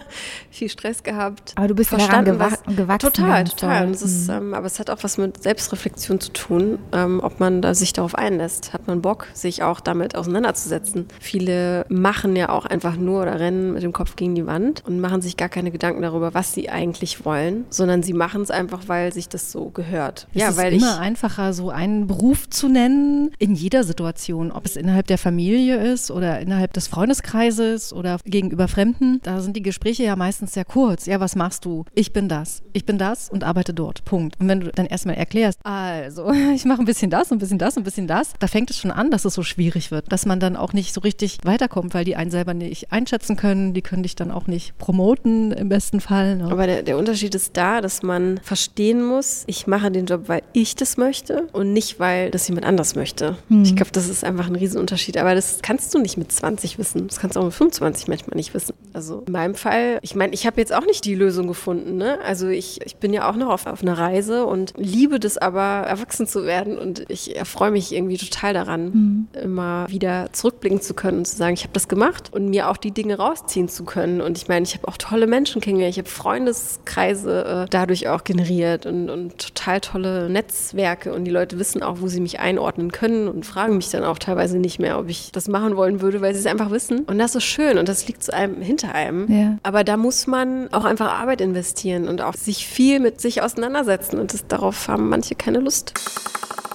viel 0.50 0.68
Stress 0.68 1.02
gehabt. 1.02 1.52
Aber 1.56 1.68
du 1.68 1.74
bist 1.74 1.90
verstanden, 1.90 2.38
daran 2.38 2.56
gewa 2.66 2.74
gewachsen. 2.84 3.12
Total, 3.12 3.44
total. 3.44 3.90
Ist, 3.90 4.28
mhm. 4.28 4.34
ähm, 4.34 4.54
aber 4.54 4.66
es 4.66 4.78
hat 4.78 4.90
auch 4.90 5.02
was 5.02 5.18
mit 5.18 5.42
Selbstreflexion 5.42 6.20
zu 6.20 6.23
tun, 6.32 6.78
ähm, 6.92 7.20
ob 7.22 7.40
man 7.40 7.62
da 7.62 7.74
sich 7.74 7.92
darauf 7.92 8.14
einlässt. 8.14 8.72
Hat 8.72 8.86
man 8.86 9.02
Bock, 9.02 9.28
sich 9.34 9.62
auch 9.62 9.80
damit 9.80 10.16
auseinanderzusetzen? 10.16 11.06
Viele 11.20 11.86
machen 11.88 12.36
ja 12.36 12.48
auch 12.48 12.66
einfach 12.66 12.96
nur 12.96 13.22
oder 13.22 13.40
rennen 13.40 13.74
mit 13.74 13.82
dem 13.82 13.92
Kopf 13.92 14.16
gegen 14.16 14.34
die 14.34 14.46
Wand 14.46 14.82
und 14.86 15.00
machen 15.00 15.22
sich 15.22 15.36
gar 15.36 15.48
keine 15.48 15.70
Gedanken 15.70 16.02
darüber, 16.02 16.34
was 16.34 16.52
sie 16.52 16.70
eigentlich 16.70 17.24
wollen, 17.24 17.64
sondern 17.70 18.02
sie 18.02 18.12
machen 18.12 18.42
es 18.42 18.50
einfach, 18.50 18.82
weil 18.86 19.12
sich 19.12 19.28
das 19.28 19.52
so 19.52 19.70
gehört. 19.70 20.26
Es 20.34 20.40
ja, 20.40 20.48
ist 20.50 20.56
weil 20.56 20.72
immer 20.74 20.98
einfacher, 20.98 21.52
so 21.52 21.70
einen 21.70 22.06
Beruf 22.06 22.48
zu 22.48 22.68
nennen 22.68 23.30
in 23.38 23.54
jeder 23.54 23.84
Situation, 23.84 24.52
ob 24.52 24.66
es 24.66 24.76
innerhalb 24.76 25.06
der 25.06 25.18
Familie 25.18 25.76
ist 25.92 26.10
oder 26.10 26.40
innerhalb 26.40 26.72
des 26.72 26.88
Freundeskreises 26.88 27.92
oder 27.92 28.18
gegenüber 28.24 28.68
Fremden. 28.68 29.20
Da 29.22 29.40
sind 29.40 29.56
die 29.56 29.62
Gespräche 29.62 30.04
ja 30.04 30.16
meistens 30.16 30.52
sehr 30.52 30.64
kurz. 30.64 31.06
Ja, 31.06 31.20
was 31.20 31.36
machst 31.36 31.64
du? 31.64 31.84
Ich 31.94 32.12
bin 32.12 32.28
das. 32.28 32.62
Ich 32.72 32.86
bin 32.86 32.98
das 32.98 33.28
und 33.30 33.44
arbeite 33.44 33.74
dort. 33.74 34.04
Punkt. 34.04 34.40
Und 34.40 34.48
wenn 34.48 34.60
du 34.60 34.70
dann 34.70 34.86
erstmal 34.86 35.16
erklärst, 35.16 35.58
also 35.64 36.13
so, 36.14 36.30
ich 36.54 36.64
mache 36.64 36.80
ein 36.80 36.84
bisschen 36.84 37.10
das, 37.10 37.32
ein 37.32 37.38
bisschen 37.38 37.58
das, 37.58 37.76
ein 37.76 37.84
bisschen 37.84 38.06
das. 38.06 38.32
Da 38.38 38.46
fängt 38.46 38.70
es 38.70 38.78
schon 38.78 38.90
an, 38.90 39.10
dass 39.10 39.24
es 39.24 39.34
so 39.34 39.42
schwierig 39.42 39.90
wird, 39.90 40.10
dass 40.12 40.26
man 40.26 40.40
dann 40.40 40.56
auch 40.56 40.72
nicht 40.72 40.94
so 40.94 41.00
richtig 41.00 41.38
weiterkommt, 41.44 41.94
weil 41.94 42.04
die 42.04 42.16
einen 42.16 42.30
selber 42.30 42.54
nicht 42.54 42.92
einschätzen 42.92 43.36
können, 43.36 43.74
die 43.74 43.82
können 43.82 44.02
dich 44.02 44.16
dann 44.16 44.30
auch 44.30 44.46
nicht 44.46 44.76
promoten 44.78 45.52
im 45.52 45.68
besten 45.68 46.00
Fall. 46.00 46.36
Ne? 46.36 46.50
Aber 46.50 46.66
der, 46.66 46.82
der 46.82 46.96
Unterschied 46.96 47.34
ist 47.34 47.56
da, 47.56 47.80
dass 47.80 48.02
man 48.02 48.38
verstehen 48.42 49.04
muss, 49.04 49.44
ich 49.46 49.66
mache 49.66 49.90
den 49.90 50.06
Job, 50.06 50.28
weil 50.28 50.42
ich 50.52 50.76
das 50.76 50.96
möchte 50.96 51.48
und 51.52 51.72
nicht, 51.72 51.98
weil 51.98 52.30
das 52.30 52.48
jemand 52.48 52.66
anders 52.66 52.94
möchte. 52.94 53.36
Hm. 53.48 53.62
Ich 53.62 53.76
glaube, 53.76 53.92
das 53.92 54.08
ist 54.08 54.24
einfach 54.24 54.46
ein 54.46 54.56
Riesenunterschied. 54.56 55.18
Aber 55.18 55.34
das 55.34 55.58
kannst 55.62 55.94
du 55.94 55.98
nicht 55.98 56.16
mit 56.16 56.30
20 56.30 56.78
wissen. 56.78 57.08
Das 57.08 57.18
kannst 57.18 57.36
du 57.36 57.40
auch 57.40 57.44
mit 57.44 57.54
25 57.54 58.08
manchmal 58.08 58.36
nicht 58.36 58.54
wissen. 58.54 58.74
Also 58.92 59.22
in 59.26 59.32
meinem 59.32 59.54
Fall, 59.54 59.98
ich 60.02 60.14
meine, 60.14 60.32
ich 60.32 60.46
habe 60.46 60.60
jetzt 60.60 60.72
auch 60.72 60.86
nicht 60.86 61.04
die 61.04 61.14
Lösung 61.14 61.46
gefunden. 61.46 61.96
Ne? 61.96 62.18
Also 62.24 62.48
ich, 62.48 62.80
ich 62.84 62.96
bin 62.96 63.12
ja 63.12 63.28
auch 63.28 63.36
noch 63.36 63.48
auf, 63.48 63.66
auf 63.66 63.82
einer 63.82 63.98
Reise 63.98 64.46
und 64.46 64.74
liebe 64.76 65.18
das 65.20 65.38
aber, 65.38 65.86
erwachsen 65.94 66.26
zu 66.26 66.44
werden. 66.44 66.78
Und 66.78 67.04
ich 67.08 67.36
erfreue 67.36 67.70
mich 67.70 67.92
irgendwie 67.92 68.18
total 68.18 68.54
daran, 68.54 68.84
mhm. 68.84 69.28
immer 69.40 69.86
wieder 69.88 70.28
zurückblicken 70.32 70.80
zu 70.80 70.94
können 70.94 71.18
und 71.18 71.26
zu 71.26 71.36
sagen, 71.36 71.54
ich 71.54 71.62
habe 71.62 71.72
das 71.72 71.88
gemacht 71.88 72.30
und 72.32 72.48
mir 72.50 72.68
auch 72.68 72.76
die 72.76 72.90
Dinge 72.90 73.16
rausziehen 73.16 73.68
zu 73.68 73.84
können. 73.84 74.20
Und 74.20 74.38
ich 74.38 74.48
meine, 74.48 74.64
ich 74.64 74.74
habe 74.74 74.88
auch 74.88 74.96
tolle 74.96 75.26
Menschen 75.26 75.60
kennengelernt. 75.60 75.94
Ich 75.94 75.98
habe 75.98 76.08
Freundeskreise 76.08 77.64
äh, 77.64 77.66
dadurch 77.70 78.08
auch 78.08 78.24
generiert 78.24 78.86
und, 78.86 79.10
und 79.10 79.38
total 79.38 79.80
tolle 79.80 80.28
Netzwerke. 80.28 81.12
Und 81.12 81.24
die 81.24 81.30
Leute 81.30 81.58
wissen 81.58 81.82
auch, 81.82 82.00
wo 82.00 82.08
sie 82.08 82.20
mich 82.20 82.40
einordnen 82.40 82.92
können 82.92 83.28
und 83.28 83.46
fragen 83.46 83.76
mich 83.76 83.90
dann 83.90 84.04
auch 84.04 84.18
teilweise 84.18 84.58
nicht 84.58 84.78
mehr, 84.78 84.98
ob 84.98 85.08
ich 85.08 85.30
das 85.32 85.48
machen 85.48 85.76
wollen 85.76 86.00
würde, 86.00 86.20
weil 86.20 86.34
sie 86.34 86.40
es 86.40 86.46
einfach 86.46 86.70
wissen. 86.70 87.00
Und 87.00 87.18
das 87.18 87.34
ist 87.34 87.44
schön 87.44 87.78
und 87.78 87.88
das 87.88 88.06
liegt 88.06 88.22
zu 88.22 88.32
einem 88.32 88.60
hinter 88.60 88.94
einem. 88.94 89.30
Ja. 89.30 89.58
Aber 89.62 89.84
da 89.84 89.96
muss 89.96 90.26
man 90.26 90.72
auch 90.72 90.84
einfach 90.84 91.12
Arbeit 91.12 91.40
investieren 91.40 92.08
und 92.08 92.20
auch 92.20 92.34
sich 92.34 92.66
viel 92.66 93.00
mit 93.00 93.20
sich 93.20 93.42
auseinandersetzen. 93.42 94.18
Und 94.18 94.32
das, 94.32 94.46
darauf 94.46 94.88
haben 94.88 95.08
manche 95.08 95.34
keine 95.34 95.58
Lust. 95.58 95.83
Podcast. 95.84 96.73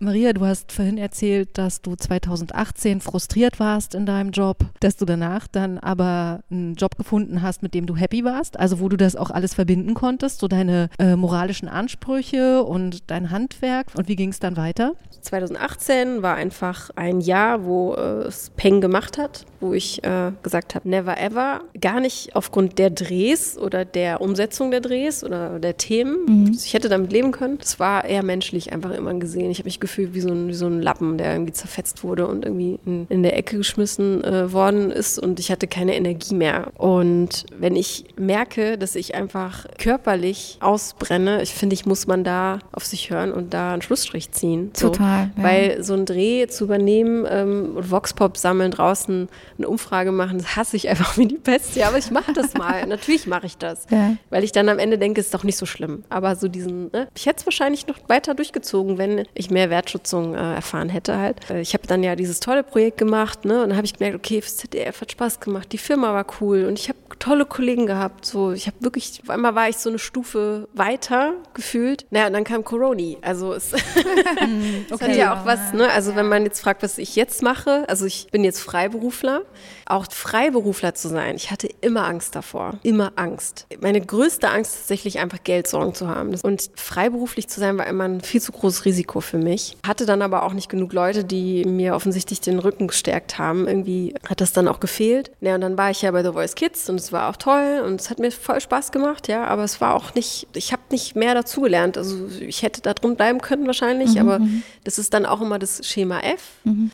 Maria, 0.00 0.32
du 0.32 0.44
hast 0.44 0.72
vorhin 0.72 0.98
erzählt, 0.98 1.56
dass 1.56 1.80
du 1.80 1.94
2018 1.94 3.00
frustriert 3.00 3.58
warst 3.58 3.94
in 3.94 4.04
deinem 4.04 4.30
Job, 4.30 4.58
dass 4.80 4.96
du 4.96 5.04
danach 5.04 5.46
dann 5.46 5.78
aber 5.78 6.40
einen 6.50 6.74
Job 6.74 6.96
gefunden 6.96 7.40
hast, 7.40 7.62
mit 7.62 7.72
dem 7.74 7.86
du 7.86 7.96
happy 7.96 8.24
warst, 8.24 8.58
also 8.58 8.80
wo 8.80 8.88
du 8.88 8.96
das 8.96 9.16
auch 9.16 9.30
alles 9.30 9.54
verbinden 9.54 9.94
konntest, 9.94 10.40
so 10.40 10.48
deine 10.48 10.90
äh, 10.98 11.16
moralischen 11.16 11.68
Ansprüche 11.68 12.62
und 12.62 13.10
dein 13.10 13.30
Handwerk. 13.30 13.86
Und 13.94 14.08
wie 14.08 14.16
ging 14.16 14.30
es 14.30 14.38
dann 14.38 14.56
weiter? 14.56 14.92
2018 15.22 16.22
war 16.22 16.36
einfach 16.36 16.90
ein 16.94 17.20
Jahr, 17.20 17.64
wo 17.64 17.94
äh, 17.94 18.26
es 18.28 18.50
Peng 18.56 18.80
gemacht 18.80 19.18
hat, 19.18 19.44
wo 19.60 19.72
ich 19.72 20.04
äh, 20.04 20.32
gesagt 20.42 20.74
habe, 20.74 20.88
never 20.88 21.18
ever. 21.20 21.62
Gar 21.80 22.00
nicht 22.00 22.36
aufgrund 22.36 22.78
der 22.78 22.90
Drehs 22.90 23.58
oder 23.58 23.84
der 23.84 24.20
Umsetzung 24.20 24.70
der 24.70 24.80
Drehs 24.80 25.24
oder 25.24 25.58
der 25.58 25.76
Themen. 25.76 26.24
Mhm. 26.26 26.52
Ich 26.52 26.74
hätte 26.74 26.88
damit 26.88 27.12
leben 27.12 27.32
können. 27.32 27.58
Das 27.58 27.80
war 27.80 28.04
eher 28.04 28.22
menschlich 28.22 28.72
einfach 28.72 28.92
immer 28.92 29.14
gesehen. 29.14 29.50
Ich 29.50 29.58
habe 29.58 29.66
mich 29.66 29.80
gefühlt 29.86 30.14
wie 30.14 30.20
so, 30.20 30.30
ein, 30.30 30.48
wie 30.48 30.54
so 30.54 30.66
ein 30.66 30.82
Lappen, 30.82 31.16
der 31.16 31.32
irgendwie 31.32 31.52
zerfetzt 31.52 32.02
wurde 32.02 32.26
und 32.26 32.44
irgendwie 32.44 32.80
in, 32.84 33.06
in 33.08 33.22
der 33.22 33.36
Ecke 33.36 33.56
geschmissen 33.56 34.24
äh, 34.24 34.52
worden 34.52 34.90
ist 34.90 35.16
und 35.18 35.38
ich 35.38 35.52
hatte 35.52 35.68
keine 35.68 35.94
Energie 35.94 36.34
mehr. 36.34 36.72
Und 36.76 37.46
wenn 37.56 37.76
ich 37.76 38.04
merke, 38.16 38.78
dass 38.78 38.96
ich 38.96 39.14
einfach 39.14 39.66
körperlich 39.78 40.58
ausbrenne, 40.60 41.40
ich 41.42 41.54
finde, 41.54 41.74
ich 41.74 41.86
muss 41.86 42.08
man 42.08 42.24
da 42.24 42.58
auf 42.72 42.84
sich 42.84 43.10
hören 43.10 43.32
und 43.32 43.54
da 43.54 43.72
einen 43.72 43.82
Schlussstrich 43.82 44.32
ziehen. 44.32 44.72
So. 44.74 44.88
Total. 44.88 45.30
Ja. 45.36 45.42
Weil 45.42 45.82
so 45.84 45.94
ein 45.94 46.04
Dreh 46.04 46.48
zu 46.48 46.64
übernehmen 46.64 47.24
ähm, 47.30 47.76
und 47.76 47.90
Voxpop 47.90 48.36
sammeln, 48.36 48.72
draußen 48.72 49.28
eine 49.56 49.68
Umfrage 49.68 50.10
machen, 50.10 50.38
das 50.38 50.56
hasse 50.56 50.76
ich 50.76 50.88
einfach 50.88 51.16
wie 51.16 51.26
die 51.26 51.36
Pest. 51.36 51.76
Ja, 51.76 51.88
aber 51.88 51.98
ich 51.98 52.10
mache 52.10 52.32
das 52.32 52.54
mal. 52.54 52.84
Natürlich 52.88 53.28
mache 53.28 53.46
ich 53.46 53.56
das. 53.56 53.86
Ja. 53.90 54.16
Weil 54.30 54.42
ich 54.42 54.50
dann 54.50 54.68
am 54.68 54.80
Ende 54.80 54.98
denke, 54.98 55.20
es 55.20 55.28
ist 55.28 55.34
doch 55.34 55.44
nicht 55.44 55.56
so 55.56 55.66
schlimm. 55.66 56.02
Aber 56.08 56.34
so 56.34 56.48
diesen, 56.48 56.90
ne? 56.92 57.06
ich 57.14 57.26
hätte 57.26 57.40
es 57.40 57.46
wahrscheinlich 57.46 57.86
noch 57.86 57.98
weiter 58.08 58.34
durchgezogen, 58.34 58.98
wenn 58.98 59.24
ich 59.34 59.50
mehr 59.50 59.70
Wertschätzung 59.76 60.34
äh, 60.34 60.54
erfahren 60.54 60.88
hätte 60.88 61.18
halt. 61.18 61.50
Äh, 61.50 61.60
ich 61.60 61.74
habe 61.74 61.86
dann 61.86 62.02
ja 62.02 62.16
dieses 62.16 62.40
tolle 62.40 62.62
Projekt 62.62 62.96
gemacht, 62.96 63.44
ne? 63.44 63.62
Und 63.62 63.68
dann 63.68 63.76
habe 63.76 63.84
ich 63.84 63.94
gemerkt, 63.94 64.16
okay, 64.16 64.40
fürs 64.40 64.56
ZDF 64.56 65.02
hat 65.02 65.12
Spaß 65.12 65.40
gemacht, 65.40 65.70
die 65.72 65.78
Firma 65.78 66.14
war 66.14 66.26
cool 66.40 66.64
und 66.64 66.78
ich 66.78 66.88
habe 66.88 66.98
tolle 67.18 67.44
Kollegen 67.44 67.86
gehabt. 67.86 68.24
So, 68.24 68.52
ich 68.52 68.66
habe 68.66 68.76
wirklich, 68.80 69.20
auf 69.22 69.30
einmal 69.30 69.54
war 69.54 69.68
ich 69.68 69.76
so 69.76 69.90
eine 69.90 69.98
Stufe 69.98 70.68
weiter 70.74 71.34
gefühlt. 71.54 72.06
Naja, 72.10 72.26
und 72.28 72.32
dann 72.32 72.44
kam 72.44 72.64
Coroni. 72.64 73.18
Also 73.22 73.52
es, 73.52 73.72
mhm, 74.40 74.86
okay. 74.90 75.04
hat 75.04 75.16
ja 75.16 75.38
auch 75.38 75.46
was, 75.46 75.72
ne? 75.72 75.90
Also 75.90 76.16
wenn 76.16 76.28
man 76.28 76.44
jetzt 76.44 76.60
fragt, 76.60 76.82
was 76.82 76.98
ich 76.98 77.16
jetzt 77.16 77.42
mache, 77.42 77.84
also 77.88 78.06
ich 78.06 78.28
bin 78.30 78.44
jetzt 78.44 78.60
Freiberufler, 78.60 79.42
auch 79.86 80.06
Freiberufler 80.10 80.94
zu 80.94 81.08
sein. 81.08 81.36
Ich 81.36 81.50
hatte 81.50 81.68
immer 81.80 82.06
Angst 82.06 82.34
davor, 82.34 82.78
immer 82.82 83.12
Angst. 83.16 83.66
Meine 83.80 84.00
größte 84.00 84.48
Angst 84.48 84.76
tatsächlich 84.76 85.18
einfach 85.18 85.38
Geldsorgen 85.44 85.94
zu 85.94 86.08
haben. 86.08 86.34
Und 86.42 86.70
freiberuflich 86.74 87.48
zu 87.48 87.60
sein 87.60 87.78
war 87.78 87.86
immer 87.86 88.04
ein 88.04 88.20
viel 88.20 88.40
zu 88.40 88.52
großes 88.52 88.84
Risiko 88.84 89.20
für 89.20 89.38
mich 89.38 89.65
ich 89.82 89.88
hatte 89.88 90.06
dann 90.06 90.22
aber 90.22 90.42
auch 90.44 90.52
nicht 90.52 90.68
genug 90.68 90.92
Leute, 90.92 91.24
die 91.24 91.64
mir 91.64 91.94
offensichtlich 91.94 92.40
den 92.40 92.58
Rücken 92.58 92.86
gestärkt 92.88 93.38
haben. 93.38 93.66
Irgendwie 93.66 94.14
hat 94.28 94.40
das 94.40 94.52
dann 94.52 94.68
auch 94.68 94.80
gefehlt. 94.80 95.30
Ja, 95.40 95.54
und 95.54 95.60
dann 95.60 95.76
war 95.78 95.90
ich 95.90 96.02
ja 96.02 96.10
bei 96.10 96.22
The 96.22 96.32
Voice 96.32 96.54
Kids 96.54 96.88
und 96.88 96.96
es 97.00 97.12
war 97.12 97.28
auch 97.30 97.36
toll 97.36 97.82
und 97.84 98.00
es 98.00 98.10
hat 98.10 98.18
mir 98.18 98.30
voll 98.30 98.60
Spaß 98.60 98.92
gemacht, 98.92 99.28
ja, 99.28 99.44
aber 99.44 99.64
es 99.64 99.80
war 99.80 99.94
auch 99.94 100.14
nicht, 100.14 100.46
ich 100.54 100.72
habe 100.72 100.82
nicht 100.90 101.16
mehr 101.16 101.34
dazugelernt. 101.34 101.96
Also 101.98 102.16
ich 102.40 102.62
hätte 102.62 102.80
da 102.82 102.94
drin 102.94 103.16
bleiben 103.16 103.40
können 103.40 103.66
wahrscheinlich, 103.66 104.14
Mhm, 104.14 104.18
aber 104.20 104.40
das 104.84 104.98
ist 104.98 105.14
dann 105.14 105.26
auch 105.26 105.40
immer 105.40 105.58
das 105.58 105.86
Schema 105.86 106.20
F. 106.20 106.42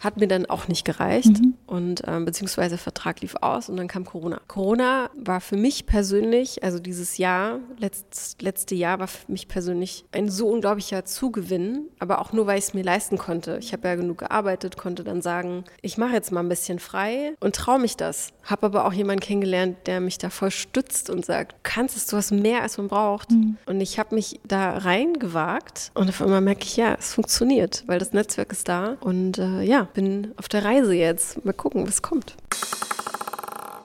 Hat 0.01 0.17
mir 0.19 0.29
dann 0.29 0.47
auch 0.47 0.69
nicht 0.69 0.85
gereicht 0.85 1.41
Mhm. 1.41 1.55
und 1.67 2.03
ähm, 2.07 2.25
beziehungsweise 2.25 2.79
Vertrag 2.79 3.21
lief 3.21 3.35
aus 3.41 3.69
und 3.69 3.77
dann 3.77 3.89
kam 3.89 4.05
Corona. 4.05 4.41
Corona 4.49 5.11
war 5.17 5.41
für 5.41 5.57
mich 5.57 5.87
persönlich, 5.87 6.63
also 6.63 6.79
dieses 6.79 7.19
Jahr, 7.19 7.59
letzt, 7.79 8.43
letzte 8.43 8.75
Jahr 8.75 8.99
war 8.99 9.07
für 9.09 9.31
mich 9.31 9.49
persönlich 9.49 10.05
ein 10.13 10.29
so 10.29 10.49
unglaublicher 10.49 11.05
Zugewinn, 11.05 11.87
aber 11.99 12.21
auch 12.21 12.33
nur, 12.33 12.47
weil 12.47 12.59
ich 12.59 12.62
es 12.63 12.75
mir 12.75 12.83
leisten 12.83 13.19
konnte. 13.19 13.59
Ich 13.61 13.73
habe 13.73 13.89
ja 13.89 13.95
genug 13.95 14.19
gearbeitet, 14.19 14.77
konnte 14.77 15.05
dann 15.05 15.23
sagen, 15.23 15.65
ich 15.81 15.99
mache 15.99 16.13
jetzt 16.13 16.33
mal 16.33 16.41
ein 16.41 16.49
bisschen 16.49 16.79
frei 16.79 17.35
und 17.41 17.55
traue 17.55 17.79
mich 17.79 17.97
das. 17.97 18.33
Habe 18.45 18.67
aber 18.67 18.87
auch 18.87 18.93
jemanden 18.93 19.21
kennengelernt, 19.21 19.79
der 19.87 20.01
mich 20.01 20.19
da 20.19 20.31
voll 20.31 20.51
stützt 20.51 21.11
und 21.11 21.25
sagt, 21.25 21.53
du 21.53 21.57
kannst 21.63 21.97
es, 21.97 22.07
du 22.07 22.17
hast 22.17 22.31
mehr, 22.31 22.63
als 22.63 22.79
man 22.79 22.89
braucht. 22.89 23.29
Und 23.67 23.81
ich 23.81 23.99
habe 23.99 24.15
mich 24.15 24.41
da 24.47 24.79
reingewagt 24.79 25.91
und 25.95 26.09
auf 26.09 26.23
einmal 26.23 26.41
merke 26.41 26.65
ich, 26.65 26.77
ja, 26.77 26.95
es 26.99 27.15
funktioniert, 27.15 27.85
weil 27.87 27.99
das 27.99 28.13
Netzwerk 28.13 28.53
ist 28.53 28.69
da 28.69 28.97
und 29.01 29.39
äh, 29.39 29.63
ja, 29.63 29.89
bin 29.95 30.33
auf 30.37 30.49
der 30.49 30.65
Reise 30.65 30.95
jetzt. 30.95 31.45
Mal 31.45 31.53
gucken, 31.53 31.87
was 31.87 32.03
kommt. 32.03 32.37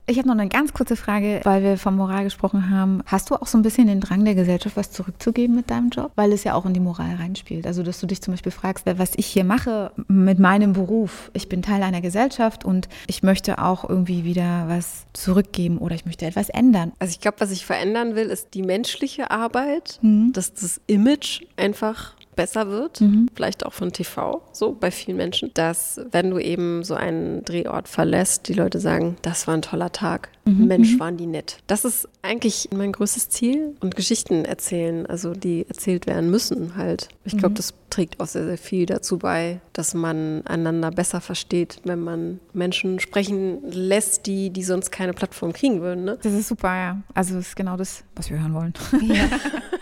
Ich 0.09 0.17
habe 0.17 0.27
noch 0.29 0.35
eine 0.37 0.47
ganz 0.47 0.71
kurze 0.71 0.95
Frage, 0.95 1.41
weil 1.43 1.63
wir 1.63 1.77
von 1.77 1.93
Moral 1.97 2.23
gesprochen 2.23 2.69
haben. 2.69 3.03
Hast 3.05 3.29
du 3.29 3.35
auch 3.35 3.45
so 3.45 3.57
ein 3.57 3.61
bisschen 3.61 3.87
den 3.87 3.99
Drang 3.99 4.23
der 4.23 4.35
Gesellschaft, 4.35 4.77
was 4.77 4.89
zurückzugeben 4.89 5.53
mit 5.53 5.69
deinem 5.69 5.89
Job? 5.89 6.13
Weil 6.15 6.31
es 6.31 6.45
ja 6.45 6.53
auch 6.53 6.65
in 6.65 6.73
die 6.73 6.79
Moral 6.79 7.15
reinspielt. 7.15 7.67
Also, 7.67 7.83
dass 7.83 7.99
du 7.99 8.07
dich 8.07 8.21
zum 8.21 8.33
Beispiel 8.33 8.53
fragst, 8.53 8.85
was 8.85 9.11
ich 9.17 9.25
hier 9.25 9.43
mache 9.43 9.91
mit 10.07 10.39
meinem 10.39 10.71
Beruf. 10.71 11.29
Ich 11.33 11.49
bin 11.49 11.61
Teil 11.61 11.83
einer 11.83 11.99
Gesellschaft 11.99 12.63
und 12.63 12.87
ich 13.07 13.21
möchte 13.21 13.61
auch 13.61 13.87
irgendwie 13.89 14.23
wieder 14.23 14.69
was 14.69 15.07
zurückgeben 15.11 15.77
oder 15.77 15.95
ich 15.95 16.05
möchte 16.05 16.25
etwas 16.25 16.47
ändern. 16.47 16.93
Also 16.99 17.11
ich 17.11 17.19
glaube, 17.19 17.41
was 17.41 17.51
ich 17.51 17.65
verändern 17.65 18.15
will, 18.15 18.27
ist 18.27 18.53
die 18.53 18.61
menschliche 18.63 19.29
Arbeit, 19.29 19.99
Mhm. 20.01 20.31
dass 20.31 20.53
das 20.53 20.79
Image 20.87 21.41
einfach 21.57 22.13
besser 22.37 22.69
wird, 22.69 23.01
vielleicht 23.35 23.65
auch 23.65 23.73
von 23.73 23.91
TV, 23.91 24.41
so 24.53 24.71
bei 24.71 24.91
vielen 24.91 25.17
Menschen, 25.17 25.51
dass 25.53 25.99
wenn 26.11 26.29
du 26.29 26.39
eben 26.39 26.83
so 26.83 26.93
einen 26.93 27.43
Drehort 27.43 27.89
verlässt, 27.89 28.47
die 28.47 28.53
Leute 28.53 28.79
sagen, 28.79 29.17
das 29.23 29.47
war 29.47 29.55
ein 29.55 29.61
toller 29.61 29.91
Tag, 29.91 30.29
Mensch, 30.45 30.97
waren 30.99 31.17
die 31.17 31.25
nett. 31.25 31.57
Das 31.67 31.83
ist 31.83 32.07
eigentlich 32.21 32.69
mein 32.73 32.93
größtes 32.93 33.29
Ziel 33.29 33.75
und 33.81 33.95
Geschichten 33.95 34.45
erzählen, 34.45 35.05
also 35.05 35.33
die 35.33 35.65
erzählt 35.67 36.07
werden 36.07 36.31
müssen 36.31 36.77
halt. 36.77 37.09
Ich 37.25 37.37
glaube, 37.37 37.55
das 37.55 37.73
trägt 37.89 38.19
auch 38.21 38.27
sehr, 38.27 38.45
sehr 38.45 38.57
viel 38.57 38.85
dazu 38.85 39.17
bei, 39.17 39.59
dass 39.73 39.93
man 39.93 40.45
einander 40.45 40.91
besser 40.91 41.19
versteht, 41.19 41.81
wenn 41.83 41.99
man 41.99 42.39
Menschen 42.53 42.99
sprechen 42.99 43.59
lässt, 43.69 44.25
die, 44.25 44.49
die 44.49 44.63
sonst 44.63 44.91
keine 44.91 45.13
Plattform 45.13 45.51
kriegen 45.51 45.81
würden. 45.81 46.05
Ne? 46.05 46.17
Das 46.21 46.33
ist 46.33 46.47
super, 46.47 46.73
ja. 46.75 47.01
Also, 47.13 47.35
das 47.35 47.49
ist 47.49 47.55
genau 47.55 47.75
das, 47.75 48.03
was 48.15 48.29
wir 48.29 48.39
hören 48.39 48.53
wollen. 48.53 48.73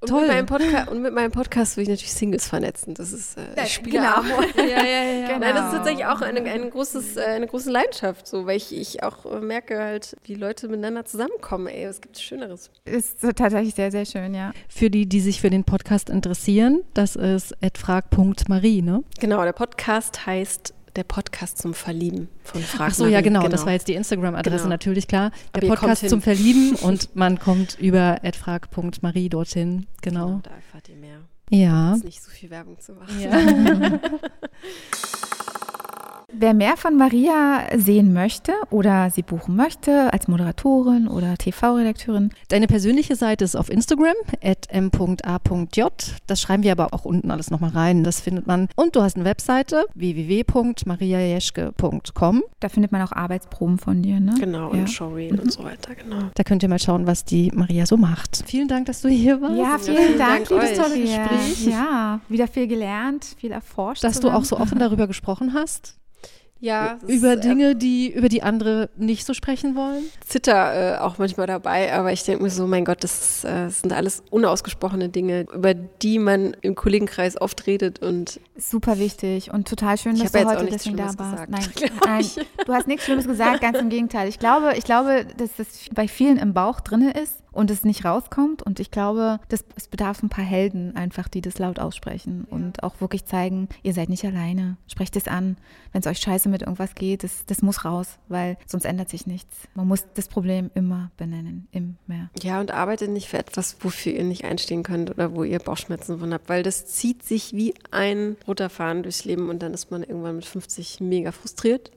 Und 0.00 0.10
Toll. 0.10 0.20
Mit 0.22 0.30
meinem 0.30 0.46
Podca 0.46 0.84
und 0.90 1.02
mit 1.02 1.12
meinem 1.12 1.32
Podcast 1.32 1.76
will 1.76 1.82
ich 1.82 1.88
natürlich 1.88 2.12
Singles 2.12 2.46
vernetzen. 2.46 2.94
Das 2.94 3.12
ist 3.12 3.36
äh, 3.36 3.40
Ja, 3.56 3.64
ich 3.64 3.72
spiele 3.74 3.98
genau. 3.98 4.22
Ja, 4.56 4.84
ja, 4.84 5.02
ja. 5.02 5.26
Genau. 5.26 5.38
Nein, 5.40 5.54
das 5.56 5.66
ist 5.66 5.72
tatsächlich 5.72 6.06
auch 6.06 6.20
eine, 6.20 6.40
eine, 6.40 6.70
großes, 6.70 7.16
äh, 7.16 7.24
eine 7.24 7.48
große 7.48 7.68
Leidenschaft, 7.68 8.28
so, 8.28 8.46
weil 8.46 8.56
ich, 8.56 8.76
ich 8.76 9.02
auch 9.02 9.26
äh, 9.26 9.40
merke 9.40 9.78
halt, 9.80 10.16
wie 10.22 10.34
Leute 10.34 10.68
miteinander 10.68 11.04
zusammenkommen. 11.04 11.66
Ey, 11.66 11.88
was 11.88 12.00
gibt's 12.00 12.22
Schöneres? 12.22 12.70
Ist 12.84 13.20
tatsächlich 13.34 13.74
sehr, 13.74 13.90
sehr 13.90 14.04
schön, 14.04 14.34
ja. 14.34 14.52
Für 14.68 14.88
die, 14.88 15.06
die 15.06 15.20
sich 15.20 15.40
für 15.40 15.50
den 15.50 15.64
Podcast 15.64 16.10
interessieren, 16.10 16.84
das 16.94 17.16
ist 17.16 17.56
frag.marie, 17.76 18.82
ne? 18.82 19.02
Genau, 19.18 19.42
der 19.42 19.52
Podcast 19.52 20.26
heißt 20.26 20.74
der 20.98 21.04
Podcast 21.04 21.58
zum 21.58 21.74
Verlieben 21.74 22.28
von 22.42 22.60
Frag 22.60 22.88
Ach 22.90 22.94
so, 22.94 23.04
ja, 23.04 23.12
Marie. 23.12 23.22
genau. 23.24 23.48
Das 23.48 23.64
war 23.64 23.72
jetzt 23.72 23.86
die 23.88 23.94
Instagram-Adresse 23.94 24.56
Genau. 24.64 24.68
natürlich 24.68 25.06
klar. 25.06 25.30
Aber 25.52 25.60
Der 25.60 25.68
kommt 25.70 25.80
Podcast 25.80 26.08
zum 26.08 26.20
Verlieben 26.20 26.74
und 26.82 27.14
man 27.14 27.38
kommt 27.38 27.78
über 27.78 28.20
frag.marie 28.38 29.28
dorthin. 29.28 29.86
Genau. 30.02 30.40
Da 30.42 30.50
erfahrt 30.50 30.88
ihr 30.88 30.96
mehr. 30.96 31.20
Ja. 31.50 31.94
Ist 31.94 32.04
nicht 32.04 32.22
so 32.22 32.30
viel 32.30 32.50
Werbung 32.50 32.78
zu 32.80 32.92
machen. 32.94 33.20
ja. 33.20 33.30
Wer 36.30 36.52
mehr 36.52 36.76
von 36.76 36.94
Maria 36.98 37.62
sehen 37.74 38.12
möchte 38.12 38.52
oder 38.70 39.08
sie 39.08 39.22
buchen 39.22 39.56
möchte 39.56 40.12
als 40.12 40.28
Moderatorin 40.28 41.08
oder 41.08 41.38
TV-Redakteurin, 41.38 42.32
Deine 42.48 42.66
persönliche 42.66 43.16
Seite 43.16 43.46
ist 43.46 43.56
auf 43.56 43.70
Instagram, 43.70 44.12
m.a.j. 44.68 46.12
Das 46.26 46.40
schreiben 46.42 46.62
wir 46.64 46.72
aber 46.72 46.92
auch 46.92 47.06
unten 47.06 47.30
alles 47.30 47.50
nochmal 47.50 47.70
rein. 47.70 48.04
Das 48.04 48.20
findet 48.20 48.46
man. 48.46 48.68
Und 48.76 48.94
du 48.94 49.00
hast 49.00 49.16
eine 49.16 49.24
Webseite, 49.24 49.86
www.mariajeschke.com. 49.94 52.42
da 52.60 52.68
findet 52.68 52.92
man 52.92 53.00
auch 53.00 53.12
Arbeitsproben 53.12 53.78
von 53.78 54.02
dir, 54.02 54.20
ne? 54.20 54.34
Genau, 54.38 54.68
und 54.68 54.80
Ja. 54.80 54.86
Showreel 54.86 55.40
und 55.40 55.50
so 55.50 55.64
weiter, 55.64 55.94
genau. 55.94 56.24
Da 56.34 56.44
könnt 56.44 56.62
ihr 56.62 56.68
mal 56.68 56.78
schauen, 56.78 57.06
was 57.06 57.24
die 57.24 57.50
Maria 57.54 57.86
so 57.86 57.96
macht. 57.96 58.44
Vielen 58.46 58.68
Dank, 58.68 58.84
dass 58.84 59.00
du 59.00 59.08
hier 59.08 59.40
warst. 59.40 59.56
Ja, 59.56 59.62
Ja, 59.62 59.78
vielen, 59.78 59.96
vielen 59.96 60.18
Dank, 60.18 60.46
Dank 60.48 60.62
liebes 60.62 60.78
euch. 60.78 60.84
tolle 60.86 61.00
Gespräch. 61.00 61.48
Gespräch. 61.48 61.72
Ja, 61.72 62.20
wieder 62.28 62.48
viel 62.48 62.66
gelernt, 62.66 63.24
viel 63.38 63.50
erforscht. 63.50 64.04
Dass 64.04 64.20
du 64.20 64.28
auch 64.28 64.44
so 64.44 64.58
offen 64.58 64.78
darüber 64.78 65.06
gesprochen 65.06 65.54
hast. 65.54 65.94
Ja, 66.60 66.98
über 67.06 67.34
ist, 67.34 67.38
äh, 67.44 67.48
Dinge, 67.48 67.76
die, 67.76 68.12
über 68.12 68.28
die 68.28 68.42
andere 68.42 68.90
nicht 68.96 69.24
so 69.24 69.34
sprechen 69.34 69.76
wollen. 69.76 70.04
Zitter 70.26 70.96
äh, 70.96 70.98
auch 70.98 71.18
manchmal 71.18 71.46
dabei, 71.46 71.92
aber 71.92 72.12
ich 72.12 72.24
denke 72.24 72.42
mir 72.42 72.50
so, 72.50 72.66
mein 72.66 72.84
Gott, 72.84 73.04
das, 73.04 73.20
ist, 73.20 73.44
äh, 73.44 73.66
das 73.66 73.80
sind 73.80 73.92
alles 73.92 74.22
unausgesprochene 74.30 75.08
Dinge, 75.08 75.46
über 75.52 75.74
die 75.74 76.18
man 76.18 76.56
im 76.60 76.74
Kollegenkreis 76.74 77.40
oft 77.40 77.66
redet 77.66 78.00
und 78.02 78.40
Super 78.56 78.98
wichtig 78.98 79.52
und 79.52 79.68
total 79.68 79.98
schön, 79.98 80.16
Ich 80.16 80.22
dass 80.22 80.32
du 80.32 80.44
heute 80.44 80.66
deswegen 80.66 80.96
da 80.96 81.16
warst. 81.16 81.48
Nein, 81.48 81.64
nein, 82.04 82.24
du 82.66 82.72
hast 82.72 82.88
nichts 82.88 83.04
Schlimmes 83.04 83.26
gesagt, 83.26 83.60
ganz 83.60 83.78
im 83.78 83.88
Gegenteil. 83.88 84.28
Ich 84.28 84.40
glaube, 84.40 84.74
ich 84.76 84.84
glaube, 84.84 85.26
dass 85.36 85.50
das 85.56 85.66
bei 85.94 86.08
vielen 86.08 86.38
im 86.38 86.54
Bauch 86.54 86.80
drinne 86.80 87.12
ist 87.12 87.34
und 87.58 87.72
es 87.72 87.84
nicht 87.84 88.04
rauskommt 88.04 88.62
und 88.62 88.78
ich 88.78 88.92
glaube, 88.92 89.40
das, 89.48 89.64
es 89.74 89.88
bedarf 89.88 90.22
ein 90.22 90.28
paar 90.28 90.44
Helden 90.44 90.94
einfach, 90.94 91.26
die 91.26 91.40
das 91.40 91.58
laut 91.58 91.80
aussprechen 91.80 92.46
und 92.48 92.84
auch 92.84 93.00
wirklich 93.00 93.24
zeigen, 93.24 93.68
ihr 93.82 93.92
seid 93.94 94.10
nicht 94.10 94.24
alleine. 94.24 94.76
Sprecht 94.86 95.16
es 95.16 95.26
an, 95.26 95.56
wenn 95.90 96.00
es 96.00 96.06
euch 96.06 96.18
scheiße 96.18 96.48
mit 96.48 96.62
irgendwas 96.62 96.94
geht, 96.94 97.24
das, 97.24 97.46
das 97.46 97.60
muss 97.60 97.84
raus, 97.84 98.18
weil 98.28 98.58
sonst 98.64 98.84
ändert 98.84 99.08
sich 99.08 99.26
nichts. 99.26 99.66
Man 99.74 99.88
muss 99.88 100.04
das 100.14 100.28
Problem 100.28 100.70
immer 100.76 101.10
benennen, 101.16 101.66
immer. 101.72 102.30
ja, 102.44 102.60
und 102.60 102.70
arbeitet 102.70 103.10
nicht 103.10 103.26
für 103.26 103.38
etwas, 103.38 103.76
wofür 103.80 104.12
ihr 104.12 104.24
nicht 104.24 104.44
einstehen 104.44 104.84
könnt 104.84 105.10
oder 105.10 105.34
wo 105.34 105.42
ihr 105.42 105.58
Bauchschmerzen 105.58 106.20
von 106.20 106.32
habt, 106.32 106.48
weil 106.48 106.62
das 106.62 106.86
zieht 106.86 107.24
sich 107.24 107.54
wie 107.54 107.74
ein 107.90 108.36
roter 108.46 108.70
Faden 108.70 109.02
durchs 109.02 109.24
Leben 109.24 109.48
und 109.48 109.64
dann 109.64 109.74
ist 109.74 109.90
man 109.90 110.04
irgendwann 110.04 110.36
mit 110.36 110.44
50 110.44 111.00
mega 111.00 111.32
frustriert. 111.32 111.90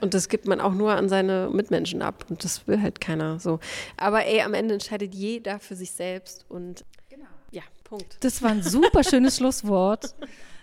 Und 0.00 0.14
das 0.14 0.28
gibt 0.28 0.46
man 0.46 0.60
auch 0.60 0.72
nur 0.72 0.92
an 0.92 1.08
seine 1.08 1.50
Mitmenschen 1.52 2.02
ab. 2.02 2.26
Und 2.28 2.44
das 2.44 2.66
will 2.66 2.80
halt 2.80 3.00
keiner 3.00 3.38
so. 3.38 3.60
Aber 3.96 4.26
ey, 4.26 4.42
am 4.42 4.54
Ende 4.54 4.74
entscheidet 4.74 5.14
jeder 5.14 5.58
für 5.58 5.76
sich 5.76 5.92
selbst. 5.92 6.44
Und 6.48 6.84
ja, 7.50 7.62
Punkt. 7.84 8.16
Das 8.20 8.42
war 8.42 8.50
ein 8.50 8.62
super 8.62 9.04
schönes 9.04 9.36
Schlusswort. 9.36 10.14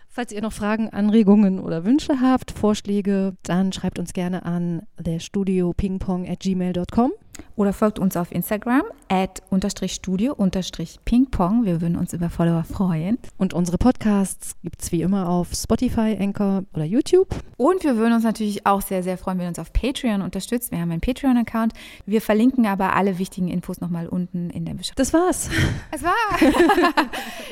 Falls 0.09 0.31
ihr 0.31 0.41
noch 0.41 0.53
Fragen, 0.53 0.89
Anregungen 0.89 1.59
oder 1.59 1.85
Wünsche 1.85 2.21
habt, 2.21 2.49
Vorschläge, 2.49 3.35
dann 3.43 3.71
schreibt 3.71 3.99
uns 3.99 4.13
gerne 4.13 4.45
an 4.45 4.81
thestudiopingpong@gmail.com. 5.03 7.11
Oder 7.55 7.73
folgt 7.73 7.99
uns 7.99 8.15
auf 8.15 8.31
Instagram 8.31 8.83
at 9.09 9.41
unterstrich 9.49 9.93
studio 9.93 10.33
unterstrich 10.33 10.99
pingpong. 11.05 11.65
Wir 11.65 11.81
würden 11.81 11.95
uns 11.95 12.13
über 12.13 12.29
Follower 12.29 12.63
freuen. 12.63 13.17
Und 13.37 13.53
unsere 13.53 13.77
Podcasts 13.77 14.55
gibt 14.63 14.81
es 14.81 14.91
wie 14.91 15.01
immer 15.01 15.27
auf 15.27 15.53
Spotify, 15.53 16.17
Anchor 16.19 16.63
oder 16.73 16.85
YouTube. 16.85 17.29
Und 17.57 17.83
wir 17.83 17.97
würden 17.97 18.13
uns 18.13 18.23
natürlich 18.23 18.65
auch 18.65 18.81
sehr, 18.81 19.03
sehr 19.03 19.17
freuen, 19.17 19.37
wenn 19.39 19.45
ihr 19.45 19.49
uns 19.49 19.59
auf 19.59 19.73
Patreon 19.73 20.21
unterstützt. 20.21 20.71
Wir 20.71 20.79
haben 20.79 20.91
einen 20.91 21.01
Patreon-Account. 21.01 21.73
Wir 22.05 22.21
verlinken 22.21 22.65
aber 22.65 22.95
alle 22.95 23.17
wichtigen 23.17 23.47
Infos 23.47 23.81
nochmal 23.81 24.07
unten 24.07 24.49
in 24.49 24.65
der 24.65 24.73
Beschreibung. 24.73 24.97
Das 24.97 25.13
war's. 25.13 25.49
Es 25.91 26.03
war. 26.03 26.13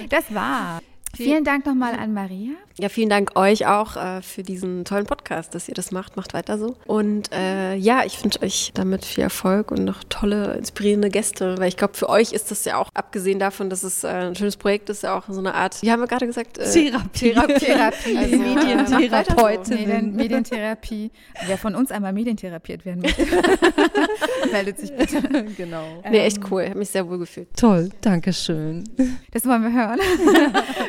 das 0.10 0.34
war. 0.34 0.82
Vielen 1.16 1.44
Dank 1.44 1.66
nochmal 1.66 1.96
an 1.96 2.14
Maria. 2.14 2.52
Ja, 2.78 2.90
vielen 2.90 3.10
Dank 3.10 3.38
euch 3.38 3.68
auch 3.68 3.96
äh, 3.96 4.22
für 4.22 4.44
diesen 4.44 4.84
tollen 4.84 5.06
Podcast, 5.06 5.56
dass 5.56 5.70
ihr 5.70 5.74
das 5.74 5.92
macht. 5.92 6.18
Macht 6.18 6.34
weiter 6.34 6.58
so. 6.58 6.76
Und 6.86 7.32
äh, 7.32 7.76
ja, 7.76 8.04
ich 8.06 8.22
wünsche 8.22 8.42
euch 8.42 8.72
damit 8.74 9.06
viel 9.06 9.24
Erfolg 9.24 9.72
und 9.72 9.86
noch 9.86 10.04
tolle, 10.10 10.56
inspirierende 10.56 11.10
Gäste, 11.10 11.58
weil 11.58 11.70
ich 11.70 11.78
glaube, 11.78 11.94
für 11.94 12.10
euch 12.10 12.34
ist 12.34 12.52
das 12.52 12.66
ja 12.66 12.78
auch, 12.78 12.90
abgesehen 12.94 13.40
davon, 13.40 13.70
dass 13.70 13.84
es 13.84 14.04
äh, 14.04 14.08
ein 14.08 14.36
schönes 14.36 14.58
Projekt 14.58 14.90
ist, 14.90 15.04
ja 15.04 15.18
auch 15.18 15.24
so 15.30 15.40
eine 15.40 15.54
Art, 15.54 15.82
wie 15.82 15.92
haben 15.92 16.02
wir 16.02 16.08
gerade 16.08 16.28
gesagt? 16.28 16.58
Äh, 16.58 16.70
Therapie. 16.70 17.32
Therapie. 17.60 18.18
Also, 18.18 18.38
Medientherapeutinnen. 18.38 19.88
Medien, 19.88 20.16
Medientherapie. 20.16 21.12
Wer 21.48 21.58
von 21.58 21.76
uns 21.76 21.92
einmal 21.92 22.12
medientherapiert 22.12 22.86
werden 22.86 23.02
möchte, 23.02 23.26
meldet 24.52 24.80
sich 24.80 24.92
bitte. 24.94 25.22
genau. 25.58 26.04
Nee, 26.10 26.20
echt 26.20 26.40
cool. 26.52 26.64
Ich 26.64 26.70
habe 26.70 26.80
mich 26.80 26.90
sehr 26.90 27.08
wohl 27.08 27.20
gefühlt. 27.20 27.48
Toll, 27.56 27.90
danke 28.02 28.34
schön. 28.34 28.84
Das 29.32 29.46
wollen 29.46 29.64
wir 29.64 29.72
hören. 29.72 30.00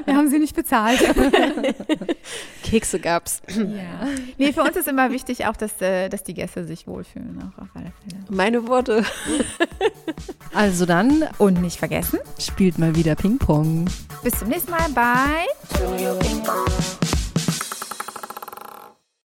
Wir 0.05 0.15
haben 0.17 0.29
sie 0.29 0.39
nicht 0.39 0.57
bezahlt. 0.57 0.99
Kekse 2.63 2.99
gab's. 2.99 3.43
Ja. 3.49 4.09
Nee, 4.39 4.53
für 4.53 4.63
uns 4.63 4.77
ist 4.77 4.89
immer 4.89 5.11
wichtig 5.11 5.47
auch, 5.47 5.57
dass, 5.57 5.81
äh, 5.81 6.09
dass 6.09 6.25
die 6.25 6.35
Gäste 6.35 6.65
sich 6.65 6.87
wohlfühlen, 6.87 7.39
auch 7.43 7.63
auf 7.63 7.69
alle 7.75 7.93
Fälle. 8.03 8.23
Meine 8.29 8.67
Worte. 8.69 9.05
Also 10.55 10.87
dann 10.87 11.25
Und 11.39 11.61
nicht 11.61 11.79
vergessen, 11.79 12.19
spielt 12.39 12.79
mal 12.79 12.95
wieder 12.95 13.15
Ping-Pong. 13.15 13.87
bis 14.23 14.39
zum 14.39 14.49
nächsten 14.49 14.71
Mal 14.71 14.89
me 14.89 16.03
your 16.03 16.19
big 16.19 16.43
bang. 16.45 17.16